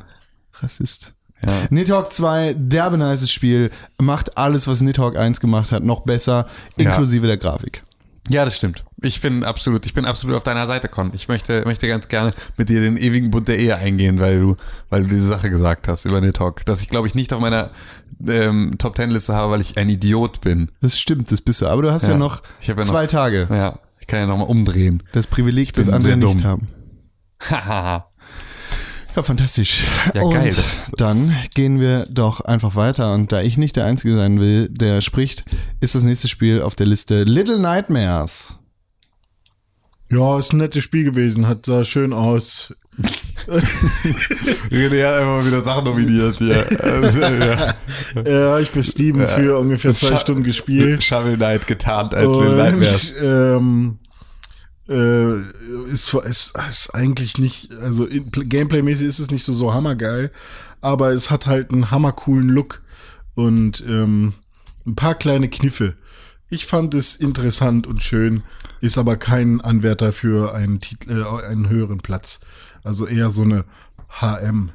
[0.53, 1.13] Rassist.
[1.45, 1.53] Ja.
[1.69, 6.47] Nidhogg 2, derbe nices Spiel, macht alles, was Nidhogg 1 gemacht hat, noch besser,
[6.77, 6.89] Ja.
[6.89, 7.83] inklusive der Grafik.
[8.29, 8.85] Ja, das stimmt.
[9.01, 11.11] Ich bin absolut, ich bin absolut auf deiner Seite, Con.
[11.13, 14.55] Ich möchte, möchte ganz gerne mit dir den ewigen Bund der Ehe eingehen, weil du,
[14.89, 17.41] weil du diese Sache gesagt hast über den Talk, dass ich glaube ich nicht auf
[17.41, 17.71] meiner
[18.27, 20.69] ähm, Top Ten Liste habe, weil ich ein Idiot bin.
[20.81, 21.67] Das stimmt, das bist du.
[21.67, 22.17] Aber du hast ja, Ja.
[22.17, 23.47] noch ja zwei noch- Tage.
[23.49, 25.01] Ja, ich kann ja nochmal umdrehen.
[25.11, 26.67] Das Privileg, das andere nicht haben.
[27.49, 28.08] Haha.
[29.19, 29.83] Ja, fantastisch.
[30.13, 30.55] Ja, und geil,
[30.95, 33.13] dann gehen wir doch einfach weiter.
[33.13, 35.43] Und da ich nicht der Einzige sein will, der spricht,
[35.81, 38.55] ist das nächste Spiel auf der Liste Little Nightmares.
[40.09, 42.73] Ja, ist ein nettes Spiel gewesen, hat sah schön aus.
[44.71, 46.65] René hat einfach wieder Sachen nominiert hier.
[46.81, 47.73] Also, ja.
[48.25, 51.03] Ja, ich bin Steven für ungefähr zwei Scha- Stunden gespielt.
[51.03, 53.13] Shovel Knight getarnt als Little Nightmares.
[53.21, 53.98] Ähm,
[54.89, 55.41] äh,
[55.91, 60.31] ist, ist, ist eigentlich nicht, also Gameplay-mäßig ist es nicht so, so hammergeil,
[60.81, 62.81] aber es hat halt einen hammercoolen Look
[63.35, 64.33] und ähm,
[64.85, 65.95] ein paar kleine Kniffe.
[66.49, 68.43] Ich fand es interessant und schön,
[68.81, 72.39] ist aber kein Anwärter für einen, Titel, äh, einen höheren Platz.
[72.83, 73.65] Also eher so eine
[74.19, 74.71] HM.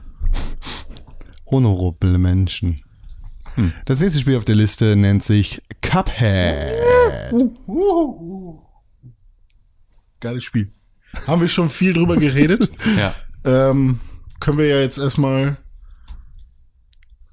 [1.50, 2.76] Honorable Menschen.
[3.54, 3.72] Hm.
[3.86, 6.72] Das nächste Spiel auf der Liste nennt sich Cuphead.
[10.24, 10.72] Geiles Spiel.
[11.26, 12.68] Haben wir schon viel drüber geredet.
[12.98, 13.14] Ja.
[13.44, 14.00] ähm,
[14.40, 15.56] können wir ja jetzt erstmal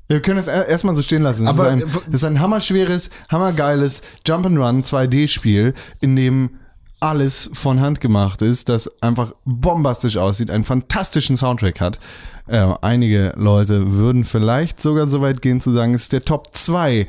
[0.07, 1.45] Wir können es er- erstmal so stehen lassen.
[1.45, 6.51] Das, Aber, ist, ein, das ist ein hammerschweres, hammergeiles Jump'n'Run 2D-Spiel, in dem
[6.99, 11.99] alles von Hand gemacht ist, das einfach bombastisch aussieht, einen fantastischen Soundtrack hat.
[12.47, 16.49] Äh, einige Leute würden vielleicht sogar so weit gehen zu sagen, es ist der Top
[16.53, 17.07] 2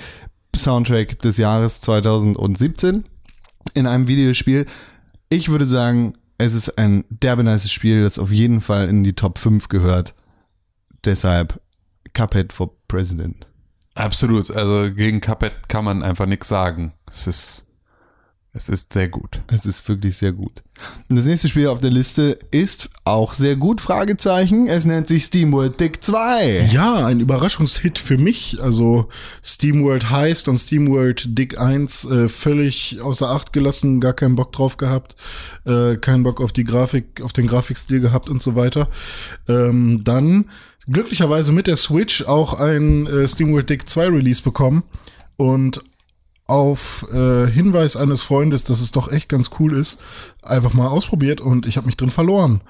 [0.56, 3.04] Soundtrack des Jahres 2017
[3.74, 4.66] in einem Videospiel.
[5.32, 9.14] Ich würde sagen, es ist ein derbe nice Spiel, das auf jeden Fall in die
[9.14, 10.14] Top 5 gehört.
[11.06, 11.58] Deshalb
[12.12, 13.46] Cuphead for President.
[13.94, 14.50] Absolut.
[14.50, 16.92] Also gegen Cuphead kann man einfach nichts sagen.
[17.10, 17.64] Es ist,
[18.54, 19.40] es ist sehr gut.
[19.46, 20.62] Es ist wirklich sehr gut.
[21.08, 24.66] Und das nächste Spiel auf der Liste ist auch sehr gut, Fragezeichen.
[24.66, 26.68] Es nennt sich SteamWorld Dick 2.
[26.70, 28.58] Ja, ein Überraschungshit für mich.
[28.60, 29.08] Also
[29.42, 34.76] SteamWorld heißt und SteamWorld Dick 1 äh, völlig außer Acht gelassen, gar keinen Bock drauf
[34.76, 35.16] gehabt,
[35.64, 38.88] äh, keinen Bock auf die Grafik, auf den Grafikstil gehabt und so weiter.
[39.48, 40.50] Ähm, dann
[40.86, 44.82] glücklicherweise mit der Switch auch ein äh, SteamWorld Dick 2 Release bekommen
[45.38, 45.82] und
[46.46, 49.98] auf äh, Hinweis eines Freundes, dass es doch echt ganz cool ist,
[50.42, 52.60] einfach mal ausprobiert und ich habe mich drin verloren.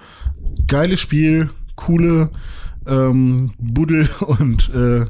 [0.66, 2.30] Geiles Spiel, coole
[2.86, 5.06] ähm, Buddel und äh,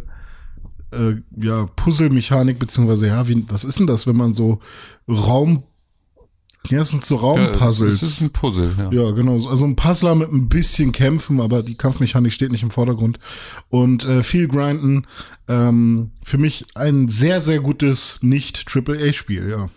[0.93, 4.61] äh, ja, Puzzle-Mechanik, beziehungsweise, ja, wie, was ist denn das, wenn man so
[5.09, 5.65] Raum,
[6.71, 7.95] ja, das sind so Raumpuzzles.
[7.95, 8.91] Es ist ein Puzzle, ja.
[8.93, 9.35] Ja, genau.
[9.35, 13.19] Also ein Puzzler mit ein bisschen Kämpfen, aber die Kampfmechanik steht nicht im Vordergrund.
[13.69, 15.07] Und äh, viel Grinden.
[15.49, 19.71] Ähm, für mich ein sehr, sehr gutes Nicht-AAA-Spiel, ja.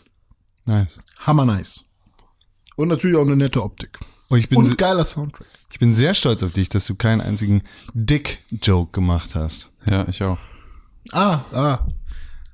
[0.66, 1.00] Nice.
[1.20, 1.86] Hammer nice.
[2.76, 4.00] Und natürlich auch eine nette Optik.
[4.30, 5.48] Und ich bin, Und geiler Soundtrack.
[5.72, 7.62] ich bin sehr stolz auf dich, dass du keinen einzigen
[7.94, 9.72] Dick-Joke gemacht hast.
[9.86, 10.38] Ja, ich auch.
[11.12, 11.88] Ah, ah,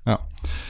[0.06, 0.20] Ja.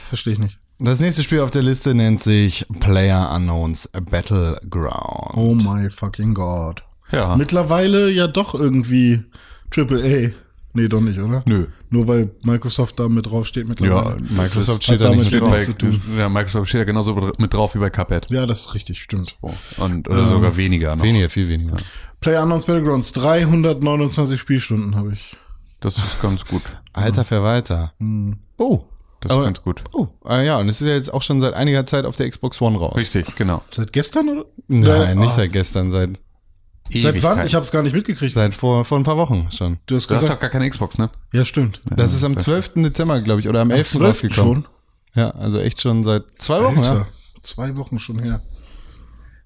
[0.08, 0.58] verstehe ich nicht.
[0.84, 5.36] Das nächste Spiel auf der Liste nennt sich Player Unknowns Battleground.
[5.36, 6.82] Oh my fucking God.
[7.12, 7.36] Ja.
[7.36, 9.22] Mittlerweile ja doch irgendwie
[9.76, 10.32] AAA.
[10.74, 11.44] Nee, doch nicht, oder?
[11.46, 11.66] Nö.
[11.90, 14.20] Nur weil Microsoft da mit draufsteht Ja, mittlerweile.
[14.22, 15.64] Microsoft hat steht da damit nicht steht mit drauf.
[15.64, 16.02] zu tun.
[16.18, 18.26] ja, Microsoft steht ja genauso mit drauf wie bei Cuphead.
[18.30, 19.36] Ja, das ist richtig, stimmt.
[19.76, 21.04] Und, oder sogar weniger noch.
[21.04, 21.76] Weniger, viel weniger.
[22.20, 25.36] PlayerUnknown's Battlegrounds, 329 Spielstunden habe ich.
[25.78, 26.62] Das ist ganz gut.
[26.92, 27.92] Alter Verwalter.
[28.56, 28.84] Oh.
[29.22, 29.82] Das ist Aber- ganz gut.
[29.92, 32.28] Oh, ah ja, und es ist ja jetzt auch schon seit einiger Zeit auf der
[32.28, 32.96] Xbox One raus.
[32.96, 33.62] Richtig, genau.
[33.70, 34.44] Seit gestern oder?
[34.68, 35.36] Nein, Äh, nicht ah.
[35.36, 36.20] seit gestern, seit,
[36.92, 37.46] Seit wann?
[37.46, 38.34] Ich habe es gar nicht mitgekriegt.
[38.34, 39.78] seit vor, vor ein paar Wochen schon.
[39.86, 41.08] du hast Du hast doch gar keine Xbox, ne?
[41.32, 41.80] ja, stimmt.
[41.88, 42.72] Das ist am 12.
[42.76, 43.88] Dezember, glaube ich, oder am 11.
[43.92, 44.04] 12.
[44.08, 44.64] rausgekommen.
[44.64, 44.66] schon.
[45.14, 47.06] Ja, also echt schon seit zwei Wochen, Alter, ja.
[47.42, 48.42] zwei Wochen schon her.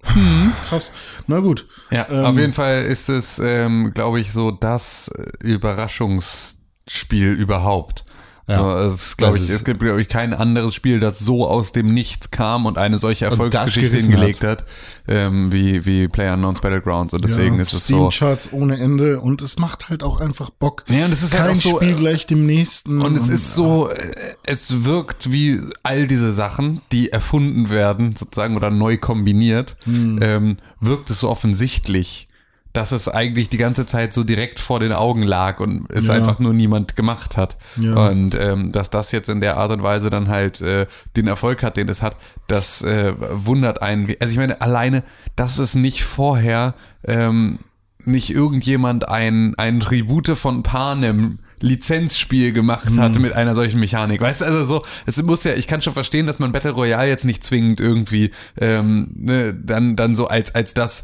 [0.03, 0.91] Hm, krass.
[1.27, 1.67] Na gut.
[1.91, 8.03] Ja, Ähm, auf jeden Fall ist es, ähm, glaube ich, so das äh, Überraschungsspiel überhaupt.
[8.47, 8.59] Ja.
[8.59, 11.73] So, es, ist, glaube ich, es gibt, glaube ich, kein anderes Spiel, das so aus
[11.73, 14.63] dem Nichts kam und eine solche Erfolgsgeschichte hingelegt hat,
[15.05, 17.13] ähm, wie, wie PlayerUnknown's Battlegrounds.
[17.13, 18.09] Und deswegen ja, ist es so.
[18.09, 20.85] Steam-Charts ohne Ende und es macht halt auch einfach Bock.
[20.87, 23.01] Ja, und es ist Kein halt so, Spiel äh, gleich dem nächsten.
[23.01, 24.13] Und es ist so, äh,
[24.43, 31.09] es wirkt wie all diese Sachen, die erfunden werden, sozusagen, oder neu kombiniert, ähm, wirkt
[31.09, 32.26] es so offensichtlich,
[32.73, 36.13] dass es eigentlich die ganze Zeit so direkt vor den Augen lag und es Ja.
[36.13, 37.57] einfach nur niemand gemacht hat.
[37.77, 38.09] Ja.
[38.09, 40.85] Und ähm, dass das jetzt in der Art und Weise dann halt äh,
[41.15, 42.17] den Erfolg hat, den es hat,
[42.47, 44.13] das äh, wundert einen.
[44.19, 45.03] Also ich meine, alleine,
[45.35, 47.59] dass es nicht vorher ähm,
[48.03, 54.21] nicht irgendjemand ein, ein Tribute von Panem Lizenzspiel gemacht hat mit einer solchen Mechanik.
[54.21, 57.09] Weißt du, also so, es muss ja, ich kann schon verstehen, dass man Battle Royale
[57.09, 58.29] jetzt nicht zwingend irgendwie
[58.61, 61.01] ähm, ne, dann, dann so als, als das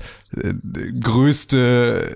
[1.00, 2.16] größte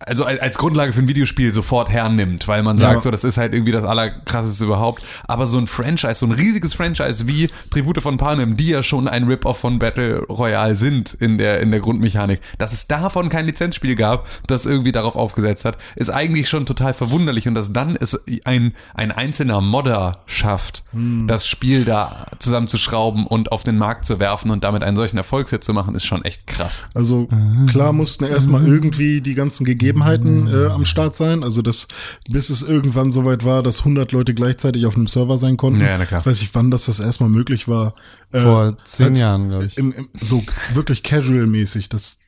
[0.00, 3.00] also als, Grundlage für ein Videospiel sofort hernimmt, weil man sagt, Ja.
[3.00, 5.02] so, das ist halt irgendwie das allerkrasseste überhaupt.
[5.26, 9.08] Aber so ein Franchise, so ein riesiges Franchise wie Tribute von Panem, die ja schon
[9.08, 13.46] ein Rip-Off von Battle Royale sind in der, in der Grundmechanik, dass es davon kein
[13.46, 17.96] Lizenzspiel gab, das irgendwie darauf aufgesetzt hat, ist eigentlich schon total verwunderlich und dass dann
[17.96, 20.84] es ein, ein einzelner Modder schafft,
[21.26, 25.64] das Spiel da zusammenzuschrauben und auf den Markt zu werfen und damit einen solchen Erfolgshit
[25.64, 26.88] zu machen, ist schon echt krass.
[26.94, 31.42] Also klar mussten erstmal irgendwie die ganzen Gegebenheiten äh, am Start sein.
[31.42, 31.88] Also das,
[32.30, 35.80] bis es irgendwann soweit war, dass 100 Leute gleichzeitig auf einem Server sein konnten.
[35.80, 36.20] Ja, na klar.
[36.20, 37.94] Ich weiß nicht, wann das das erstmal möglich war.
[38.32, 39.76] Äh, Vor zehn als- Jahren, glaube ich.
[39.78, 40.42] Im, im, so
[40.74, 41.88] wirklich casual-mäßig.
[41.88, 42.20] Das,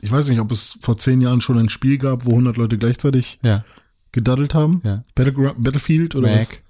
[0.00, 2.78] ich weiß nicht, ob es vor zehn Jahren schon ein Spiel gab, wo 100 Leute
[2.78, 3.64] gleichzeitig Ja.
[4.12, 4.80] gedaddelt haben.
[4.84, 5.04] Ja.
[5.14, 6.62] Battlegra Battlefield oder Mac.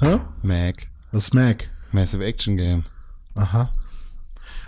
[0.00, 0.08] was?
[0.08, 0.18] Hä?
[0.42, 0.86] Mac.
[1.12, 1.68] Was ist Mac?
[1.92, 2.84] Massive Action Game.
[3.34, 3.70] Aha.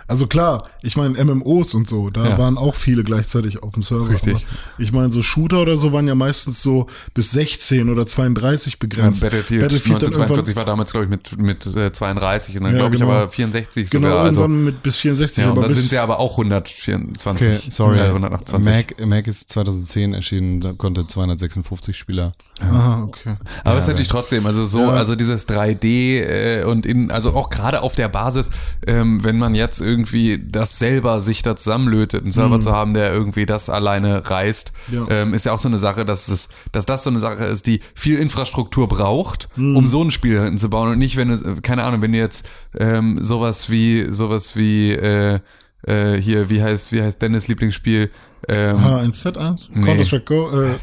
[0.07, 2.37] Also klar, ich meine MMOs und so, da Ja.
[2.37, 4.09] waren auch viele gleichzeitig auf dem Server.
[4.09, 4.35] Richtig.
[4.35, 4.43] Aber
[4.77, 8.77] ich meine, so Shooter oder so waren ja meistens so bis 16 oder 32 Ja,
[8.79, 9.21] begrenzt.
[9.21, 12.95] Battlefield, dann 1942 war damals, glaube ich, mit, mit äh, 32 und dann, Ja, glaube
[12.95, 13.11] ich, genau.
[13.13, 14.23] aber 64 Genau, sogar.
[14.23, 17.47] Also, irgendwann mit bis 64, ja, und aber dann sind sie aber auch 124.
[17.47, 17.99] Okay, sorry.
[17.99, 18.65] Äh, 128.
[18.97, 22.33] Mac, Mac ist 2010 erschienen, da konnte 256 Spieler.
[22.61, 23.35] Aha, okay.
[23.63, 24.89] Aber es ist natürlich trotzdem, also so, Ja.
[24.91, 28.49] also dieses 3D äh, und in, also auch gerade auf der Basis,
[28.85, 32.93] ähm, wenn man jetzt irgendwie irgendwie das selber sich da zusammenlötet, einen Server zu haben,
[32.93, 35.05] der irgendwie das alleine reißt, Ja.
[35.09, 37.67] ähm, ist ja auch so eine Sache, dass es, dass das so eine Sache ist,
[37.67, 42.01] die viel Infrastruktur braucht, um so ein Spiel hinzubauen und nicht, wenn es, keine Ahnung,
[42.01, 42.47] wenn du jetzt
[42.79, 45.39] ähm, sowas wie, sowas wie äh,
[45.87, 48.11] äh, hier, wie heißt, wie heißt Dennis Lieblingsspiel?
[48.47, 49.69] Ähm, H1Z1?
[49.73, 49.85] Nee.
[49.85, 50.61] Counter-Strike Go?
[50.63, 50.75] Äh,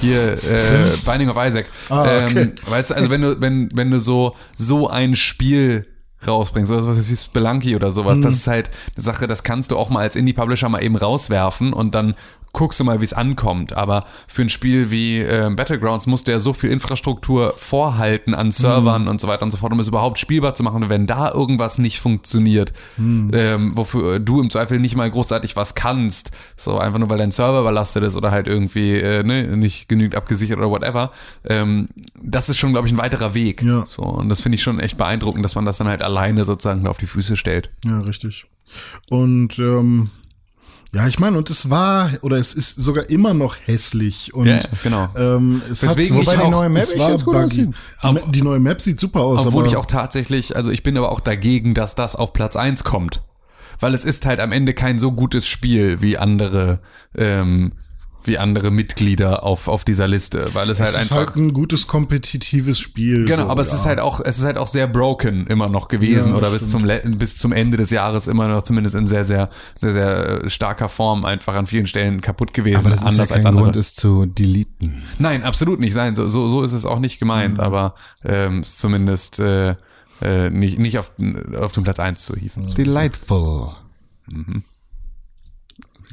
[0.00, 1.66] hier äh, Binding of Isaac.
[1.88, 2.40] Ah, okay.
[2.42, 5.86] ähm, weißt du, also wenn du wenn wenn du so so ein Spiel
[6.26, 8.22] rausbringst, oder sowas wie Spelunky oder sowas, Mhm.
[8.22, 11.72] das ist halt eine Sache, das kannst du auch mal als Indie-Publisher mal eben rauswerfen
[11.72, 12.14] und dann
[12.52, 13.72] guckst du mal, wie es ankommt.
[13.74, 18.50] Aber für ein Spiel wie ähm, Battlegrounds musst du ja so viel Infrastruktur vorhalten an
[18.50, 19.08] Servern Mhm.
[19.08, 20.82] und so weiter und so fort, um es überhaupt spielbar zu machen.
[20.82, 23.30] Und wenn da irgendwas nicht funktioniert, Mhm.
[23.34, 27.30] ähm, wofür du im Zweifel nicht mal großartig was kannst, so einfach nur weil dein
[27.30, 31.12] Server überlastet ist oder halt irgendwie äh, ne, nicht genügend abgesichert oder whatever,
[31.44, 31.88] ähm,
[32.20, 33.62] das ist schon, glaube ich, ein weiterer Weg.
[33.62, 33.84] Ja.
[33.86, 36.86] So, und das finde ich schon echt beeindruckend, dass man das dann halt alleine sozusagen
[36.86, 37.70] auf die Füße stellt.
[37.84, 38.46] Ja, richtig.
[39.08, 40.10] Und ähm,
[40.92, 44.60] ja, ich meine, und es war oder es ist sogar immer noch hässlich und Ja,
[44.82, 45.08] genau.
[45.16, 47.68] ähm, es Weswegen hat, ich wobei auch- die neue Map ganz gut aussieht.
[48.02, 50.96] Die, die neue Map sieht super aus, Obwohl aber ich auch tatsächlich, also ich bin
[50.96, 53.22] aber auch dagegen, dass das auf Platz eins kommt.
[53.78, 56.80] Weil es ist halt am Ende kein so gutes Spiel wie andere,
[57.16, 57.72] ähm,
[58.24, 60.50] wie andere Mitglieder auf, auf dieser Liste.
[60.52, 61.26] Weil es, es halt ist einfach.
[61.34, 63.24] halt ein gutes kompetitives Spiel.
[63.24, 63.76] Genau, so, aber es ja.
[63.76, 66.68] ist halt auch, es ist halt auch sehr broken immer noch gewesen Ja, oder bis
[66.70, 66.88] stimmt.
[67.02, 69.48] zum, bis zum Ende des Jahres immer noch zumindest in sehr, sehr,
[69.78, 72.78] sehr, sehr äh, starker Form einfach an vielen Stellen kaputt gewesen.
[72.78, 73.64] Aber das ist ja kein andere.
[73.64, 75.02] Grund, es zu deleten.
[75.18, 75.94] Nein, absolut nicht.
[75.96, 77.60] Nein, so, so, so ist es auch nicht gemeint, Mhm.
[77.60, 77.94] aber
[78.24, 79.74] ähm, ist zumindest äh,
[80.22, 81.10] äh, nicht, nicht auf,
[81.58, 82.66] auf den Platz eins zu hieven.
[82.74, 83.70] Delightful.
[84.30, 84.62] Mhm.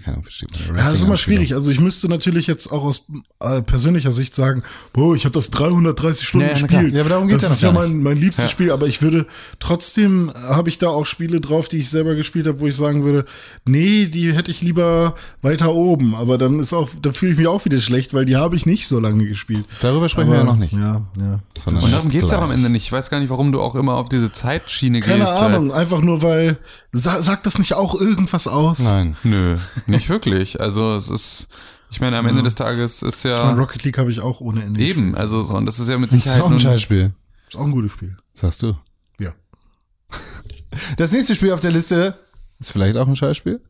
[0.07, 0.77] Keine Ahnung, versteht man.
[0.77, 1.53] Ja, das ist immer schwierig.
[1.53, 3.11] Also ich müsste natürlich jetzt auch aus
[3.41, 4.63] äh, persönlicher Sicht sagen,
[4.93, 6.67] boah, ich habe das 330 Stunden Ja, ja, klar.
[6.81, 6.93] gespielt.
[6.95, 8.49] Ja, aber darum geht's das ja ist ja mein, mein liebstes Ja.
[8.49, 9.25] Spiel, aber ich würde
[9.59, 12.75] trotzdem äh, habe ich da auch Spiele drauf, die ich selber gespielt habe, wo ich
[12.75, 13.25] sagen würde,
[13.65, 16.15] nee, die hätte ich lieber weiter oben.
[16.15, 18.65] Aber dann ist auch, da fühle ich mich auch wieder schlecht, weil die habe ich
[18.65, 19.65] nicht so lange gespielt.
[19.81, 20.73] Darüber sprechen aber, wir ja noch nicht.
[20.73, 21.39] Ja, ja.
[21.59, 22.57] Sondern Und darum geht's auch am gleich.
[22.57, 22.85] Ende nicht.
[22.85, 25.33] Ich weiß gar nicht, warum du auch immer auf diese Zeitschiene Keine gehst.
[25.33, 26.57] Ahnung, einfach nur weil
[26.93, 28.79] sa sagt das nicht auch irgendwas aus?
[28.79, 29.17] Nein.
[29.23, 29.57] Nö,
[29.97, 30.59] nicht wirklich.
[30.61, 31.47] Also es ist,
[31.91, 34.39] ich meine, am Ende des Tages ist Ich ja meine, Rocket League habe ich auch
[34.41, 34.79] ohne Ende.
[34.81, 37.11] eben, also so, und das ist ja mit Das ist Sicherheit auch ein Scheißspiel.
[37.49, 38.15] Ist auch ein gutes Spiel.
[38.33, 38.75] Sagst du.
[39.19, 39.31] Ja.
[40.97, 42.17] Das nächste Spiel auf der Liste
[42.59, 43.61] ist vielleicht auch ein Scheißspiel.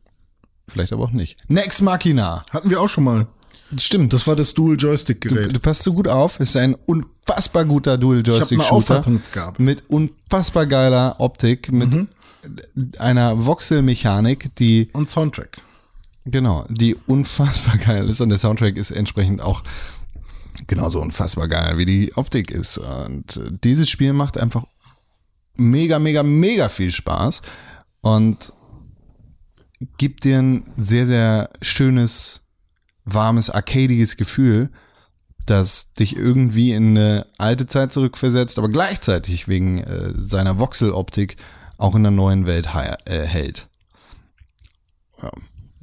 [0.68, 1.38] Vielleicht aber auch nicht.
[1.48, 2.42] Next Machina.
[2.50, 3.26] Hatten wir auch schon mal.
[3.78, 4.12] Stimmt.
[4.12, 5.54] Das war das du, Dual-Joystick-Gerät.
[5.54, 6.40] du passt so gut auf.
[6.40, 9.04] Ist ein unfassbar guter Ich Dual-Joystick-Shooter.
[9.58, 11.70] Mit unfassbar geiler Optik.
[11.72, 12.08] Mit Mhm.
[12.98, 15.58] einer Voxel-Mechanik, die Und Soundtrack.
[16.30, 19.62] Genau, die unfassbar geil ist und der Soundtrack ist entsprechend auch
[20.66, 22.78] genauso unfassbar geil, wie die Optik ist.
[22.78, 24.66] Und äh, dieses Spiel macht einfach
[25.54, 27.42] mega, mega, mega viel Spaß
[28.02, 28.52] und
[29.96, 32.42] gibt dir ein sehr, sehr schönes,
[33.04, 34.70] warmes, arcadiges Gefühl,
[35.46, 41.36] das dich irgendwie in eine alte Zeit zurückversetzt, aber gleichzeitig wegen äh, seiner Voxel-Optik
[41.78, 42.68] auch in der neuen Welt
[43.06, 43.68] äh, hält.
[45.22, 45.30] Ja,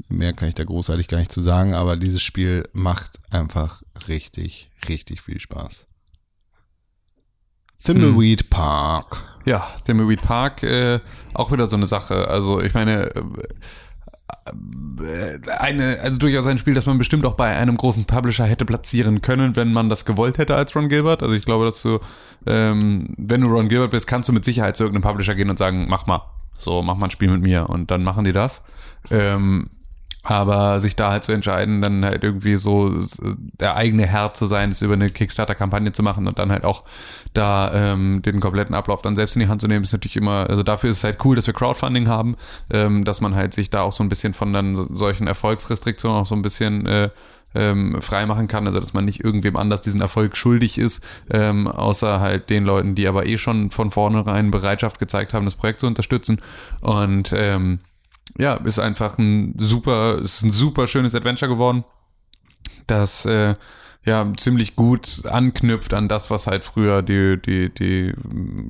[0.10, 4.70] mehr kann ich da großartig gar nicht zu sagen, aber dieses Spiel macht einfach richtig,
[4.88, 5.88] richtig viel Spaß.
[7.84, 9.24] Thimbleweed Park.
[9.46, 11.00] Ja, Thimbleweed Park, äh,
[11.34, 12.28] auch wieder so eine Sache.
[12.28, 13.22] Also ich meine, äh,
[15.02, 18.66] äh, eine, also durchaus ein Spiel, das man bestimmt auch bei einem großen Publisher hätte
[18.66, 21.22] platzieren können, wenn man das gewollt hätte als Ron Gilbert.
[21.22, 22.00] Also ich glaube, dass du,
[22.48, 25.58] ähm, wenn du Ron Gilbert bist, kannst du mit Sicherheit zu irgendeinem Publisher gehen und
[25.58, 26.22] sagen, mach mal.
[26.58, 28.64] So, mach mal ein Spiel mit mir und dann machen die das.
[29.12, 29.70] Ähm,
[30.26, 32.92] aber sich da halt zu entscheiden, dann halt irgendwie so
[33.22, 36.84] der eigene Herr zu sein, das über eine Kickstarter-Kampagne zu machen und dann halt auch
[37.34, 40.50] da ähm, den kompletten Ablauf dann selbst in die Hand zu nehmen, ist natürlich immer,
[40.50, 42.38] also dafür ist es halt cool, dass wir Crowdfunding haben,
[42.74, 46.26] ähm, dass man halt sich da auch so ein bisschen von dann solchen Erfolgsrestriktionen auch
[46.26, 47.10] so ein bisschen äh,
[47.54, 51.68] ähm, frei machen kann, also dass man nicht irgendwem anders diesen Erfolg schuldig ist, ähm,
[51.68, 55.82] außer halt den Leuten, die aber eh schon von vornherein Bereitschaft gezeigt haben, das Projekt
[55.82, 56.42] zu unterstützen.
[56.82, 57.80] Und ähm,
[58.38, 61.84] ja, ist einfach ein super, ist ein super schönes Adventure geworden,
[62.88, 63.56] das äh,
[64.06, 68.14] ja ziemlich gut anknüpft an das, was halt früher die die die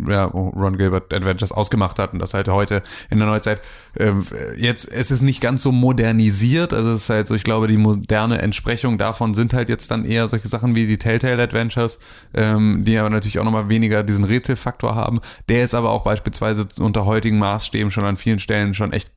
[0.07, 3.61] ja, Ron Gilbert Adventures ausgemacht hat und das halt heute in der Neuzeit
[3.99, 4.25] ähm,
[4.55, 7.77] jetzt es ist nicht ganz so modernisiert, also es ist halt so, ich glaube, die
[7.77, 11.99] moderne Entsprechung davon sind halt jetzt dann eher solche Sachen wie die Telltale Adventures,
[12.33, 15.19] ähm, die aber natürlich auch nochmal weniger diesen Rätselfaktor haben.
[15.49, 19.11] Der ist aber auch beispielsweise unter heutigen Maßstäben schon an vielen Stellen schon echt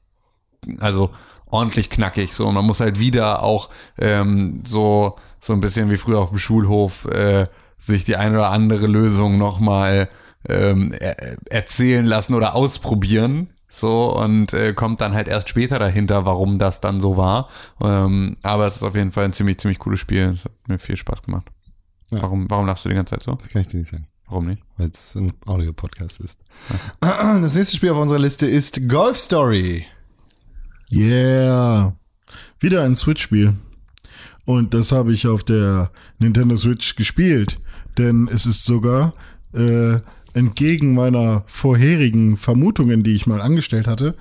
[0.80, 1.10] also
[1.46, 2.34] ordentlich knackig.
[2.34, 6.30] So, und man muss halt wieder auch ähm, so so ein bisschen wie früher auf
[6.30, 7.46] dem Schulhof äh,
[7.78, 10.08] sich die eine oder andere Lösung nochmal
[10.48, 13.50] ähm, er erzählen lassen oder ausprobieren.
[13.70, 17.48] So und äh, kommt dann halt erst später dahinter, warum das dann so war.
[17.82, 20.30] Ähm, aber es ist auf jeden Fall ein ziemlich, ziemlich cooles Spiel.
[20.30, 21.46] Es hat mir viel Spaß gemacht.
[22.10, 22.22] Ja.
[22.22, 23.32] Warum, warum lachst du die ganze Zeit so?
[23.34, 24.62] Das kann ich dir nicht sagen, Warum nicht?
[24.78, 26.40] weil es ein Audio-Podcast ist.
[27.00, 29.86] Das nächste Spiel auf unserer Liste ist Golf Story.
[30.90, 31.94] Yeah.
[32.60, 33.54] Wieder ein Switch-Spiel.
[34.44, 37.58] Und das habe ich auf der Nintendo Switch gespielt.
[37.98, 39.12] Denn es ist sogar
[39.52, 39.98] äh,
[40.32, 44.14] entgegen meiner vorherigen Vermutungen, die ich mal angestellt hatte,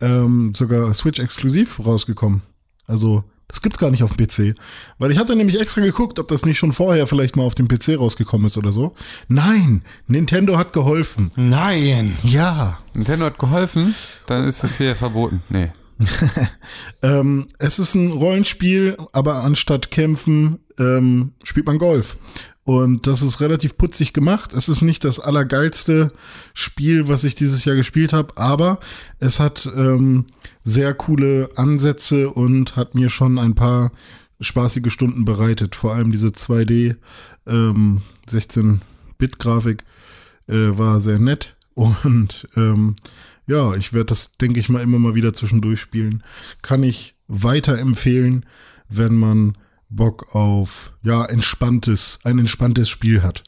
[0.00, 2.42] ähm, sogar Switch-exklusiv rausgekommen.
[2.86, 4.56] Also, das gibt's gar nicht auf dem PC.
[4.98, 7.68] Weil ich hatte nämlich extra geguckt, ob das nicht schon vorher vielleicht mal auf dem
[7.68, 8.94] PC rausgekommen ist oder so.
[9.28, 11.30] Nein, Nintendo hat geholfen.
[11.36, 12.16] Nein.
[12.22, 12.78] Ja.
[12.94, 13.94] Nintendo hat geholfen,
[14.26, 15.42] dann ist es hier verboten.
[15.48, 15.70] Nee.
[17.02, 22.16] Ähm, es ist ein Rollenspiel, aber anstatt kämpfen ähm, spielt man Golf.
[22.64, 24.54] Und das ist relativ putzig gemacht.
[24.54, 26.12] Es ist nicht das allergeilste
[26.54, 28.80] Spiel, was ich dieses Jahr gespielt habe, aber
[29.18, 30.24] es hat ähm,
[30.62, 33.92] sehr coole Ansätze und hat mir schon ein paar
[34.40, 35.74] spaßige Stunden bereitet.
[35.74, 36.96] Vor allem diese 2D
[37.46, 38.00] ähm,
[38.30, 39.84] 16-Bit-Grafik
[40.48, 42.96] äh, war sehr nett und ähm,
[43.46, 46.22] ja, ich werde das, denke ich mal, immer mal wieder zwischendurch spielen.
[46.62, 48.46] Kann ich weiterempfehlen,
[48.88, 49.56] wenn man
[49.88, 53.44] Bock auf, ja, entspanntes, ein entspanntes Spiel hat.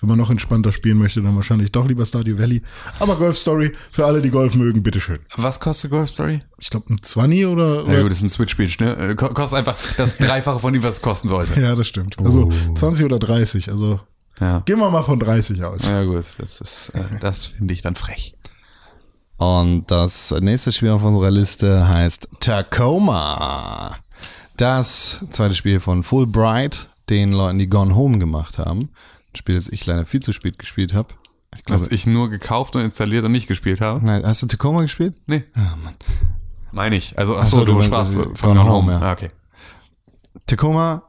[0.00, 2.60] Wenn man noch entspannter spielen möchte, dann wahrscheinlich doch lieber Stardew Valley.
[2.98, 5.20] Aber Golf Story, für alle, die Golf mögen, bitteschön.
[5.36, 6.40] Was kostet Golf Story?
[6.58, 7.84] Ich glaube, ein 20 oder?
[7.86, 8.96] Ja gut, das ist ein Switch-Spiel, ne?
[8.96, 11.60] Äh, ko- Kostet einfach das Dreifache von dem, was es kosten sollte.
[11.60, 12.18] ja, das stimmt.
[12.18, 13.68] Also 20 oder 30.
[13.70, 14.00] Also
[14.40, 14.58] Ja.
[14.60, 15.88] gehen wir mal von 30 aus.
[15.88, 18.34] Ja gut, das ist, äh, das finde ich dann frech.
[19.42, 23.96] Und das nächste Spiel auf unserer Liste heißt Tacoma.
[24.56, 28.90] Das zweite Spiel von Fulbright, den Leuten, die Gone Home gemacht haben.
[29.32, 31.08] Ein Spiel, das ich leider viel zu spät gespielt habe.
[31.56, 34.06] Ich glaube, Was ich nur gekauft und installiert und nicht gespielt habe.
[34.06, 35.16] nein, hast du Tacoma gespielt?
[35.26, 35.42] Nee.
[35.54, 35.94] Ah, Mann.
[36.70, 37.18] Meine ich.
[37.18, 38.92] Also, Ach achso, so, du, du sprachst also, von Gone Gone Home, Home.
[38.92, 39.00] ja.
[39.00, 39.30] Ah, okay.
[40.46, 41.02] Tacoma,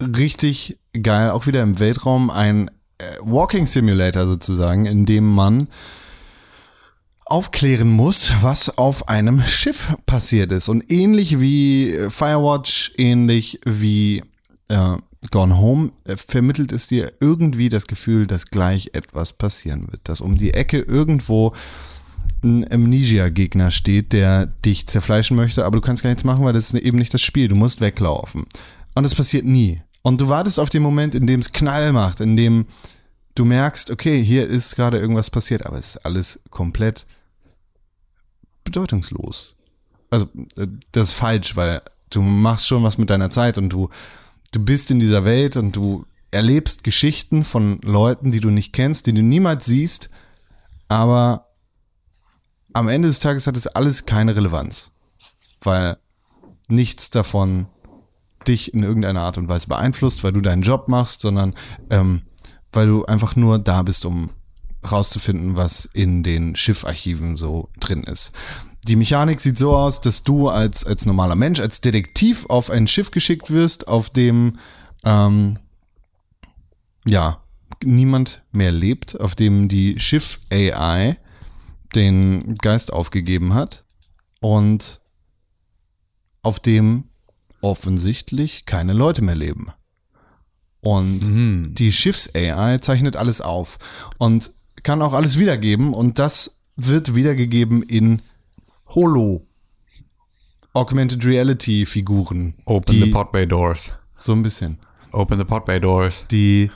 [0.00, 5.68] richtig geil, auch wieder im Weltraum, ein äh, Walking Simulator sozusagen, in dem man
[7.30, 10.68] aufklären muss, was auf einem Schiff passiert ist.
[10.68, 14.22] Und ähnlich wie äh, Firewatch, ähnlich wie
[14.68, 14.96] äh,
[15.30, 20.00] Gone Home, äh, vermittelt es dir irgendwie das Gefühl, dass gleich etwas passieren wird.
[20.04, 21.52] Dass um die Ecke irgendwo
[22.42, 26.72] ein Amnesia-Gegner steht, der dich zerfleischen möchte, aber du kannst gar nichts machen, weil das
[26.72, 27.48] ist eben nicht das Spiel.
[27.48, 28.46] Du musst weglaufen.
[28.94, 29.82] Und das passiert nie.
[30.02, 32.66] Und du wartest auf den Moment, in dem es Knall macht, in dem
[33.34, 37.06] du merkst, okay, hier ist gerade irgendwas passiert, aber es ist alles komplett
[38.70, 39.56] bedeutungslos.
[40.10, 40.26] Also,
[40.56, 43.88] äh, das ist falsch, weil du machst schon was mit deiner Zeit und du,
[44.52, 49.06] du bist in dieser Welt und du erlebst Geschichten von Leuten, die du nicht kennst,
[49.06, 50.10] die du niemals siehst,
[50.88, 51.46] aber
[52.72, 54.90] am Ende des Tages hat es alles keine Relevanz,
[55.60, 55.96] weil
[56.68, 57.66] nichts davon
[58.46, 61.54] dich in irgendeiner Art und Weise beeinflusst, weil du deinen Job machst, sondern
[61.90, 62.22] ähm,
[62.72, 64.30] weil du einfach nur da bist, um
[64.88, 68.32] rauszufinden, was in den Schiffarchiven so drin ist.
[68.86, 72.86] Die Mechanik sieht so aus, dass du als, als normaler Mensch, als Detektiv auf ein
[72.86, 74.58] Schiff geschickt wirst, auf dem
[75.04, 75.58] ähm,
[77.06, 77.42] ja
[77.84, 81.18] niemand mehr lebt, auf dem die Schiff AI
[81.94, 83.84] den Geist aufgegeben hat
[84.40, 85.00] und
[86.42, 87.04] auf dem
[87.60, 89.72] offensichtlich keine Leute mehr leben.
[90.80, 91.74] Und Mhm.
[91.74, 93.78] die Schiffs-AI zeichnet alles auf
[94.18, 94.52] und
[94.88, 98.22] kann auch alles wiedergeben und das wird wiedergegeben in
[98.86, 99.46] Holo.
[100.72, 102.54] Augmented Reality Figuren.
[102.64, 103.92] Open die, the Pod Bay Doors.
[104.16, 104.78] So ein bisschen.
[105.12, 106.24] Open the Pod Bay Doors.
[106.30, 106.70] Die,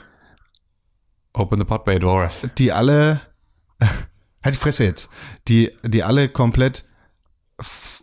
[1.33, 2.47] Open the Pod Bay Doors.
[2.59, 3.19] die alle,
[3.79, 5.09] halt die Fresse jetzt,
[5.47, 6.85] die, die alle komplett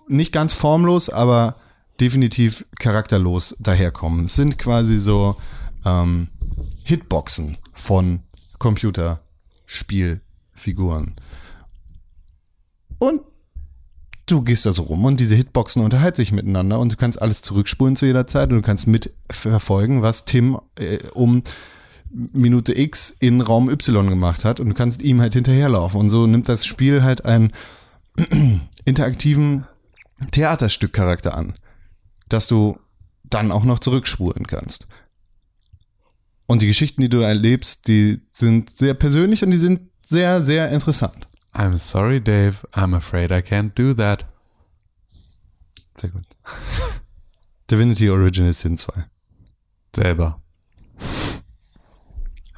[0.09, 1.55] nicht ganz formlos, aber
[2.01, 4.24] definitiv charakterlos daherkommen.
[4.24, 5.37] Es sind quasi so
[5.85, 6.31] ähm,
[6.82, 8.24] Hitboxen von
[9.71, 11.15] Computerspielfiguren.
[12.99, 13.23] Und
[14.27, 17.43] du gehst da so rum und diese Hitboxen unterhalten sich miteinander und du kannst alles
[17.43, 21.43] zurückspulen zu jeder Zeit und du kannst mitverfolgen, was Tim äh, um
[22.13, 26.01] Minute X in Raum Y gemacht hat und du kannst ihm halt hinterherlaufen.
[26.01, 27.53] Und so nimmt das Spiel halt einen
[28.85, 29.67] interaktiven
[30.33, 31.55] Theaterstückcharakter an,
[32.29, 32.79] dass du
[33.25, 34.89] dann auch noch zurückspulen kannst.
[36.51, 40.72] Und die Geschichten, die du erlebst, die sind sehr persönlich und die sind sehr, sehr
[40.72, 41.28] interessant.
[41.55, 42.56] I'm sorry, Dave.
[42.72, 44.24] I'm afraid I can't do that.
[45.97, 46.24] Sehr gut.
[47.70, 48.93] Divinity Original Sin 2.
[49.94, 50.43] Selber.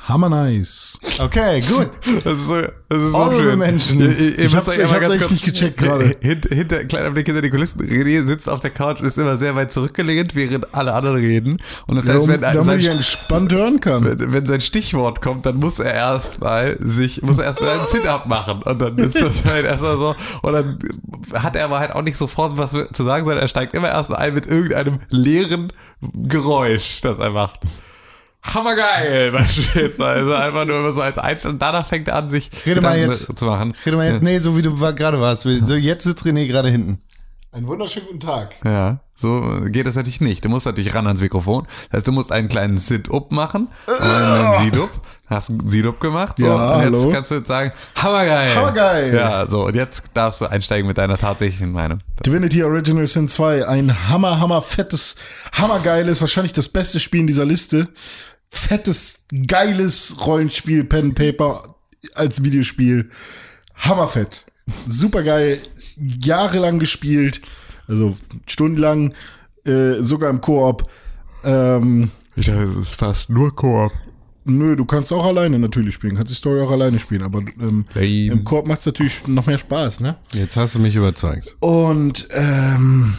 [0.09, 0.99] Hammer nice.
[1.21, 1.91] Okay, gut.
[2.25, 3.59] Das ist so, das ist so Honorable schön.
[3.61, 4.01] Menschen.
[4.01, 6.17] Ihr, ihr, Ich müsst hab's- ich hab's ganz echt kurz- nicht gecheckt gerade.
[6.21, 7.81] Hinter, hinter, kleiner Blick hinter die Kulissen.
[7.87, 11.59] René sitzt auf der Couch und ist immer sehr weit zurückgelehnt, während alle anderen reden.
[11.87, 14.05] Und das heißt, Darum, wenn, damit sein, ich entspannt hören kann.
[14.05, 18.27] wenn, wenn sein Stichwort kommt, dann muss er erstmal sich, muss er erstmal einen Sit-Up
[18.27, 18.63] machen.
[18.63, 20.17] Und dann ist das halt erstmal so.
[20.43, 20.79] Und dann
[21.35, 24.19] hat er aber halt auch nicht sofort was zu sagen, sondern er steigt immer erstmal
[24.19, 25.73] ein mit irgendeinem leeren
[26.15, 27.61] Geräusch, das er macht.
[28.43, 30.05] Hammergeil, beispielsweise.
[30.05, 31.59] Also einfach nur immer so als Einstellung.
[31.59, 33.37] Danach fängt er an, sich Rede mal jetzt.
[33.39, 33.75] zu machen.
[33.87, 35.43] Rede mal jetzt, nee, so wie du gerade warst.
[35.43, 36.99] So, jetzt sitzt René gerade hinten.
[37.55, 38.55] Einen wunderschönen guten Tag.
[38.65, 40.43] Ja, so geht das natürlich nicht.
[40.43, 41.67] Du musst natürlich ran ans Mikrofon.
[41.91, 43.69] Das heißt, du musst einen kleinen Sit-Up machen.
[43.87, 44.91] Und einen Sit-Up.
[45.27, 46.37] Hast du einen Sit-Up gemacht?
[46.39, 47.13] So, Ja, und jetzt hallo.
[47.13, 48.55] kannst du jetzt sagen, hammergeil.
[48.55, 49.15] Hammergeil.
[49.15, 49.67] Ja, so.
[49.67, 51.99] Und jetzt darfst du einsteigen mit deiner tatsächlichen Meinung.
[52.25, 55.17] Divinity Original Sin 2, ein hammer, hammer fettes,
[55.53, 57.89] hammergeiles, wahrscheinlich das beste Spiel in dieser Liste.
[58.55, 61.75] Fettes, geiles Rollenspiel, Pen and Paper
[62.15, 63.09] als Videospiel.
[63.75, 64.45] Hammerfett.
[64.87, 65.59] Supergeil,
[65.97, 67.41] jahrelang gespielt,
[67.89, 68.17] also
[68.47, 69.15] stundenlang,
[69.65, 70.89] äh, sogar im Koop.
[71.45, 73.91] Ähm, Ich dachte, es ist fast nur Koop.
[74.45, 77.87] nö, du kannst auch alleine natürlich spielen, kannst die Story auch alleine spielen, aber ähm,
[77.95, 80.17] im Koop macht's natürlich noch mehr Spaß, ne?
[80.35, 81.57] Jetzt hast du mich überzeugt.
[81.61, 83.15] Und ähm,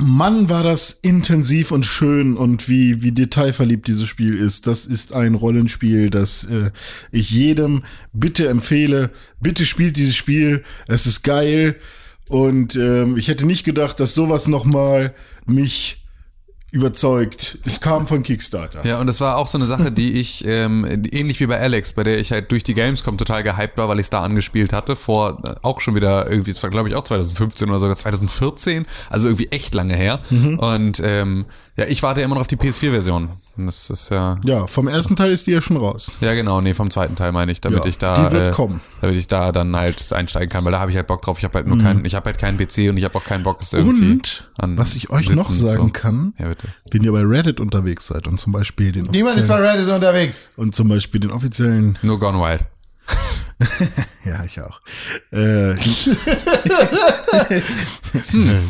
[0.00, 4.66] Mann, war das intensiv und schön und wie, wie detailverliebt dieses Spiel ist.
[4.66, 6.70] Das ist ein Rollenspiel, das äh,
[7.10, 7.82] ich jedem
[8.12, 9.10] bitte empfehle.
[9.40, 10.64] Bitte spielt dieses Spiel.
[10.88, 11.76] Es ist geil.
[12.28, 15.14] Und ähm, ich hätte nicht gedacht, dass sowas nochmal
[15.46, 15.99] mich
[16.70, 17.58] überzeugt.
[17.64, 18.86] Es kam von Kickstarter.
[18.86, 21.94] Ja, und das war auch so eine Sache, die ich, ähm, ähnlich wie bei Alex,
[21.94, 24.72] bei der ich halt durch die Gamescom total gehypt war, weil ich es da angespielt
[24.72, 27.96] hatte, vor äh, auch schon wieder irgendwie, es war glaube ich auch 2015 oder sogar
[27.96, 30.20] 2014, also irgendwie echt lange her.
[30.58, 33.28] Und ähm, ja, ich warte immer noch auf die PS4-Version.
[33.56, 36.12] Und Das ist ja, Ja, vom ersten Teil ist die ja schon raus.
[36.20, 38.50] ja genau, nee, vom zweiten Teil meine ich, damit Ja, ich da, die wird äh,
[38.50, 38.80] kommen.
[39.00, 41.38] damit ich da dann halt einsteigen kann, weil da habe ich halt Bock drauf.
[41.38, 43.42] Ich habe halt nur keinen, ich habe halt keinen PC und ich habe auch keinen
[43.44, 45.92] Bock, es irgendwie Und an was ich euch Sitzen noch sagen so.
[45.92, 46.68] kann, Ja, bitte.
[46.90, 49.88] wenn ihr bei Reddit unterwegs seid und zum Beispiel den Niemand ist offiziellen, bei Reddit
[49.94, 50.50] unterwegs.
[50.56, 52.64] und zum Beispiel den offiziellen Nur Gone Wild.
[54.24, 54.80] Ja, ich auch.
[55.32, 55.74] Äh,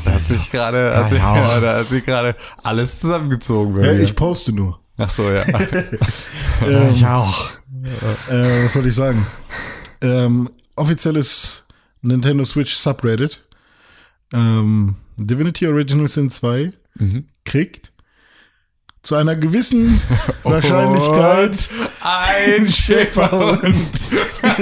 [0.04, 3.82] Da hat sich gerade, hat sich, ja, da hat sich gerade alles zusammengezogen.
[3.82, 4.80] ja, ich poste nur.
[4.96, 5.44] Ach so, ja.
[6.62, 7.50] Ähm, Ich auch.
[8.28, 9.26] äh, was soll ich sagen?
[10.02, 11.66] Ähm, offizielles
[12.02, 13.42] Nintendo Switch Subreddit.
[14.32, 16.72] Ähm, Divinity Original Sin 2
[17.44, 17.89] kriegt
[19.02, 20.00] zu einer gewissen
[20.42, 21.68] Wahrscheinlichkeit
[22.02, 23.76] Ein Schäferhund.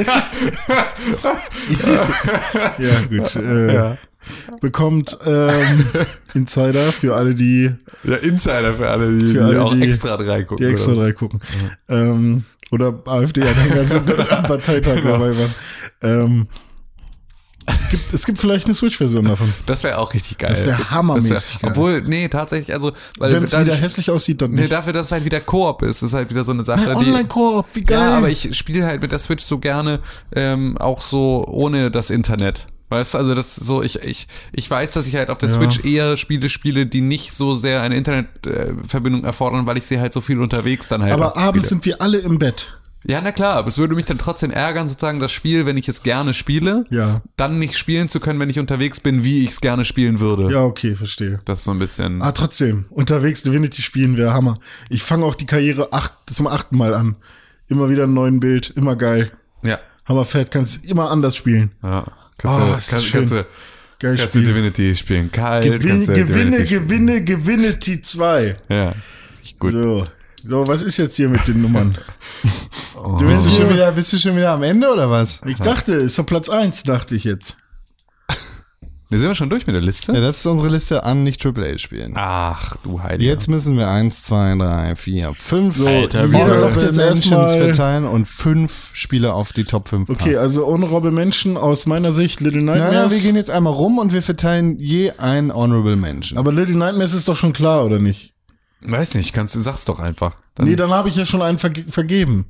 [2.78, 3.36] ja, gut.
[3.36, 3.97] Äh,
[4.60, 5.86] Bekommt ähm,
[6.35, 7.73] Insider für alle, die
[8.05, 10.66] Ja, Insider für alle, die, Für die alle, auch die- extra drei gucken.
[10.66, 11.02] die extra oder?
[11.05, 11.40] drei gucken.
[11.89, 15.55] Ähm, oder AfD-Anhänger sind am Parteitag dabei waren.
[16.02, 16.47] Ähm,
[17.90, 19.53] gibt, es gibt vielleicht eine Switch-Version davon.
[19.66, 20.51] Das wäre auch richtig geil.
[20.51, 21.70] Das wär hammermäßig geil.
[21.70, 24.73] Obwohl, nee, tatsächlich, also, Wenn es wieder hässlich aussieht, dann Nee, nicht.
[24.73, 26.95] dafür, dass es halt wieder Koop ist, ist halt wieder so eine Sache.
[26.97, 27.99] Online-Koop, wie geil.
[27.99, 30.01] Ja, aber ich spiele halt mit der Switch so gerne
[30.35, 32.66] ähm, auch so ohne das Internet.
[32.90, 35.57] Weißt du, also das so, ich, ich, ich weiß, dass ich halt auf der Ja.
[35.57, 40.15] Switch eher Spiele spiele, die nicht so sehr eine Internetverbindung erfordern, weil ich sie halt
[40.15, 42.77] so viel unterwegs dann halt aber abends sind wir alle im Bett.
[43.06, 45.88] Ja, na klar, aber es würde mich dann trotzdem ärgern, sozusagen das Spiel, wenn ich
[45.88, 47.22] es gerne spiele, Ja.
[47.36, 50.52] dann nicht spielen zu können, wenn ich unterwegs bin, wie ich es gerne spielen würde.
[50.52, 51.40] Ja, okay, verstehe.
[51.44, 52.20] Das ist so ein bisschen.
[52.22, 54.54] Ah, trotzdem, unterwegs Divinity spielen wäre Hammer.
[54.90, 57.14] Ich fange auch die Karriere acht, zum achten Mal an.
[57.68, 59.30] Immer wieder ein neuen Bild, immer geil.
[59.62, 59.78] Ja.
[60.06, 61.70] Hammerfett, kannst immer anders spielen.
[61.82, 62.04] ja.
[62.36, 63.20] Kannst, Oh, du, kannst, schön.
[63.20, 63.46] kannst, du,
[64.00, 64.44] Geil kannst du Spiel.
[64.48, 65.30] Divinity spielen.
[65.32, 68.54] Kalt, Gewinne, kannst du gewinne, Divinity gewinne, Gewinnity 2.
[68.68, 68.94] Ja.
[69.58, 69.72] Gut.
[69.72, 70.04] So.
[70.48, 71.98] So, was ist jetzt hier mit den Nummern?
[72.94, 75.40] Du Bist du, bist schon wieder, bist du schon wieder am Ende oder was?
[75.46, 77.56] Ich dachte, ist doch Platz 1, dachte ich jetzt.
[79.08, 80.12] Wir sind wir schon durch mit der Liste?
[80.12, 82.14] Ja, das ist unsere Liste an nicht AAA spielen.
[82.16, 83.30] Ach, du Heiliger.
[83.30, 87.48] Jetzt müssen wir eins, zwei, drei, vier, fünf So, Alter, jeder sagt jetzt erstmal.
[87.50, 92.40] verteilen und fünf Spiele auf die Top 5 Okay, also Honorable Menschen aus meiner Sicht
[92.40, 93.12] Little Nein, nein, Nightmares.
[93.12, 96.36] wir gehen jetzt einmal rum und wir verteilen je ein Honorable Mention.
[96.36, 98.34] aber Little Nightmares ist doch schon klar, oder nicht?
[98.80, 100.36] Weiß nicht, kannst du sag's doch einfach.
[100.55, 102.46] Dann, nee, dann habe ich ja schon einen verge vergeben.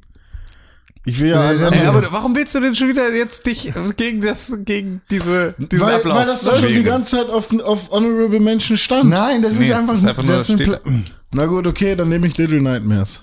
[1.04, 1.76] Ich will ja Nee.
[1.78, 5.86] Ey, aber warum willst du denn schon wieder jetzt dich gegen das, gegen diese, diesen
[5.86, 9.08] weil, Ablauf weil das doch schon die ganze Zeit auf, auf Honorable Menschen stand.
[9.08, 12.26] Nein, das Nee, ist einfach, ist einfach nur, das ein Na gut, okay, dann nehme
[12.26, 13.22] ich Little Nightmares.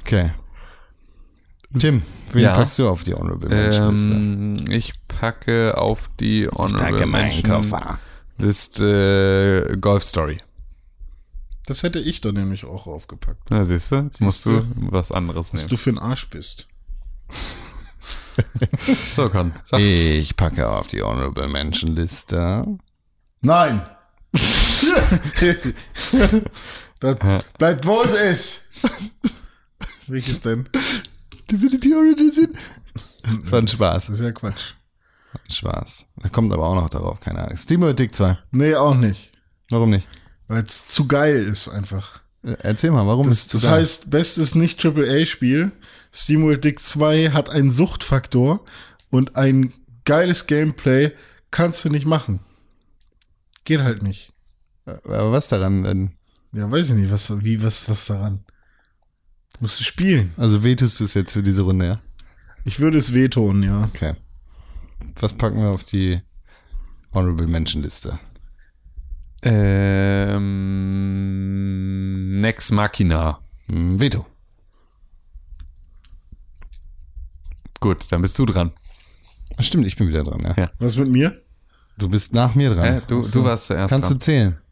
[0.00, 0.30] Okay.
[1.76, 2.02] Tim,
[2.32, 2.54] wen Ja.
[2.54, 4.14] packst du auf die Honorable Mention Liste?
[4.14, 7.66] Ähm, ich packe auf die Honorable Mention
[8.38, 10.38] Liste äh, Golf Story.
[11.68, 13.50] Das hätte ich da nämlich auch aufgepackt.
[13.50, 15.68] Na, siehst du, jetzt musst Siehst du was anderes Was nehmen.
[15.68, 16.66] du für ein Arsch bist.
[19.16, 19.80] So, Con, sag.
[19.80, 22.78] Ich packe auf die Honorable Mention Liste.
[23.40, 23.84] Nein!
[27.00, 27.16] das
[27.58, 28.62] bleibt, wo es ist.
[30.06, 30.68] Welches denn?
[31.50, 32.56] Divinity Origin Sin.
[33.50, 34.06] War ein Spaß.
[34.06, 34.74] Das ist ja Quatsch.
[35.34, 36.06] Ein Spaß.
[36.22, 37.64] Da kommt aber auch noch darauf, keine Angst.
[37.64, 38.38] SteamWorld Dick 2.
[38.52, 39.32] Nee, auch nicht.
[39.70, 40.06] Warum nicht?
[40.48, 42.20] Weil es zu geil ist einfach.
[42.42, 45.70] Äh, Erzähl mal, warum Das, ist das heißt, bestes Nicht-AAA-Spiel.
[46.12, 48.64] SteamWorld Dick 2 hat einen Suchtfaktor
[49.10, 51.12] und ein geiles Gameplay
[51.50, 52.40] kannst du nicht machen.
[53.64, 54.32] Geht halt nicht.
[54.86, 56.12] Aber was daran denn?
[56.52, 58.44] Ja, weiß ich nicht, was, wie, was, was daran.
[59.60, 60.32] Musst du spielen.
[60.36, 62.00] Also wehtust du es jetzt für diese Runde, ja?
[62.64, 63.84] Ich würde es wehtun, ja.
[63.84, 64.14] Okay.
[65.20, 66.22] Was packen wir auf die
[67.12, 68.18] Honorable Mention Liste?
[69.42, 70.40] Ähm,
[72.40, 73.40] Nex Machina.
[73.66, 74.24] Hm, Veto.
[77.80, 78.72] Gut, dann bist du dran.
[79.60, 80.54] Stimmt, ich bin wieder dran, ja.
[80.56, 80.70] Ja.
[80.78, 81.40] Was mit mir?
[81.96, 82.96] Du bist nach mir dran.
[82.96, 84.20] Äh, du, du warst zuerst Kannst du dran.
[84.20, 84.50] zählen?
[84.52, 84.62] Du hast,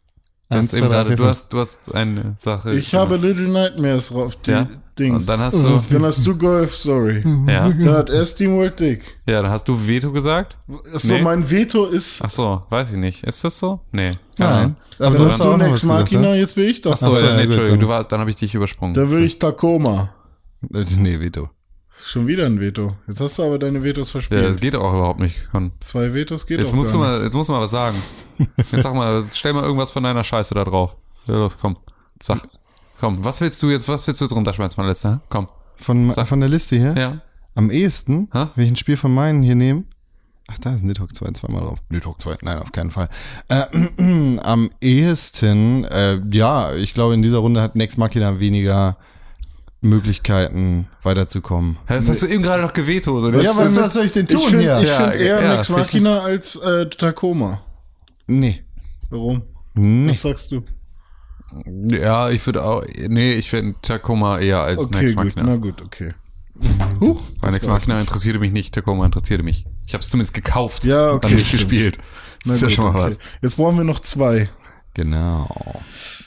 [0.49, 2.73] Eins, eben gerade, du, hast, du hast eine Sache.
[2.73, 3.05] Ich gemacht.
[3.11, 4.67] habe Little Nightmares drauf, die ja?
[4.97, 5.17] Dings.
[5.19, 7.21] Und dann hast du, Dann hast du Golf Story.
[7.47, 9.01] ja, Dann hat er SteamWorld Dick.
[9.27, 10.55] ja, dann hast du Veto gesagt?
[10.93, 11.21] Achso, Nee.
[11.21, 12.21] mein Veto ist.
[12.23, 13.23] Ach so, weiß ich nicht.
[13.25, 13.81] Ist das so?
[13.91, 14.11] Nee.
[14.37, 14.75] Nein.
[14.99, 16.93] Aber Aber dann du hast du was Next gesagt, Machina, jetzt bin ich doch.
[16.93, 18.55] Ach so, Ach so, ja, nee, ja, Entschuldigung, dann- du warst, dann habe ich dich
[18.55, 18.93] übersprungen.
[18.93, 20.09] Dann würde ich Tacoma.
[20.73, 21.49] Äh, Nee, Veto.
[22.07, 22.95] Schon wieder ein Veto.
[23.05, 24.45] Jetzt hast du aber deine Vetos ja, verspielt.
[24.45, 25.51] das geht auch überhaupt nicht.
[25.51, 25.73] Con.
[25.81, 28.01] Zwei Vetos geht Jetzt auch musst du mal, jetzt musst du mal was sagen.
[28.71, 30.95] Jetzt sag mal, stell mal irgendwas von deiner Scheiße da drauf.
[31.25, 31.75] Ja, los, komm.
[32.21, 32.47] Sag.
[33.01, 35.19] Komm, was willst du jetzt, was willst du jetzt runterschmeißen von der Liste?
[35.27, 35.49] Komm.
[35.75, 36.29] Von, Sag.
[36.29, 36.93] von der Liste hier?
[36.97, 37.21] Ja.
[37.55, 38.47] Am ehesten, Hä?
[38.55, 39.83] wenn ich ein Spiel von meinen hier nehme.
[40.47, 41.79] Ach, da ist Nidhogg 2 zweimal drauf.
[41.89, 43.09] Nidhogg 2, nein, auf keinen Fall.
[43.49, 43.65] Äh,
[44.43, 48.95] am ehesten, äh, ja, ich glaube, in dieser Runde hat Next Machina weniger
[49.81, 51.77] Möglichkeiten weiterzukommen.
[51.87, 53.37] Das hast du eben gerade noch gewetoet, oder?
[53.41, 54.79] Ja, das- was, was soll ich denn Ich tun finde hier?
[54.81, 57.61] ich Ja, find eher ja, Next find ich- Machina als äh, Tacoma.
[58.25, 58.63] Nee.
[59.09, 59.43] Warum?
[59.75, 60.09] Nee.
[60.11, 60.63] Was sagst du?
[61.91, 65.25] Ja, ich würde auch, nee, ich finde Tacoma eher als Okay, gut.
[65.25, 65.43] Machina.
[65.43, 66.13] Na gut, okay.
[66.99, 67.23] Huch.
[67.39, 69.65] Weil Next Machina interessierte mich nicht, Tacoma interessierte mich.
[69.85, 71.61] Ich habe es zumindest gekauft Ja, und okay, dann nicht stimmt.
[71.69, 71.97] gespielt.
[72.45, 73.09] Na Das ist ja gut, schon mal okay.
[73.11, 73.19] was.
[73.41, 74.49] Jetzt brauchen wir noch zwei.
[74.97, 75.47] Genau.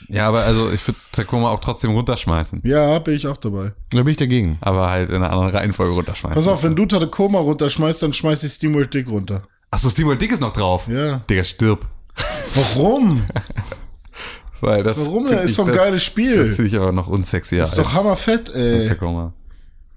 [0.07, 2.61] Ja, aber also ich würde Tacoma auch trotzdem runterschmeißen.
[2.63, 3.73] Ja, bin ich auch dabei.
[3.91, 4.57] Da bin ich dagegen.
[4.61, 6.35] Aber halt in einer anderen Reihenfolge runterschmeißen.
[6.35, 9.43] Pass auf, wenn du Tacoma runterschmeißt, dann schmeiß ich SteamWorld Dick runter.
[9.69, 10.87] Achso, SteamWorld Dick ist noch drauf.
[10.87, 11.17] Ja.
[11.29, 11.85] Digga, stirb.
[12.55, 13.23] Warum?
[14.61, 15.27] Weil das Warum?
[15.29, 16.37] Das ist doch ein das- geiles Spiel.
[16.45, 18.87] Das finde ich aber noch unsexier ist doch hammerfett, als ey.
[18.87, 19.33] Tacoma.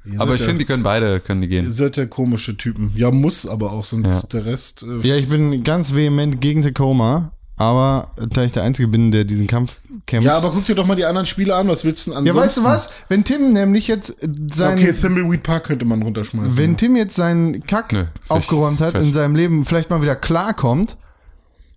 [0.06, 1.72] Ihr Aber ich ja- finde, die können beide, können die Ihr gehen.
[1.72, 2.92] seid ja komische Typen.
[2.94, 4.22] Ja, muss aber auch, sonst Ja.
[4.32, 4.82] der Rest.
[4.82, 9.24] Äh, Ja, ich bin ganz vehement gegen Tacoma, aber da ich der Einzige bin, der
[9.24, 10.26] diesen Kampf kämpft.
[10.26, 11.68] Ja, aber guck dir doch mal die anderen Spiele an.
[11.68, 12.64] Was willst du denn Ja, ansonsten?
[12.64, 12.92] weißt du was?
[13.08, 14.16] Wenn Tim nämlich jetzt
[14.52, 16.56] sein, Okay, Thimbleweed Park könnte man runterschmeißen.
[16.58, 19.02] wenn Tim jetzt seinen Kack Nö, aufgeräumt hat fisch.
[19.02, 20.96] in seinem Leben, vielleicht mal wieder klarkommt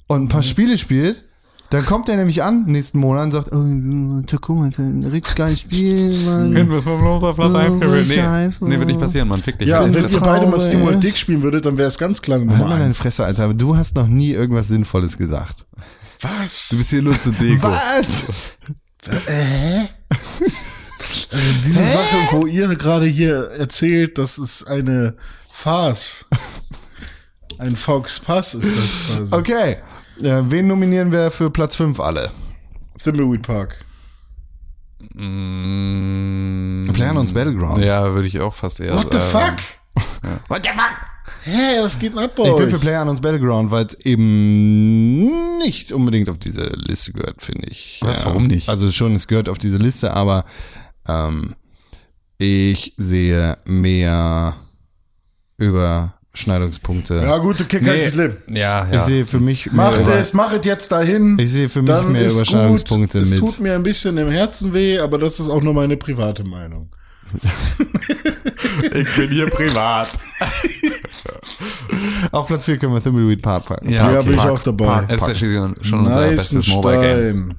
[0.08, 0.30] und ein Mhm.
[0.30, 1.24] paar Spiele spielt,
[1.70, 6.14] dann kommt er nämlich an nächsten Monat und sagt, oh, Tacoma ein richtig geiles Spiel,
[6.26, 6.54] Mann.
[6.70, 8.08] wir es mal auf Platz Oh, einführen?
[8.08, 8.66] Nee, Scheiße.
[8.66, 9.42] nee, wird nicht passieren, Mann.
[9.44, 9.68] Fick dich.
[9.68, 10.60] ja, wenn ihr beide mal.
[10.60, 12.94] SteamWorld Dick spielen würdet, dann wäre es ganz klar Halt Nummer mal deine.
[12.94, 13.54] Fresse, Alter.
[13.54, 15.66] Du hast noch nie irgendwas Sinnvolles gesagt.
[16.22, 16.70] Was?
[16.70, 17.64] Du bist hier nur zu Deko.
[17.68, 18.08] Was?
[21.32, 25.16] Also diese Sache, wo ihr gerade hier erzählt, das ist eine
[25.50, 26.26] Farce.
[27.60, 29.36] Ein Fox Pass ist das quasi.
[29.36, 29.78] Okay.
[30.20, 32.32] Ja, wen nominieren wir für Platz 5 alle?
[33.02, 33.86] Thimbleweed Park.
[35.14, 37.84] Mm, PlayerUnknown's Battleground.
[37.84, 39.58] Ja, würde ich auch fast eher What the sagen.
[39.58, 40.10] fuck?
[40.48, 40.98] What the fuck?
[41.44, 45.92] Hä, was geht denn ab bei Ich bin für PlayerUnknown's Battleground, weil es eben nicht
[45.92, 48.00] unbedingt auf diese Liste gehört, finde ich.
[48.02, 48.70] Was, warum nicht?
[48.70, 50.46] Also schon, es gehört auf diese Liste, aber
[51.08, 51.56] ähm,
[52.38, 54.56] ich sehe mehr
[56.38, 57.16] Überschneidungspunkte.
[57.16, 58.38] Ja, gut, okay, kein Nee, Problem.
[58.48, 58.90] ja, ja.
[58.92, 61.38] Ich sehe für mich Macht es, machet jetzt dahin.
[61.40, 63.28] ich sehe für mich Dann mehr Überschneidungspunkte gut.
[63.28, 63.40] Es mit.
[63.40, 66.90] tut mir ein bisschen im Herzen weh, aber das ist auch nur meine private Meinung.
[68.94, 70.10] ich bin hier privat.
[72.32, 73.90] Auf Platz 4 können wir Thimbleweed Park packen.
[73.90, 74.24] Ja, okay.
[74.24, 74.86] bin ich Park, auch dabei.
[74.86, 75.06] Park.
[75.10, 77.50] Es ist ja schon unser bestes Mobile Game.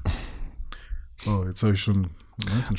[1.27, 2.07] Oh, jetzt habe ich schon.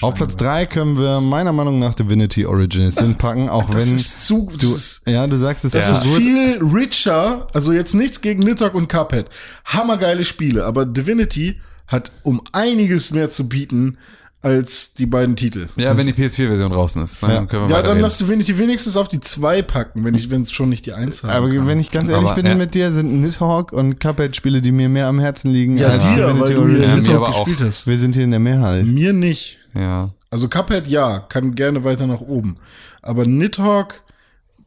[0.01, 0.41] Auf Platz gesagt.
[0.43, 4.49] 3 können wir meiner Meinung nach Divinity Original Sin packen, auch Das wenn ist zu.
[4.51, 5.95] Das, du, ist, ja, du sagst es das Ja.
[5.95, 7.47] ist viel richer.
[7.53, 9.27] Also jetzt nichts gegen Nidhogg und Cuphead.
[9.65, 13.99] Hammergeile Spiele, aber Divinity hat um einiges mehr zu bieten
[14.43, 15.69] als die beiden Titel.
[15.77, 17.45] Ja, wenn die PS4-Version draußen ist, dann Ja.
[17.45, 20.51] können wir Ja, dann lass Divinity wenigstens auf die 2 packen, wenn ich, wenn es
[20.51, 21.67] schon nicht die 1 haben Aber kann.
[21.67, 22.55] wenn ich ganz ehrlich Aber, bin ja.
[22.55, 26.05] mit dir, sind Nidhogg und Cuphead Spiele, die mir mehr am Herzen liegen ja, als
[26.15, 27.45] dir, weil du Ja, mir Nidhogg aber auch.
[27.45, 27.87] gespielt hast.
[27.87, 28.87] Wir sind hier in der Mehrheit.
[28.87, 29.59] Mir nicht.
[29.75, 30.11] Ja.
[30.31, 32.57] Also Cuphead ja, kann gerne weiter nach oben.
[33.03, 33.95] Aber Nidhogg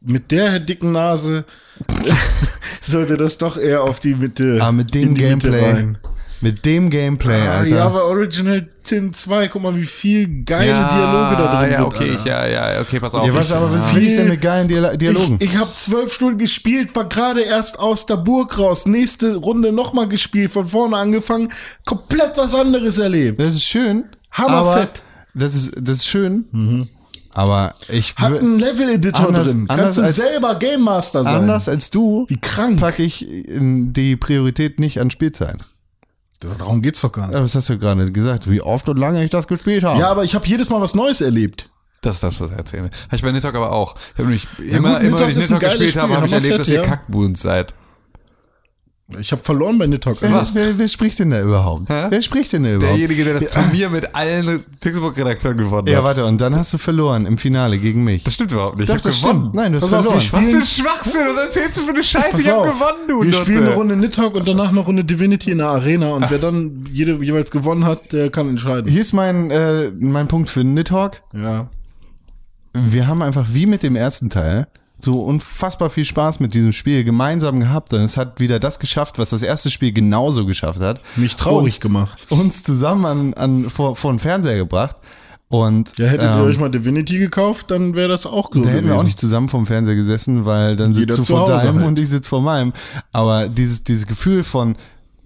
[0.06, 1.44] mit der dicken Nase
[2.82, 4.58] sollte das doch eher auf die Mitte.
[4.60, 5.98] Aber mit dem die Mitte Gameplay, rein.
[6.44, 7.76] Mit dem Gameplay, Ah, Alter.
[7.76, 11.86] ja, aber Original Sin 2, guck mal, wie viel geile Dialoge da drin ja, sind.
[11.86, 13.26] okay, ich, ja, ja, okay, pass auf.
[13.26, 13.96] Ja, was aber was Ja.
[13.96, 15.36] will ich denn mit geilen Dial Dialogen?
[15.40, 19.72] Ich, ich habe zwölf Stunden gespielt, war gerade erst aus der Burg raus, nächste Runde
[19.72, 21.50] nochmal gespielt, von vorne angefangen,
[21.86, 23.40] komplett was anderes erlebt.
[23.40, 24.04] das ist schön.
[24.30, 25.02] Hammerfett.
[25.34, 26.88] Das ist, das ist schön.
[27.32, 29.64] Aber ich Hat einen Level-Editor Anders- drin.
[29.68, 31.34] anders Kannst du als- selber Game Master sein.
[31.34, 32.78] anders als du Wie krank.
[32.78, 35.56] packe ich die Priorität nicht an Spielzeit.
[36.58, 37.34] Darum geht's doch gar nicht.
[37.34, 40.00] Ja, Das hast du gerade gesagt, wie oft und lange ich das gespielt habe.
[40.00, 41.70] Ja, aber ich habe jedes Mal was Neues erlebt.
[42.00, 42.90] Das ist das, was ich erzählen will.
[43.06, 43.94] Habe ich bei Nidhogg aber auch.
[43.96, 46.58] Ich habe nämlich immer, gut, immer wenn ich Nidhogg gespielt habe, Spiel, habe ich erlebt,
[46.58, 46.82] dass ihr ja.
[46.82, 47.74] Kackbuhns seid.
[49.20, 50.16] Ich habe verloren bei Nidhogg.
[50.22, 51.90] wer, Also, wer, wer spricht denn da überhaupt?
[51.90, 52.06] Hä?
[52.08, 52.98] Wer spricht denn da überhaupt?
[52.98, 56.04] Derjenige, der das Turnier mit allen Pixelbook-Redakteuren gewonnen Ja, hat.
[56.04, 58.24] warte, und dann hast du verloren im Finale gegen mich.
[58.24, 58.88] Das stimmt überhaupt nicht.
[58.88, 59.40] Doch, ich hab das gewonnen.
[59.40, 59.54] stimmt.
[59.56, 60.20] Nein, du hast auf, verloren.
[60.22, 62.30] spielen- Was für ein Schwachsinn, was erzählst du für eine Scheiße?
[62.30, 63.36] pass ich hab auf, gewonnen, du Wir Nutte.
[63.42, 66.84] spielen eine Runde Nidhogg und danach eine Runde Divinity in der Arena und wer dann
[66.90, 68.90] jede, jeweils gewonnen hat, der kann entscheiden.
[68.90, 71.18] Hier ist mein, äh, mein Punkt für Nidhogg.
[71.34, 71.68] Ja.
[72.72, 74.66] Wir haben einfach wie mit dem ersten Teil
[75.04, 79.18] so unfassbar viel Spaß mit diesem Spiel gemeinsam gehabt und es hat wieder das geschafft,
[79.18, 81.00] was das erste Spiel genauso geschafft hat.
[81.16, 82.26] Mich traurig uns, gemacht.
[82.30, 84.96] Uns zusammen an, an vor, vor den Fernseher gebracht
[85.48, 88.70] und Ja, hättet ähm, ihr euch mal Divinity gekauft, dann wäre das auch so da
[88.70, 91.76] hätten wir auch nicht zusammen vorm Fernseher gesessen, weil dann Jeder sitzt du vor deinem
[91.76, 91.86] halt.
[91.86, 92.72] und ich sitze vor meinem.
[93.12, 94.74] Aber dieses, dieses Gefühl von,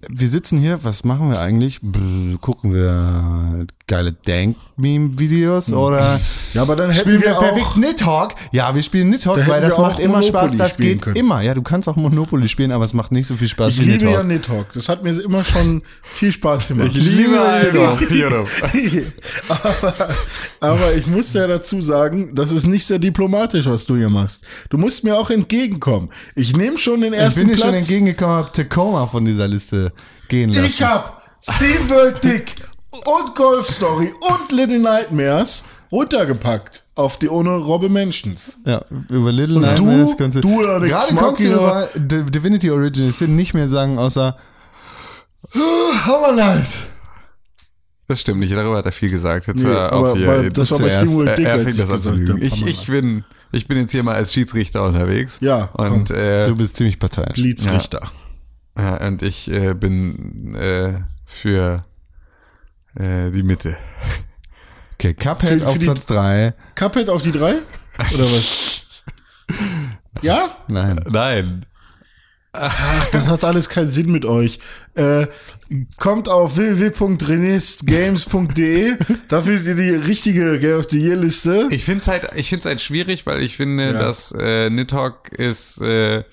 [0.07, 1.79] wir sitzen hier, was machen wir eigentlich?
[1.79, 6.19] Bl- gucken wir geile Dank-Meme-Videos oder
[6.53, 8.33] Ja, aber dann hätten spielen wir wir perfekt Nidhogg?
[8.51, 10.53] Ja, wir spielen Nidhogg, weil das macht immer Spaß.
[10.53, 11.15] Monopoly Das spielen geht können.
[11.15, 11.41] immer.
[11.41, 13.91] Ja, du kannst auch Monopoly spielen, aber es macht nicht so viel Spaß ich wie
[13.91, 14.27] liebe ja Nidhogg.
[14.27, 14.73] Nidhogg.
[14.73, 16.91] Das hat mir immer schon viel Spaß gemacht.
[16.93, 17.97] Ich liebe Alter.
[19.49, 20.09] aber,
[20.59, 24.43] aber ich muss ja dazu sagen, das ist nicht sehr diplomatisch, was du hier machst.
[24.69, 26.09] Du musst mir auch entgegenkommen.
[26.35, 27.81] Ich nehme schon den Ich ersten bin dir schon Platz.
[27.81, 29.91] entgegengekommen, hab Tacoma von dieser Liste
[30.29, 30.65] gehen lassen.
[30.65, 32.55] Ich hab Steam World Dick
[33.05, 38.57] und Golf Story und Little Nightmares runtergepackt auf die Honorable Mentions.
[38.65, 42.69] Ja, über Little Und Nightmares du- kannst du, du, Alex gerade kannst du über Divinity
[42.71, 44.37] Original Sin nicht mehr sagen, außer
[46.05, 46.83] Hammer nice.
[48.07, 49.47] Das stimmt nicht, darüber hat er viel gesagt.
[49.47, 50.49] Jetzt Nee, aber auf hier.
[50.49, 52.41] das war bei er, Dick, er fängt ich das an zu lügen.
[52.41, 55.37] Ich, ich, bin, ich bin jetzt hier mal als Schiedsrichter unterwegs.
[55.41, 57.37] Ja, Und, äh, Du bist ziemlich parteiisch.
[57.37, 58.01] Liedsrichter.
[58.77, 61.85] ja, und ich äh, bin äh, für
[62.95, 63.77] äh, die Mitte.
[64.93, 66.53] Okay, Cuphead Für- auf für Platz 3.
[66.75, 67.55] Cuphead auf die drei?
[68.13, 68.85] Oder was?
[70.21, 70.49] ja?
[70.67, 70.99] Nein.
[71.09, 71.65] Nein.
[73.11, 74.57] Das hat alles keinen Sinn mit euch.
[74.95, 75.27] Äh,
[75.97, 78.93] kommt auf www.renesgames.de.
[79.27, 81.67] da findet ihr die richtige Game of the Year Liste.
[81.69, 83.93] Ich finde es halt, ich find's halt schwierig, weil ich finde, Ja.
[83.93, 85.79] dass äh, Nidhogg ist.
[85.81, 86.23] Äh,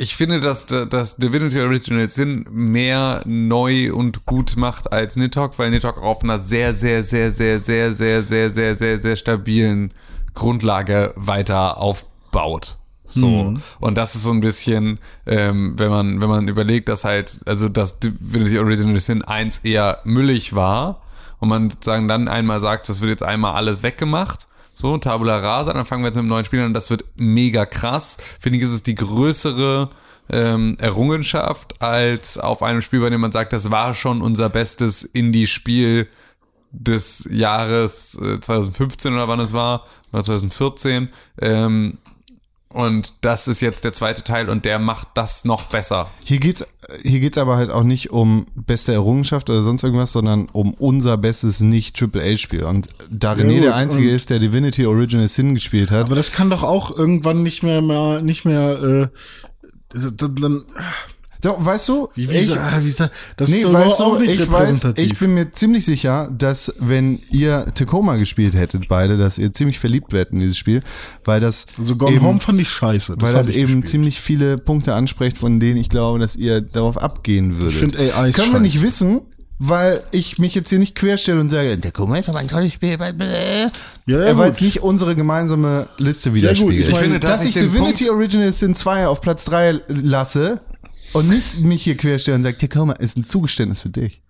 [0.00, 5.70] ich finde, dass dass Divinity Original Sin mehr neu und gut macht als Nidhogg, weil
[5.70, 9.92] Nidhogg auf einer sehr, sehr, sehr, sehr, sehr, sehr, sehr, sehr, sehr, sehr stabilen
[10.32, 12.78] Grundlage weiter aufbaut.
[13.08, 13.54] So.
[13.80, 17.68] Und das ist so ein bisschen, ähm, wenn man, wenn man überlegt, dass halt, also
[17.68, 21.02] dass Divinity Original Sin 1 eher müllig war
[21.40, 24.46] und man sozusagen dann einmal sagt, das wird jetzt einmal alles weggemacht,
[24.80, 27.04] so, Tabula Rasa, dann fangen wir jetzt mit einem neuen Spiel an und das wird
[27.16, 28.16] mega krass.
[28.40, 29.90] Finde ich, ist es die größere
[30.30, 35.02] ähm, Errungenschaft als auf einem Spiel, bei dem man sagt, das war schon unser bestes
[35.04, 36.08] Indie-Spiel
[36.72, 41.08] des Jahres äh, 2015 oder wann es war, oder 2014.
[41.40, 41.98] Ähm,
[42.72, 46.08] und das ist jetzt der zweite Teil und der macht das noch besser.
[46.24, 46.64] Hier geht's,
[47.02, 51.18] hier geht's aber halt auch nicht um beste Errungenschaft oder sonst irgendwas, sondern um unser
[51.18, 52.62] bestes Nicht-Triple-A-Spiel.
[52.62, 56.30] Und da René gut, der Einzige ist, der Divinity Original Sin gespielt hat, Aber das
[56.30, 59.08] kann doch auch irgendwann nicht mehr, mal, nicht mehr, äh,
[60.16, 60.64] dann,
[61.42, 64.00] so, weißt du, wie, wie, ich, ah, wie ist das, das nee, ist doch weißt
[64.00, 68.54] auch du, nicht ich weiß, ich bin mir ziemlich sicher, dass wenn ihr Tacoma gespielt
[68.54, 70.80] hättet, beide, dass ihr ziemlich verliebt wärt in dieses Spiel,
[71.24, 73.16] weil das also Gone eben, Home fand ich scheiße.
[73.16, 73.88] Das weil das ich eben gespielt.
[73.88, 77.72] ziemlich viele Punkte anspricht, von denen ich glaube, dass ihr darauf abgehen würdet.
[77.74, 79.20] Ich finde AI ist Können wir nicht wissen,
[79.58, 82.72] weil ich mich jetzt hier nicht querstelle und sage, der Kummer ist aber ein tolles
[82.72, 82.96] Spiel.
[82.96, 83.12] blah.
[83.12, 83.68] Ja,
[84.06, 84.46] ja, Er gut.
[84.46, 86.86] jetzt nicht unsere gemeinsame Liste gut, widerspiegelt.
[86.86, 90.60] ich meine, finde, dass dass ich ich Divinity Original Sin 2 auf Platz 3 lasse
[91.12, 94.22] und nicht mich hier querstelle und sage, Tacoma ist ein Zugeständnis für dich.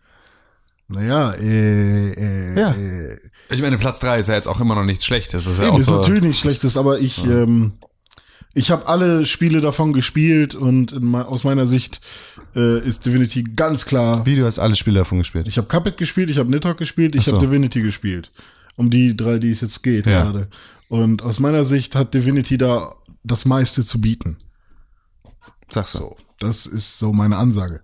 [0.88, 2.72] Naja, äh, äh, Ja.
[2.72, 3.18] äh,
[3.52, 5.44] Ich meine, Platz 3 ist ja jetzt auch immer noch nichts Schlechtes.
[5.44, 7.72] Das ist ja Eben, auch ist so, natürlich nicht schlechtes, aber ich, ähm,
[8.54, 12.00] ich habe alle Spiele davon gespielt und in, aus meiner Sicht
[12.56, 14.26] äh, ist Divinity ganz klar.
[14.26, 15.46] Wie, du hast alle Spiele davon gespielt?
[15.46, 17.36] Ich habe Cuphead gespielt, ich habe Nidhogg gespielt, ich so.
[17.36, 18.32] habe Divinity gespielt.
[18.76, 20.24] Um die drei, die es jetzt geht Ja.
[20.24, 20.48] gerade.
[20.88, 24.38] Und aus meiner Sicht hat Divinity da das meiste zu bieten.
[25.72, 25.98] Sagst du.
[25.98, 27.80] So, das ist so meine Ansage.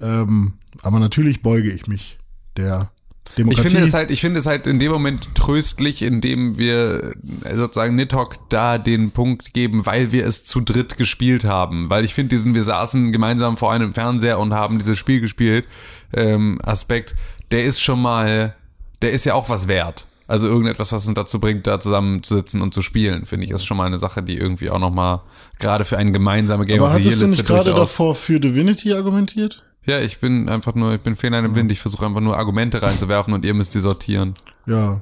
[0.00, 2.18] Ähm, aber natürlich beuge ich mich
[2.56, 2.90] der
[3.30, 3.70] Ich Demokratie.
[3.70, 7.96] finde es halt, ich finde es halt in dem Moment tröstlich, indem wir äh, sozusagen
[7.96, 11.88] Nidhogg da den Punkt geben, weil wir es zu dritt gespielt haben.
[11.90, 15.66] Weil ich finde diesen, wir saßen gemeinsam vor einem Fernseher und haben dieses Spiel gespielt,
[16.12, 17.14] ähm, Aspekt,
[17.50, 18.54] der ist schon mal,
[19.02, 20.06] der ist ja auch was wert.
[20.28, 23.76] Also irgendetwas, was uns dazu bringt, da zusammenzusitzen und zu spielen, finde ich, ist schon
[23.76, 25.20] mal eine Sache, die irgendwie auch nochmal
[25.60, 28.14] gerade für eine gemeinsame Game aber of the Year hattest du Liste nicht gerade davor
[28.14, 29.62] für Divinity argumentiert?
[29.84, 33.32] Ja, ich bin einfach nur, ich bin Fehler blind, ich versuche einfach nur Argumente reinzuwerfen
[33.34, 34.34] und ihr müsst sie sortieren.
[34.66, 35.00] Ja.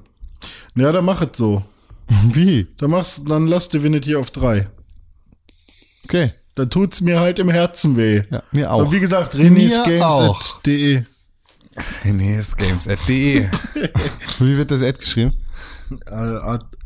[0.75, 1.65] Ja, dann mach es so.
[2.31, 2.67] Wie?
[2.77, 4.69] Dann machst, dann lass Divinity auf drei.
[6.05, 6.33] Okay.
[6.55, 8.23] Dann tut's mir halt im Herzen weh.
[8.31, 8.83] Ja, mir auch.
[8.83, 9.51] Aber wie gesagt, Mir
[12.05, 13.49] NESgames.de
[14.39, 15.35] Wie wird das Ad geschrieben?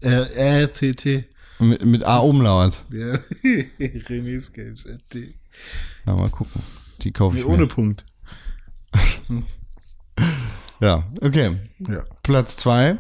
[0.00, 1.24] R-T-T.
[1.60, 2.84] Mit, mit A umlaut.
[2.92, 3.18] Ja.
[4.08, 5.34] renesgames.de.
[6.06, 6.62] Ja, mal gucken.
[7.02, 7.66] Die kaufe ich ohne.
[7.66, 8.04] Punkt.
[10.80, 11.56] Ja, okay.
[11.78, 12.04] Ja.
[12.22, 12.98] Platz zwei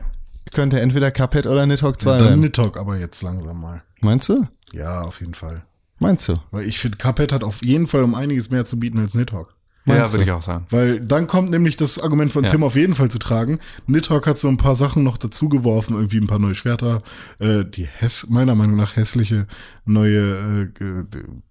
[0.52, 2.40] könnte entweder Cuphead oder Nidhogg 2 ja dann sein.
[2.40, 3.82] Nidhogg aber jetzt langsam mal.
[4.00, 4.46] Meinst du?
[4.72, 5.64] Ja, auf jeden Fall.
[5.98, 6.40] Meinst du?
[6.50, 9.52] Weil ich finde, Cuphead hat auf jeden Fall um einiges mehr zu bieten als Nidhogg.
[9.96, 10.66] Ja, würde ich auch sagen.
[10.70, 12.50] Weil dann kommt nämlich das Argument von Ja.
[12.50, 13.58] Tim auf jeden Fall zu tragen.
[13.86, 17.02] Nidhogg hat so ein paar Sachen noch dazu geworfen, irgendwie ein paar neue Schwerter,
[17.38, 19.46] äh, die häss meiner Meinung nach hässliche
[19.84, 21.04] neue, äh,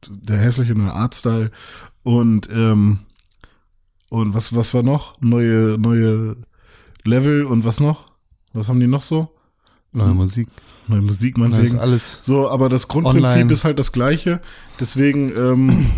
[0.10, 1.52] der hässliche neue Artstyle
[2.04, 3.00] und ähm,
[4.10, 6.38] und was was war noch neue neue
[7.04, 8.12] Level und was noch?
[8.54, 9.30] Was haben die noch so?
[9.94, 10.48] Neue Musik.
[10.88, 11.80] Neue Musik Das ist meinetwegen.
[11.80, 12.20] alles.
[12.22, 13.54] So, aber das Grundprinzip Online.
[13.54, 14.42] ist halt das gleiche.
[14.80, 15.90] Deswegen ähm,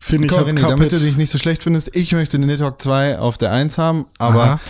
[0.00, 3.18] finde ich, hat Corinne, damit du dich nicht so schlecht findest, ich möchte Nidhogg 2
[3.18, 4.60] auf der 1 haben, aber Aha.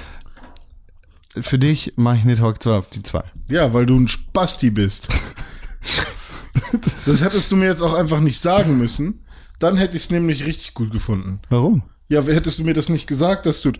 [1.40, 3.22] für dich mache ich Nidhogg 2 auf die 2.
[3.48, 5.08] Ja, weil du ein Spasti bist.
[7.06, 9.24] das hättest du mir jetzt auch einfach nicht sagen müssen.
[9.58, 11.40] Dann hätte ich es nämlich richtig gut gefunden.
[11.48, 11.82] Warum?
[12.08, 13.72] Ja, hättest du mir das nicht gesagt, dass du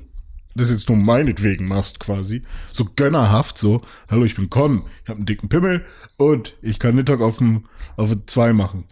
[0.54, 2.42] das jetzt nur meinetwegen machst quasi.
[2.72, 3.82] So gönnerhaft so.
[4.10, 5.84] Hallo, ich bin Con, ich habe einen dicken Pimmel
[6.16, 7.64] und ich kann Mittag auf dem
[7.96, 8.84] auf dem 2 machen.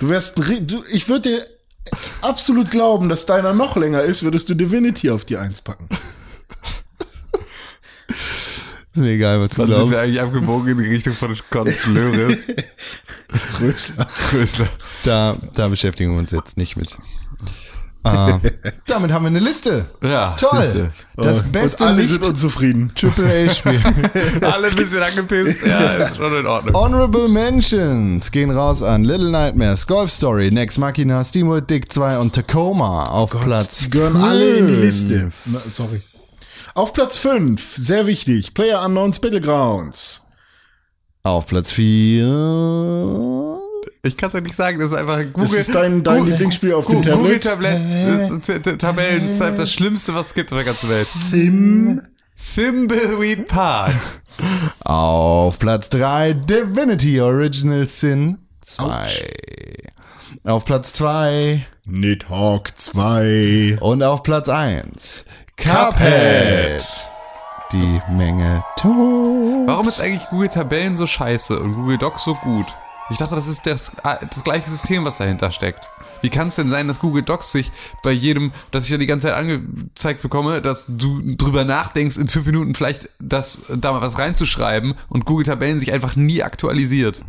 [0.00, 1.46] Du wärst ein, du, ich würde dir
[2.22, 5.88] absolut glauben, dass deiner noch länger ist, würdest du Divinity auf die 1 packen.
[8.92, 9.92] Ist mir egal, was du Dann sind glaubst.
[9.92, 12.38] wir eigentlich abgebogen in die Richtung von Konz Löris.
[13.58, 14.08] Größer.
[14.30, 14.68] Größler.
[15.04, 16.96] Da, da beschäftigen wir uns jetzt nicht mit.
[18.04, 18.38] Ah,
[18.86, 19.90] damit haben wir eine Liste.
[20.02, 20.62] Ja, Toll.
[20.62, 20.90] siehste.
[21.16, 22.92] Das Und beste alle nicht sind unzufrieden.
[22.94, 23.80] Triple A Spiel.
[24.40, 25.66] Alle ein bisschen angepisst.
[25.66, 26.74] Ja, ist schon in Ordnung.
[26.76, 32.34] Honorable Mentions gehen raus an Little Nightmares, Golf Story, Next Machina, Steamworld Dick 2 und
[32.34, 34.84] Tacoma auf Platz Die gehören alle in die fünf.
[34.84, 35.30] Liste.
[35.46, 36.00] Na, sorry.
[36.74, 40.24] Auf Platz 5, sehr wichtig, Player Unknowns Battlegrounds.
[41.24, 43.57] Auf Platz 4
[44.02, 45.48] Ich kann es ja nicht sagen, das ist einfach Google.
[45.48, 47.72] Das ist dein, dein Google- Lieblingsspiel auf dem Google, Google Tablet.
[47.76, 50.88] Tablet, T- T- Tabellen, das ist halt das Schlimmste, was es gibt auf der ganzen
[50.88, 51.08] Welt.
[51.30, 52.02] Sim.
[52.54, 53.96] Thimbleweed Park.
[54.84, 59.06] Auf Platz 3 Divinity Original Sin 2.
[60.44, 63.78] Auf Platz 2 Nidhogg 2.
[63.80, 65.24] und auf Platz 1
[65.56, 66.84] Cuphead.
[67.72, 69.66] Die Menge tot.
[69.66, 72.66] Warum ist eigentlich Google Tabellen so scheiße und Google Docs so gut?
[73.10, 75.88] Ich dachte, das ist das, das gleiche System, was dahinter steckt.
[76.20, 77.70] Wie kann es denn sein, dass Google Docs sich
[78.02, 82.28] bei jedem, dass ich ja die ganze Zeit angezeigt bekomme, dass du drüber nachdenkst, in
[82.28, 87.22] fünf Minuten vielleicht das, da mal was reinzuschreiben und Google Tabellen sich einfach nie aktualisiert.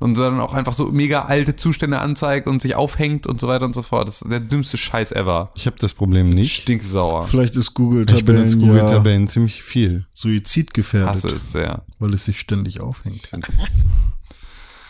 [0.00, 3.64] Und dann auch einfach so mega alte Zustände anzeigt und sich aufhängt und so weiter
[3.64, 4.08] und so fort.
[4.08, 5.50] Das ist der dümmste Scheiß ever.
[5.54, 6.52] Ich habe das Problem nicht.
[6.62, 7.22] Stinksauer.
[7.22, 10.04] Vielleicht ist Google Ich benutze Tabellen Google ja Tabellen ziemlich viel.
[10.12, 11.84] suizidgefährdet, Hasse es sehr.
[12.00, 13.30] weil es sich ständig aufhängt.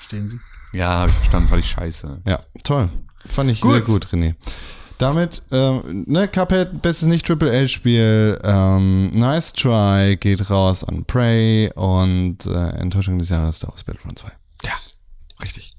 [0.04, 0.38] Stehen Sie?
[0.72, 2.22] Ja, habe ich verstanden, fand ich scheiße.
[2.26, 2.88] Ja, toll.
[3.28, 3.72] Fand ich Gut.
[3.72, 4.34] sehr gut, René.
[4.98, 11.70] Damit, ähm, ne, Cuphead, bestes nicht Triple A-Spiel, ähm, Nice Try geht raus an Prey
[11.74, 14.28] und äh, Enttäuschung des Jahres Star Wars Battlefront 2.
[14.64, 14.72] Ja,
[15.42, 15.72] richtig.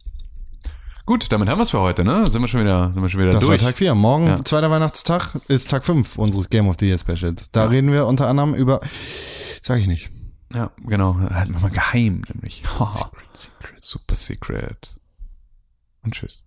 [1.05, 2.25] Gut, damit haben wir es für heute, ne?
[2.27, 3.61] Sind wir schon wieder, sind wir schon wieder Das durch.
[3.61, 3.93] war Tag 4.
[3.95, 4.43] Morgen, Ja.
[4.43, 7.49] zweiter Weihnachtstag, ist Tag 5 unseres Game of the Year Specials.
[7.51, 8.81] Da reden wir unter anderem über,
[9.61, 10.09] sag ich nicht.
[10.53, 11.17] Ja, genau.
[11.19, 12.63] Halten wir mal geheim, nämlich.
[12.77, 13.83] Secret, secret.
[13.83, 14.95] Super secret.
[16.03, 16.43] Und tschüss.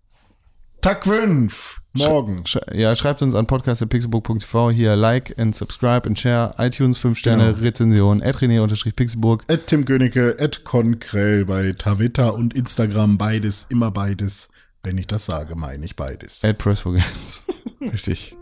[0.81, 1.83] Tag 5.
[1.95, 2.47] Morgen.
[2.47, 4.71] Sch ja, schreibt uns an podcast.pixelburg.tv.
[4.71, 6.55] Hier like and subscribe and share.
[6.59, 7.59] iTunes 5 Sterne, Genau.
[7.65, 9.45] Rezension, rené-pixelburg.
[9.49, 13.19] At Tim Königke, at Konkrell bei Twitter und Instagram.
[13.19, 14.49] Beides, immer beides.
[14.85, 16.45] Wenn ich das sage, meine ich beides.
[16.45, 17.41] At Press for Games.
[17.81, 18.37] Richtig.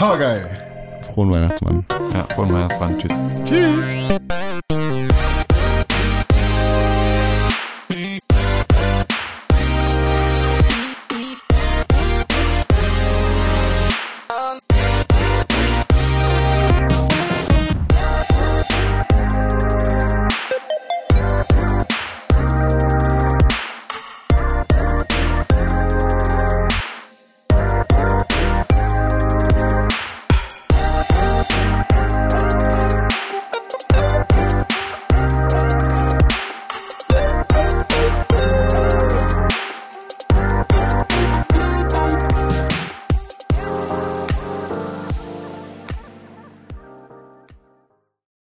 [0.00, 0.75] Ha, geil
[1.16, 1.84] frohen Weihnachtsmann.
[2.12, 2.98] Ja, frohen Weihnachtsmann.
[2.98, 3.12] Tschüss.
[3.46, 5.25] Tschüss.